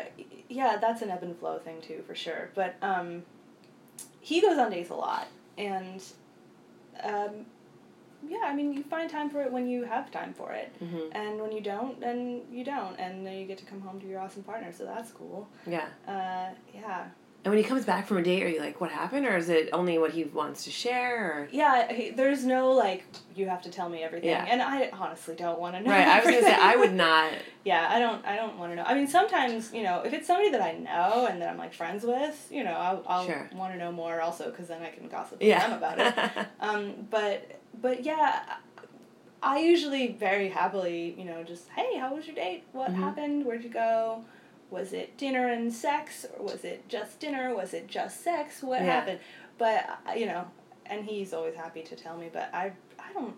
yeah, 0.49 0.77
that's 0.79 1.03
an 1.03 1.11
ebb 1.11 1.23
and 1.23 1.37
flow 1.37 1.59
thing 1.59 1.81
too 1.81 2.03
for 2.07 2.14
sure. 2.14 2.51
But 2.55 2.75
um, 2.83 3.25
he 4.21 4.40
goes 4.40 4.59
on 4.59 4.71
dates 4.71 4.90
a 4.90 4.95
lot, 4.95 5.27
and 5.59 6.03
um, 7.03 7.47
yeah, 8.27 8.45
I 8.47 8.55
mean, 8.55 8.73
you 8.73 8.83
find 8.83 9.09
time 9.11 9.31
for 9.31 9.42
it 9.42 9.53
when 9.53 9.69
you 9.69 9.85
have 9.85 10.11
time 10.11 10.33
for 10.35 10.53
it. 10.53 10.73
Mm-hmm. 10.83 11.12
And 11.12 11.40
when 11.40 11.53
you 11.53 11.61
don't, 11.61 12.01
then 12.01 12.42
you 12.51 12.64
don't. 12.64 12.99
And 12.99 13.25
then 13.27 13.35
you 13.35 13.47
get 13.47 13.59
to 13.59 13.64
come 13.66 13.81
home 13.83 14.01
to 14.01 14.07
your 14.07 14.21
awesome 14.21 14.42
partner, 14.42 14.73
so 14.73 14.85
that's 14.85 15.12
cool. 15.12 15.47
Yeah. 15.66 15.87
Uh, 16.09 16.49
yeah. 16.75 17.05
And 17.47 17.53
when 17.55 17.63
he 17.63 17.69
comes 17.69 17.85
back 17.85 18.09
from 18.09 18.17
a 18.17 18.25
date, 18.25 18.43
are 18.43 18.49
you 18.49 18.59
like, 18.59 18.81
what 18.81 18.91
happened? 18.91 19.25
Or 19.25 19.37
is 19.37 19.49
it 19.51 19.69
only 19.73 19.99
what 19.99 20.11
he 20.11 20.25
wants 20.25 20.65
to 20.65 20.73
share? 20.73 21.23
Or... 21.43 21.49
Yeah, 21.53 21.93
he, 21.93 22.11
there's 22.11 22.45
no, 22.45 22.73
like, 22.73 23.05
you 23.37 23.47
have 23.49 23.63
to 23.63 23.71
tell 23.71 23.89
me 23.89 24.03
everything. 24.03 24.31
Yeah. 24.31 24.45
And 24.49 24.61
I 24.61 24.91
honestly 24.93 25.37
don't 25.37 25.61
want 25.61 25.77
to 25.77 25.81
know. 25.81 25.89
Right, 25.93 26.09
I 26.09 26.17
was 26.17 26.25
going 26.25 26.39
to 26.43 26.43
say, 26.43 26.57
I 26.61 26.75
would 26.75 26.93
not. 26.93 27.31
Yeah, 27.65 27.89
I 27.91 27.99
don't. 27.99 28.25
I 28.25 28.37
don't 28.37 28.59
want 28.59 28.71
to 28.71 28.77
know. 28.77 28.85
I 28.85 28.95
mean, 28.95 29.09
sometimes 29.09 29.73
you 29.75 29.83
know, 29.83 30.03
if 30.03 30.13
it's 30.13 30.29
somebody 30.29 30.51
that 30.53 30.61
I 30.61 30.75
know 30.75 31.27
and 31.29 31.43
that 31.43 31.49
I'm 31.49 31.59
like 31.59 31.75
friends 31.75 32.05
with, 32.05 32.47
you 32.49 32.63
know, 32.63 32.71
I'll, 32.71 33.03
I'll 33.09 33.27
Sure. 33.27 33.51
want 33.57 33.73
to 33.73 33.79
know 33.79 33.91
more 33.91 34.21
also 34.21 34.53
because 34.53 34.69
then 34.69 34.83
I 34.83 34.91
can 34.91 35.09
gossip 35.09 35.41
with 35.41 35.49
Yeah. 35.49 35.67
them 35.67 35.77
about 35.77 35.99
it. 35.99 36.47
um, 36.61 37.09
but 37.11 37.59
but 37.83 38.05
yeah, 38.05 38.55
I 39.43 39.59
usually 39.59 40.13
very 40.13 40.49
happily, 40.49 41.17
you 41.19 41.25
know, 41.25 41.43
just 41.43 41.69
hey, 41.71 41.99
how 41.99 42.15
was 42.15 42.25
your 42.29 42.37
date? 42.37 42.63
What 42.71 42.93
Mhm. 42.93 42.99
happened? 42.99 43.45
Where'd 43.45 43.65
you 43.65 43.71
go? 43.71 44.25
Was 44.70 44.92
it 44.92 45.16
dinner 45.16 45.48
and 45.48 45.72
sex, 45.72 46.26
or 46.38 46.44
was 46.44 46.64
it 46.64 46.88
just 46.88 47.20
dinner? 47.20 47.55
Was 47.55 47.72
it 47.74 47.87
just 47.88 48.22
sex? 48.24 48.62
What 48.62 48.81
Yeah. 48.83 48.87
happened? 48.92 49.20
But 49.59 49.87
uh, 50.09 50.12
you 50.12 50.26
know, 50.26 50.44
and 50.87 51.05
he's 51.05 51.33
always 51.33 51.55
happy 51.55 51.83
to 51.83 51.96
tell 51.96 52.16
me. 52.16 52.29
But 52.33 52.50
I 52.52 52.72
I 52.98 53.12
don't 53.14 53.35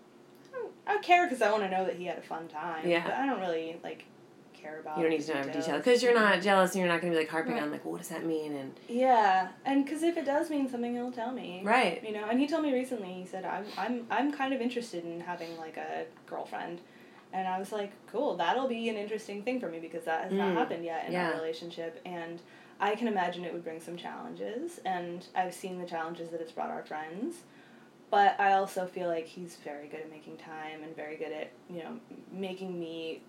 I, 0.51 0.57
don't, 0.57 0.71
I 0.87 0.97
care 1.03 1.25
because 1.27 1.41
I 1.41 1.51
want 1.51 1.63
to 1.63 1.69
know 1.69 1.85
that 1.85 1.95
he 1.95 2.05
had 2.05 2.17
a 2.17 2.21
fun 2.21 2.47
time. 2.47 2.87
Yeah. 2.87 3.03
But 3.05 3.13
I 3.13 3.25
don't 3.25 3.39
really 3.39 3.77
like 3.83 4.05
care 4.53 4.79
about. 4.81 4.97
you 4.97 5.03
don't 5.03 5.11
need 5.11 5.21
to 5.21 5.33
know 5.33 5.39
every 5.39 5.51
details. 5.53 5.65
detail. 5.67 5.77
Because 5.79 6.03
you're 6.03 6.13
not 6.13 6.41
jealous 6.41 6.71
and 6.73 6.79
you're 6.81 6.91
not 6.91 6.99
going 6.99 7.13
to 7.13 7.17
be 7.17 7.23
like 7.23 7.29
harping 7.31 7.53
Right. 7.53 7.63
on, 7.63 7.71
like, 7.71 7.85
well, 7.85 7.93
what 7.93 7.99
does 8.01 8.09
that 8.09 8.25
mean? 8.25 8.53
And 8.55 8.73
Yeah, 8.89 9.47
and 9.65 9.85
because 9.85 10.03
if 10.03 10.17
it 10.17 10.25
does 10.25 10.49
mean 10.49 10.67
something, 10.67 10.93
he'll 10.95 11.11
tell 11.13 11.31
me. 11.31 11.61
Right. 11.63 12.03
You 12.03 12.11
know, 12.11 12.25
and 12.29 12.39
he 12.39 12.47
told 12.47 12.63
me 12.63 12.73
recently. 12.73 13.13
He 13.13 13.25
said, 13.25 13.45
"I'm 13.45 13.65
I'm 13.77 14.05
I'm 14.09 14.31
kind 14.33 14.53
of 14.53 14.59
interested 14.61 15.05
in 15.05 15.21
having 15.21 15.55
like 15.57 15.77
a 15.77 16.05
girlfriend," 16.25 16.81
and 17.33 17.47
I 17.47 17.59
was 17.59 17.71
like, 17.71 17.91
"Cool, 18.07 18.35
that'll 18.37 18.67
be 18.67 18.89
an 18.89 18.95
interesting 18.95 19.43
thing 19.43 19.59
for 19.59 19.69
me 19.69 19.79
because 19.79 20.05
that 20.05 20.23
has 20.23 20.33
not 20.33 20.49
Mm, 20.49 20.53
happened 20.55 20.83
yet 20.85 21.05
in 21.07 21.13
yeah. 21.13 21.29
our 21.29 21.35
relationship, 21.35 22.01
and 22.05 22.41
I 22.79 22.95
can 22.95 23.07
imagine 23.07 23.43
it 23.45 23.53
would 23.53 23.63
bring 23.63 23.79
some 23.81 23.97
challenges, 23.97 24.79
and 24.85 25.25
I've 25.35 25.53
seen 25.53 25.79
the 25.79 25.85
challenges 25.85 26.29
that 26.31 26.41
it's 26.41 26.51
brought 26.51 26.69
our 26.69 26.83
friends." 26.83 27.35
But 28.11 28.39
I 28.39 28.53
also 28.53 28.87
feel 28.87 29.07
like 29.07 29.27
he's 29.27 29.55
very 29.57 29.87
good 29.87 29.99
at 29.99 30.09
making 30.09 30.37
time 30.37 30.81
and 30.81 30.95
very 30.95 31.15
good 31.15 31.31
at, 31.31 31.51
you 31.69 31.83
know, 31.83 31.99
making 32.31 32.79
me 32.79 33.21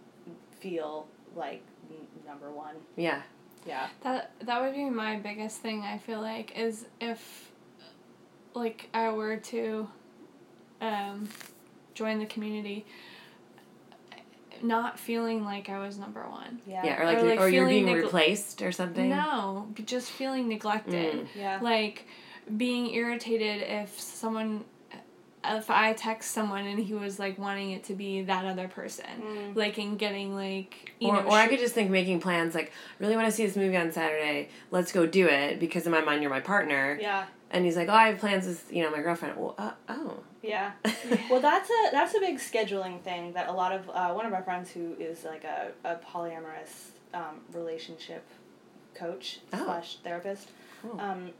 feel 0.59 1.07
like 1.37 1.63
n- 1.91 2.07
number 2.27 2.51
one. 2.51 2.77
yeah. 2.97 3.23
Yeah. 3.67 3.89
That 4.01 4.31
that 4.41 4.63
would 4.63 4.75
be 4.75 4.89
my 4.89 5.17
biggest 5.19 5.59
thing. 5.61 5.83
I 5.83 5.99
feel 5.99 6.23
like 6.23 6.57
is 6.57 6.87
if, 6.99 7.53
like, 8.55 8.89
I 8.95 9.11
were 9.11 9.37
to, 9.37 9.87
um, 10.81 11.29
join 11.95 12.19
the 12.19 12.25
community. 12.27 12.87
Not 14.63 14.99
feeling 14.99 15.45
like 15.45 15.69
I 15.69 15.79
was 15.79 15.99
number 15.99 16.23
one. 16.29 16.61
Yeah. 16.67 16.85
Yeah, 16.85 17.03
or 17.03 17.07
like, 17.07 17.17
Or, 17.19 17.21
you're, 17.21 17.31
like, 17.31 17.41
or 17.41 17.49
you're 17.49 17.67
feeling 17.69 17.85
being 17.87 17.97
negl- 17.97 18.01
Mm. 18.01 18.05
replaced 18.05 18.63
or 18.63 18.73
something. 18.73 19.09
No, 19.09 19.69
just 19.85 20.11
feeling 20.11 20.49
neglected. 20.49 21.15
Mm. 21.21 21.27
Yeah. 21.37 21.59
Like 21.63 22.07
being 22.57 22.93
irritated 22.95 23.63
if 23.63 23.99
someone, 23.99 24.65
if 25.45 25.71
I 25.71 25.93
text 25.95 26.33
someone 26.33 26.67
and 26.67 26.79
he 26.79 26.93
was 26.93 27.19
like 27.19 27.39
wanting 27.39 27.71
it 27.71 27.85
to 27.85 27.95
be 27.95 28.23
that 28.23 28.45
other 28.45 28.69
person, 28.69 29.07
Mm. 29.23 29.57
like 29.57 29.79
and 29.79 29.99
getting 29.99 30.35
like 30.35 30.93
you 30.99 31.09
Or, 31.09 31.23
know. 31.23 31.29
or 31.29 31.33
I 31.33 31.49
could 31.49 31.61
just 31.61 31.75
think 31.75 31.91
making 31.91 32.21
plans 32.21 32.55
like, 32.55 32.73
really 32.99 33.17
want 33.17 33.27
to 33.27 33.33
see 33.33 33.47
this 33.47 33.57
movie 33.57 33.77
on 33.77 33.91
Saturday. 33.93 34.49
Let's 34.71 34.93
go 34.93 35.07
do 35.07 35.27
it 35.29 35.59
because 35.61 35.87
in 35.87 35.93
my 35.93 36.01
mind 36.03 36.21
you're 36.23 36.31
my 36.31 36.41
partner. 36.41 36.99
Yeah. 37.01 37.25
And 37.53 37.65
he's 37.65 37.77
like, 37.77 37.89
oh, 37.89 37.93
I 37.93 38.09
have 38.09 38.19
plans 38.19 38.47
with 38.47 38.73
you 38.73 38.83
know 38.83 38.91
my 38.91 39.01
girlfriend. 39.01 39.37
Well, 39.37 39.55
uh, 39.59 39.73
oh. 39.89 40.19
Yeah. 40.43 40.73
well, 41.31 41.41
that's 41.41 41.69
a 41.69 41.91
that's 41.93 42.15
a 42.15 42.21
big 42.21 42.39
scheduling 42.39 43.01
thing 43.03 43.33
that 43.33 43.49
a 43.49 43.53
lot 43.53 43.73
of 43.73 43.91
uh, 43.91 44.13
one 44.13 44.25
of 44.27 44.33
our 44.33 44.43
friends 44.43 44.71
who 44.71 44.95
is 44.99 45.25
like 45.25 45.45
a, 45.45 45.73
a 45.85 45.97
polyamorous 45.97 46.91
um, 47.13 47.41
relationship 47.53 48.25
coach 48.95 49.41
Oh. 49.53 49.65
slash 49.65 49.97
therapist. 50.05 50.49
Cool. 50.83 51.01
Um, 51.01 51.31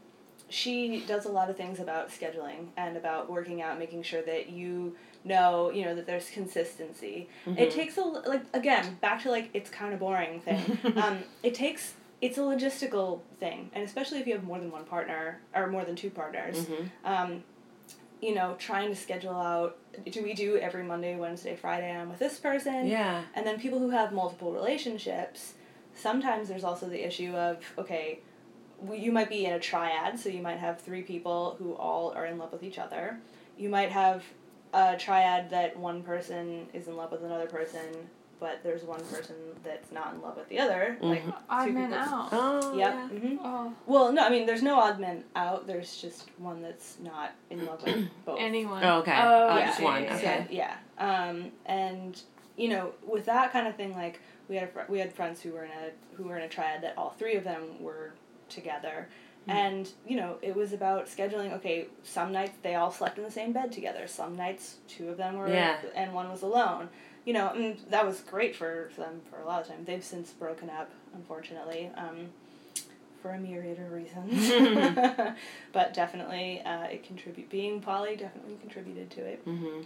she 0.49 1.03
does 1.07 1.25
a 1.25 1.29
lot 1.31 1.49
of 1.49 1.55
things 1.55 1.79
about 1.79 2.09
scheduling 2.09 2.67
and 2.75 2.97
about 2.97 3.31
working 3.31 3.61
out, 3.61 3.79
making 3.79 4.03
sure 4.03 4.21
that 4.23 4.49
you 4.49 4.95
know, 5.23 5.71
you 5.71 5.85
know, 5.85 5.95
that 5.95 6.05
there's 6.05 6.29
consistency. 6.29 7.29
It 7.45 7.69
Mhm. 7.69 7.73
takes 7.73 7.97
a 7.97 8.01
like 8.01 8.41
again 8.53 8.97
back 9.01 9.21
to 9.23 9.31
like 9.31 9.49
it's 9.53 9.69
kind 9.69 9.93
of 9.93 9.99
boring 10.01 10.41
thing. 10.41 10.77
um, 10.97 11.19
it 11.41 11.55
takes 11.55 11.93
it's 12.21 12.37
a 12.37 12.41
logistical 12.41 13.21
thing, 13.39 13.69
and 13.73 13.83
especially 13.83 14.19
if 14.19 14.27
you 14.27 14.33
have 14.33 14.43
more 14.43 14.59
than 14.59 14.71
one 14.71 14.85
partner 14.85 15.41
or 15.55 15.67
more 15.67 15.83
than 15.83 15.95
two 15.95 16.09
partners 16.11 16.65
Mhm. 16.65 16.89
um, 17.03 17.43
you 18.21 18.35
know, 18.35 18.53
trying 18.59 18.89
to 18.89 18.95
schedule 18.95 19.33
out 19.35 19.77
do 20.11 20.21
we 20.23 20.33
do 20.35 20.55
every 20.57 20.83
Monday, 20.83 21.15
Wednesday, 21.17 21.55
Friday 21.55 21.91
I'm 21.91 22.07
with 22.09 22.19
this 22.19 22.37
person? 22.39 22.85
Yeah. 22.87 23.23
And 23.33 23.45
then 23.47 23.59
people 23.59 23.79
who 23.79 23.89
have 23.89 24.13
multiple 24.13 24.53
relationships, 24.53 25.55
sometimes 25.95 26.47
there's 26.47 26.63
also 26.63 26.87
the 26.87 27.03
issue 27.05 27.33
of, 27.35 27.57
okay, 27.79 28.19
you 28.93 29.11
might 29.11 29.27
be 29.29 29.45
in 29.45 29.53
a 29.53 29.59
triad, 29.59 30.19
so 30.19 30.29
you 30.29 30.41
might 30.41 30.59
have 30.59 30.79
three 30.79 31.01
people 31.01 31.55
who 31.59 31.73
all 31.73 32.11
are 32.13 32.25
in 32.27 32.37
love 32.37 32.51
with 32.53 32.63
each 32.63 32.77
other. 32.79 33.19
You 33.57 33.69
might 33.69 33.91
have 33.91 34.23
a 34.73 34.95
triad 34.97 35.49
that 35.49 35.75
one 35.77 36.01
person 36.03 36.67
is 36.73 36.87
in 36.87 36.95
love 36.95 37.11
with 37.11 37.23
another 37.23 37.47
person, 37.47 38.09
but 38.41 38.59
there's 38.63 38.83
one 38.83 38.99
person 39.05 39.35
that's 39.63 39.91
not 39.93 40.13
in 40.15 40.21
love 40.21 40.35
with 40.35 40.49
the 40.49 40.59
other. 40.59 40.97
Like 40.99 41.23
Mhm. 41.23 41.35
Odd 41.49 41.65
two 41.67 41.71
man 41.73 41.89
people- 41.91 42.03
out. 42.03 42.29
Oh. 42.33 42.75
Yep. 42.75 42.93
yeah. 42.93 43.07
hmm 43.07 43.37
Oh, 43.41 43.73
Well, 43.85 44.11
no, 44.11 44.25
I 44.25 44.29
mean, 44.29 44.45
there's 44.47 44.63
no 44.63 44.79
odd 44.79 44.99
men 44.99 45.23
out. 45.35 45.67
There's 45.67 45.95
just 46.01 46.27
one 46.39 46.61
that's 46.61 46.97
not 46.99 47.31
in 47.51 47.65
love 47.65 47.83
with 47.85 48.09
both. 48.25 48.39
anyone. 48.39 48.83
Oh, 48.83 48.97
okay. 48.99 49.17
Oh, 49.17 49.47
Oh, 49.47 49.49
I 49.53 49.65
just 49.67 49.79
one, 49.81 50.03
Yeah. 50.03 50.15
okay. 50.15 50.45
So, 50.49 50.53
yeah. 50.53 50.75
Um, 50.97 51.51
and 51.67 52.19
you 52.57 52.67
know, 52.67 52.91
with 53.07 53.25
that 53.27 53.53
kind 53.53 53.67
of 53.67 53.75
thing, 53.75 53.95
like 53.95 54.19
we 54.49 54.55
had 54.55 54.65
a 54.65 54.71
fr- 54.71 54.89
we 54.91 54.97
had 54.99 55.13
friends 55.13 55.41
who 55.41 55.51
were 55.53 55.63
in 55.63 55.71
a 55.71 56.15
who 56.17 56.23
were 56.23 56.35
in 56.35 56.41
a 56.43 56.49
triad 56.49 56.81
that 56.81 56.97
all 56.97 57.11
three 57.11 57.35
of 57.35 57.43
them 57.43 57.81
were 57.81 58.11
together. 58.49 59.07
Hmm. 59.45 59.51
And 59.51 59.89
you 60.05 60.17
know, 60.17 60.37
it 60.41 60.55
was 60.55 60.73
about 60.73 61.05
scheduling. 61.05 61.53
Okay, 61.53 61.87
some 62.03 62.31
nights 62.31 62.57
they 62.63 62.73
all 62.75 62.91
slept 62.91 63.17
in 63.19 63.23
the 63.23 63.31
same 63.31 63.51
bed 63.53 63.71
together. 63.71 64.07
Some 64.07 64.35
nights 64.35 64.77
two 64.87 65.09
of 65.09 65.17
them 65.17 65.37
were, 65.37 65.47
Yeah. 65.47 65.77
and 65.95 66.13
one 66.13 66.29
was 66.29 66.41
alone. 66.41 66.89
You 67.25 67.33
know, 67.33 67.49
and 67.53 67.77
that 67.89 68.05
was 68.05 68.21
great 68.21 68.55
for, 68.55 68.89
for 68.95 69.01
them 69.01 69.21
for 69.29 69.39
a 69.41 69.45
lot 69.45 69.61
of 69.61 69.67
time. 69.67 69.83
They've 69.85 70.03
since 70.03 70.31
broken 70.31 70.69
up, 70.69 70.89
unfortunately, 71.13 71.91
um, 71.95 72.29
for 73.21 73.31
a 73.31 73.39
myriad 73.39 73.77
of 73.79 73.91
reasons. 73.91 74.49
but 75.71 75.93
definitely, 75.93 76.61
uh, 76.65 76.85
it 76.85 77.03
contribute 77.03 77.49
being 77.49 77.79
poly 77.79 78.15
definitely 78.15 78.57
contributed 78.59 79.11
to 79.11 79.21
it. 79.21 79.45
Mm-hmm. 79.45 79.81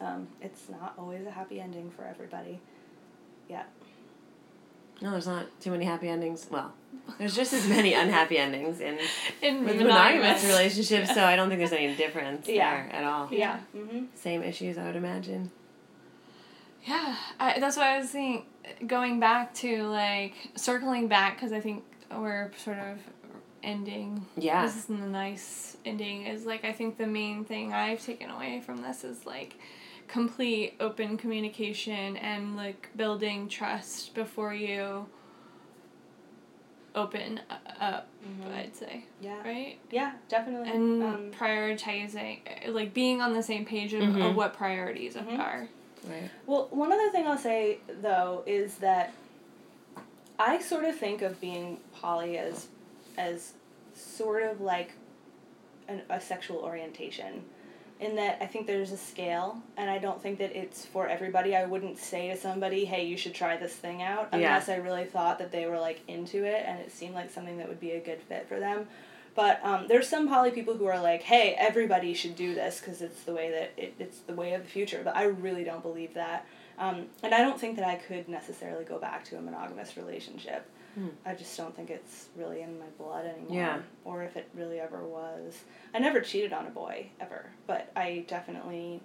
Um, 0.00 0.28
it's 0.40 0.68
not 0.70 0.94
always 0.98 1.26
a 1.26 1.30
happy 1.30 1.60
ending 1.60 1.90
for 1.90 2.04
everybody. 2.04 2.58
Yeah. 3.48 3.64
No, 5.00 5.12
there's 5.12 5.26
not 5.26 5.46
too 5.60 5.70
many 5.70 5.84
happy 5.84 6.08
endings. 6.08 6.46
Well, 6.50 6.72
there's 7.18 7.36
just 7.36 7.52
as 7.52 7.68
many 7.68 7.94
unhappy 7.94 8.36
endings 8.46 8.80
in 8.80 8.98
In 9.42 9.64
with 9.64 9.76
monogamous. 9.76 9.84
monogamous 9.84 10.44
relationships, 10.46 11.14
so 11.14 11.22
I 11.24 11.36
don't 11.36 11.48
think 11.48 11.60
there's 11.60 11.72
any 11.72 11.94
difference 11.94 12.48
Yeah. 12.48 12.70
there 12.86 12.92
at 12.92 13.04
all. 13.04 13.28
Yeah. 13.30 13.60
Mm-hmm. 13.76 14.06
Same 14.14 14.42
issues, 14.42 14.76
I 14.78 14.86
would 14.86 14.96
imagine. 14.96 15.50
Yeah, 16.88 17.14
I, 17.38 17.58
that's 17.60 17.76
what 17.76 17.86
I 17.86 17.98
was 17.98 18.08
thinking, 18.08 18.46
going 18.86 19.20
back 19.20 19.52
to 19.56 19.82
like 19.84 20.34
circling 20.56 21.06
back 21.08 21.36
because 21.36 21.52
I 21.52 21.60
think 21.60 21.84
we're 22.16 22.50
sort 22.56 22.78
of 22.78 22.98
ending. 23.62 24.24
Yeah. 24.36 24.62
This 24.64 24.76
is 24.76 24.88
a 24.88 24.92
nice 24.94 25.76
ending. 25.84 26.26
Is 26.26 26.46
like 26.46 26.64
I 26.64 26.72
think 26.72 26.96
the 26.96 27.06
main 27.06 27.44
thing 27.44 27.72
I've 27.74 28.02
taken 28.04 28.30
away 28.30 28.60
from 28.64 28.80
this 28.82 29.04
is 29.04 29.26
like 29.26 29.56
complete 30.06 30.74
open 30.80 31.18
communication 31.18 32.16
and 32.16 32.56
like 32.56 32.88
building 32.96 33.48
trust 33.48 34.14
before 34.14 34.54
you 34.54 35.06
open 36.94 37.40
up. 37.80 38.08
Mhm. 38.24 38.54
I'd 38.56 38.74
say 38.74 39.04
Yeah. 39.20 39.40
right 39.44 39.78
Yeah, 39.90 40.12
definitely. 40.28 40.70
and 40.70 41.02
um, 41.02 41.30
prioritizing 41.32 42.40
like 42.68 42.94
being 42.94 43.20
on 43.20 43.34
the 43.34 43.42
same 43.42 43.64
page 43.66 43.92
of, 43.92 44.02
Mhm. 44.02 44.30
of 44.30 44.36
what 44.36 44.54
priorities 44.54 45.14
Mhm. 45.14 45.38
are. 45.38 45.68
Right. 46.06 46.30
well, 46.46 46.68
one 46.70 46.92
other 46.92 47.10
thing 47.10 47.26
I'll 47.26 47.38
say 47.38 47.78
though 48.02 48.42
is 48.46 48.74
that 48.76 49.12
I 50.38 50.60
sort 50.60 50.84
of 50.84 50.96
think 50.96 51.22
of 51.22 51.40
being 51.40 51.78
poly 52.00 52.38
as 52.38 52.68
as 53.16 53.52
sort 53.94 54.42
of 54.44 54.60
like 54.60 54.92
an, 55.88 56.02
a 56.08 56.20
sexual 56.20 56.58
orientation 56.58 57.42
in 58.00 58.14
that 58.14 58.38
I 58.40 58.46
think 58.46 58.68
there's 58.68 58.92
a 58.92 58.96
scale 58.96 59.60
and 59.76 59.90
I 59.90 59.98
don't 59.98 60.22
think 60.22 60.38
that 60.38 60.54
it's 60.56 60.84
for 60.86 61.08
everybody. 61.08 61.56
I 61.56 61.64
wouldn't 61.64 61.98
say 61.98 62.28
to 62.28 62.36
somebody, 62.36 62.84
"Hey, 62.84 63.04
you 63.06 63.16
should 63.16 63.34
try 63.34 63.56
this 63.56 63.72
thing 63.74 64.02
out," 64.02 64.28
Yeah. 64.32 64.38
unless 64.38 64.68
I 64.68 64.76
really 64.76 65.04
thought 65.04 65.38
that 65.40 65.50
they 65.50 65.66
were 65.66 65.80
like 65.80 66.00
into 66.06 66.44
it 66.44 66.64
and 66.66 66.78
it 66.78 66.92
seemed 66.92 67.14
like 67.14 67.30
something 67.30 67.58
that 67.58 67.68
would 67.68 67.80
be 67.80 67.92
a 67.92 68.00
good 68.00 68.20
fit 68.22 68.46
for 68.48 68.60
them. 68.60 68.86
But 69.38 69.64
um, 69.64 69.86
there's 69.86 70.08
some 70.08 70.26
poly 70.26 70.50
people 70.50 70.76
who 70.76 70.86
are 70.86 71.00
like, 71.00 71.22
"Hey, 71.22 71.54
everybody 71.56 72.12
should 72.12 72.34
do 72.34 72.56
this 72.56 72.80
because 72.80 73.00
it's 73.00 73.22
the 73.22 73.32
way 73.32 73.52
that 73.52 73.72
it, 73.76 73.94
it's 74.00 74.18
the 74.18 74.34
way 74.34 74.52
of 74.54 74.64
the 74.64 74.68
future." 74.68 75.00
But 75.04 75.16
I 75.16 75.26
really 75.26 75.62
don't 75.62 75.80
believe 75.80 76.14
that, 76.14 76.44
um, 76.76 77.06
and 77.22 77.32
I 77.32 77.38
don't 77.38 77.56
think 77.56 77.76
that 77.76 77.86
I 77.86 77.94
could 77.94 78.28
necessarily 78.28 78.84
go 78.84 78.98
back 78.98 79.22
to 79.26 79.38
a 79.38 79.40
monogamous 79.40 79.96
relationship. 79.96 80.68
Hmm. 80.96 81.10
I 81.24 81.36
just 81.36 81.56
don't 81.56 81.72
think 81.76 81.88
it's 81.88 82.26
really 82.36 82.62
in 82.62 82.80
my 82.80 82.86
blood 82.98 83.26
anymore. 83.26 83.56
Yeah. 83.56 83.78
Or 84.04 84.24
if 84.24 84.36
it 84.36 84.48
really 84.56 84.80
ever 84.80 85.06
was. 85.06 85.56
I 85.94 86.00
never 86.00 86.20
cheated 86.20 86.52
on 86.52 86.66
a 86.66 86.70
boy 86.70 87.06
ever, 87.20 87.52
but 87.68 87.92
I 87.94 88.24
definitely 88.26 89.00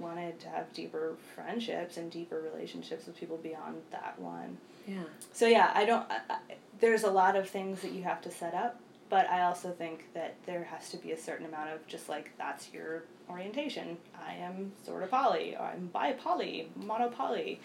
wanted 0.00 0.40
to 0.40 0.48
have 0.48 0.72
deeper 0.72 1.14
friendships 1.36 1.98
and 1.98 2.10
deeper 2.10 2.40
relationships 2.40 3.06
with 3.06 3.16
people 3.16 3.36
beyond 3.36 3.76
that 3.92 4.18
one. 4.18 4.58
Yeah. 4.88 5.04
So 5.32 5.46
yeah, 5.46 5.70
I 5.72 5.84
don't. 5.84 6.04
I, 6.10 6.18
I, 6.30 6.38
there's 6.80 7.04
a 7.04 7.10
lot 7.12 7.36
of 7.36 7.48
things 7.48 7.80
that 7.82 7.92
you 7.92 8.02
have 8.02 8.20
to 8.22 8.30
set 8.32 8.54
up, 8.54 8.80
but 9.08 9.28
I 9.30 9.42
also 9.42 9.70
think 9.70 10.12
that 10.14 10.34
there 10.46 10.64
has 10.64 10.90
to 10.90 10.96
be 10.96 11.12
a 11.12 11.16
certain 11.18 11.46
amount 11.46 11.70
of 11.70 11.86
just 11.86 12.08
like 12.08 12.32
that's 12.38 12.72
your 12.72 13.04
orientation. 13.28 13.96
I 14.26 14.34
am 14.34 14.72
sort 14.84 15.02
of 15.02 15.10
poly, 15.10 15.56
or 15.56 15.62
I'm 15.66 15.86
bi 15.92 16.12
poly, 16.12 16.68
monopoly. 16.76 17.60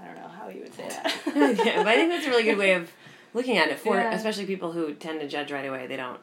I 0.00 0.06
don't 0.06 0.16
know 0.16 0.28
how 0.28 0.48
you 0.48 0.60
would 0.60 0.74
say 0.74 0.88
that. 0.88 1.22
yeah, 1.66 1.76
but 1.82 1.88
I 1.88 1.94
think 1.96 2.10
that's 2.10 2.26
a 2.26 2.30
really 2.30 2.44
good 2.44 2.58
way 2.58 2.72
of 2.74 2.90
looking 3.34 3.58
at 3.58 3.68
it 3.68 3.78
for 3.78 3.96
Yeah. 3.96 4.12
especially 4.12 4.46
people 4.46 4.72
who 4.72 4.94
tend 4.94 5.20
to 5.20 5.28
judge 5.28 5.50
right 5.50 5.66
away. 5.66 5.86
They 5.86 5.96
don't. 5.96 6.20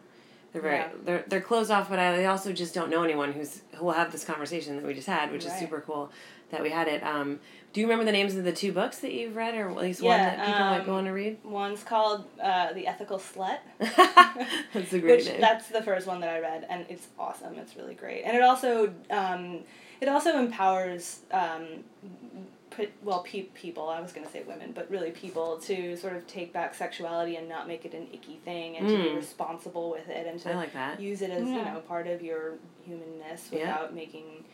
They're 0.53 0.61
very 0.61 0.77
Yeah. 0.77 0.89
they're 1.03 1.25
they're 1.27 1.41
closed 1.41 1.69
off, 1.71 1.89
but 1.89 1.99
I, 1.99 2.15
they 2.15 2.25
also 2.25 2.53
just 2.53 2.73
don't 2.73 2.89
know 2.89 3.03
anyone 3.03 3.33
who's 3.33 3.61
who 3.73 3.85
will 3.85 3.91
have 3.91 4.11
this 4.11 4.23
conversation 4.23 4.77
that 4.77 4.85
we 4.85 4.93
just 4.93 5.07
had, 5.07 5.31
which 5.31 5.45
is 5.45 5.51
super 5.53 5.81
cool 5.81 6.11
that 6.51 6.61
we 6.61 6.69
had 6.69 6.87
it. 6.87 7.03
Um, 7.03 7.39
do 7.73 7.81
you 7.81 7.87
remember 7.87 8.05
the 8.05 8.11
names 8.13 8.35
of 8.35 8.43
the 8.45 8.53
two 8.53 8.71
books 8.71 8.99
that 8.99 9.11
you've 9.11 9.35
read, 9.35 9.53
or 9.55 9.69
at 9.69 9.75
least 9.75 10.01
one 10.01 10.17
that 10.17 10.37
people 10.39 10.59
might 10.61 10.79
um, 10.79 10.85
go 10.85 10.95
on 10.95 11.03
to 11.05 11.11
read? 11.11 11.37
One's 11.43 11.83
called 11.83 12.23
uh, 12.41 12.71
The 12.73 12.87
Ethical 12.87 13.19
Slut. 13.19 13.57
that's 13.79 14.93
a 14.93 14.99
great 14.99 15.17
which 15.17 15.25
name. 15.25 15.41
that's 15.41 15.67
the 15.69 15.81
first 15.83 16.07
one 16.07 16.21
that 16.21 16.29
I 16.29 16.39
read, 16.39 16.65
and 16.69 16.85
it's 16.89 17.07
awesome. 17.19 17.55
It's 17.55 17.75
really 17.75 17.95
great, 17.95 18.23
and 18.23 18.35
it 18.37 18.43
also 18.43 18.93
um, 19.09 19.59
it 19.99 20.07
also 20.07 20.37
empowers 20.39 21.19
um, 21.31 21.83
well 23.03 23.23
pe- 23.23 23.43
people. 23.53 23.89
I 23.89 23.99
was 24.01 24.11
gonna 24.13 24.29
say 24.29 24.43
women, 24.47 24.71
but 24.73 24.89
really 24.89 25.11
people 25.11 25.57
to 25.59 25.95
sort 25.97 26.13
of 26.15 26.25
take 26.27 26.53
back 26.53 26.73
sexuality 26.75 27.35
and 27.37 27.47
not 27.49 27.67
make 27.67 27.85
it 27.85 27.93
an 27.93 28.07
icky 28.13 28.39
thing, 28.45 28.77
and 28.77 28.87
to 28.87 28.95
be 28.97 29.09
Mm. 29.09 29.15
responsible 29.17 29.89
with 29.89 30.07
it, 30.09 30.27
and 30.27 30.39
to 30.41 30.53
like 30.53 30.71
use 30.99 31.21
it 31.21 31.29
as 31.29 31.47
you 31.47 31.55
know 31.55 31.81
part 31.87 32.07
of 32.07 32.21
your 32.21 32.53
humanness 32.85 33.49
Yeah. 33.51 33.59
without 33.59 33.93
making 33.95 34.45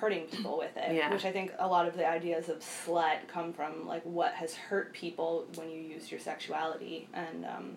hurting 0.00 0.26
people 0.26 0.56
with 0.58 0.76
it 0.76 0.94
Yeah. 0.94 1.12
which 1.12 1.24
i 1.24 1.32
think 1.32 1.52
a 1.58 1.66
lot 1.66 1.86
of 1.88 1.96
the 1.96 2.06
ideas 2.08 2.48
of 2.48 2.58
slut 2.60 3.26
come 3.28 3.52
from 3.52 3.86
like 3.86 4.02
what 4.04 4.32
has 4.34 4.54
hurt 4.54 4.92
people 4.92 5.46
when 5.56 5.68
you 5.70 5.80
use 5.80 6.10
your 6.10 6.20
sexuality 6.20 7.08
and 7.12 7.44
um, 7.44 7.76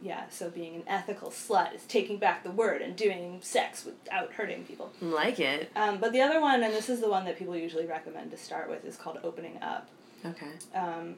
yeah 0.00 0.28
so 0.30 0.48
being 0.50 0.76
an 0.76 0.82
ethical 0.86 1.30
slut 1.30 1.74
is 1.74 1.82
taking 1.84 2.18
back 2.18 2.42
the 2.44 2.50
word 2.50 2.80
and 2.82 2.96
doing 2.96 3.38
sex 3.42 3.84
without 3.84 4.32
hurting 4.32 4.64
people 4.64 4.90
like 5.00 5.38
it. 5.40 5.70
um, 5.76 5.98
but 5.98 6.12
the 6.12 6.20
other 6.20 6.40
one 6.40 6.62
and 6.62 6.72
this 6.72 6.88
is 6.88 7.00
the 7.00 7.08
one 7.08 7.24
that 7.24 7.36
people 7.38 7.56
usually 7.56 7.86
recommend 7.86 8.30
to 8.30 8.36
start 8.36 8.68
with 8.70 8.84
is 8.84 8.96
called 8.96 9.18
opening 9.24 9.58
up 9.62 9.88
Okay. 10.26 10.52
um, 10.74 11.14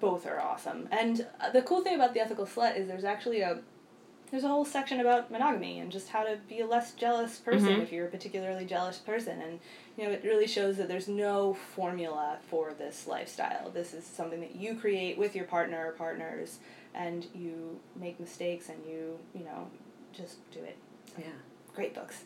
both 0.00 0.26
are 0.26 0.38
awesome. 0.40 0.86
And 0.90 1.26
the 1.54 1.62
cool 1.62 1.82
thing 1.82 1.94
about 1.94 2.12
the 2.12 2.20
ethical 2.20 2.44
slut 2.44 2.76
is 2.76 2.88
there's 2.88 3.04
actually 3.04 3.40
a 3.40 3.60
there's 4.30 4.44
a 4.44 4.48
whole 4.48 4.64
section 4.64 5.00
about 5.00 5.30
monogamy 5.30 5.78
and 5.80 5.90
just 5.90 6.08
how 6.10 6.22
to 6.22 6.38
be 6.48 6.60
a 6.60 6.66
less 6.66 6.92
jealous 6.92 7.38
person 7.38 7.68
Mhm. 7.76 7.82
if 7.82 7.92
you're 7.92 8.06
a 8.06 8.10
particularly 8.10 8.64
jealous 8.64 8.98
person 8.98 9.40
and 9.40 9.60
you 9.96 10.04
know 10.04 10.10
it 10.10 10.22
really 10.24 10.46
shows 10.46 10.76
that 10.76 10.88
there's 10.88 11.08
no 11.08 11.54
formula 11.54 12.38
for 12.48 12.74
this 12.74 13.06
lifestyle 13.06 13.70
this 13.70 13.94
is 13.94 14.04
something 14.04 14.40
that 14.40 14.54
you 14.56 14.74
create 14.74 15.16
with 15.18 15.34
your 15.34 15.44
partner 15.46 15.86
or 15.88 15.92
partners 15.92 16.58
and 16.94 17.26
you 17.34 17.78
make 17.96 18.18
mistakes 18.20 18.68
and 18.68 18.78
you 18.86 19.18
you 19.34 19.44
know 19.44 19.70
just 20.12 20.36
do 20.50 20.60
it 20.60 20.76
Yeah. 21.18 21.26
great 21.74 21.94
books 21.94 22.24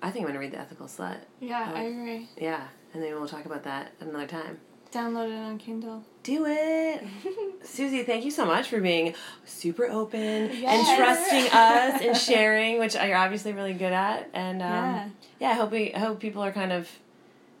I 0.00 0.10
think 0.12 0.22
I'm 0.24 0.28
gonna 0.28 0.38
read 0.38 0.52
the 0.52 0.60
Ethical 0.60 0.86
Slut. 0.86 1.18
Yeah, 1.40 1.72
I 1.74 1.82
agree. 1.82 2.28
Yeah, 2.36 2.68
and 2.94 3.02
then 3.02 3.12
we'll 3.14 3.26
talk 3.26 3.46
about 3.46 3.64
that 3.64 3.90
another 3.98 4.28
time. 4.28 4.60
Download 4.92 5.28
it 5.30 5.36
on 5.38 5.58
Kindle. 5.58 6.02
Do 6.22 6.46
it. 6.46 7.04
Susie, 7.62 8.02
thank 8.04 8.24
you 8.24 8.30
so 8.30 8.46
much 8.46 8.68
for 8.68 8.80
being 8.80 9.14
super 9.44 9.84
open 9.86 10.18
and 10.20 10.96
trusting 10.96 11.44
us 11.52 12.00
and 12.02 12.16
sharing, 12.28 12.78
which 12.78 12.94
you're 12.94 13.16
obviously 13.16 13.52
really 13.52 13.74
good 13.74 13.92
at. 13.92 14.30
And 14.32 14.62
um, 14.62 14.68
yeah. 14.68 15.08
yeah. 15.40 15.50
I 15.50 15.52
hope 15.54 15.70
we 15.72 15.92
I 15.94 15.98
hope 15.98 16.20
people 16.20 16.42
are 16.42 16.52
kind 16.52 16.72
of 16.72 16.88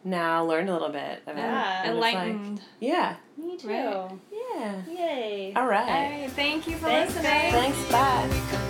now 0.04 0.44
learned 0.44 0.70
a 0.70 0.72
little 0.72 0.88
bit 0.88 1.22
about 1.26 1.36
Yeah. 1.36 1.92
what 1.94 2.04
it's 2.14 2.14
like. 2.14 2.58
Yeah. 2.80 3.16
me 3.36 3.56
too 3.58 3.68
Right. 3.68 4.10
Yeah. 4.32 4.82
yay 4.90 5.52
All 5.54 5.66
right. 5.66 5.80
All 5.80 6.20
right. 6.20 6.30
Thank 6.32 6.66
you 6.66 6.76
for 6.76 6.86
Thanks, 6.86 7.14
listening. 7.14 7.52
guys. 7.52 7.74
Thanks. 7.74 7.92
Bye. 7.92 8.64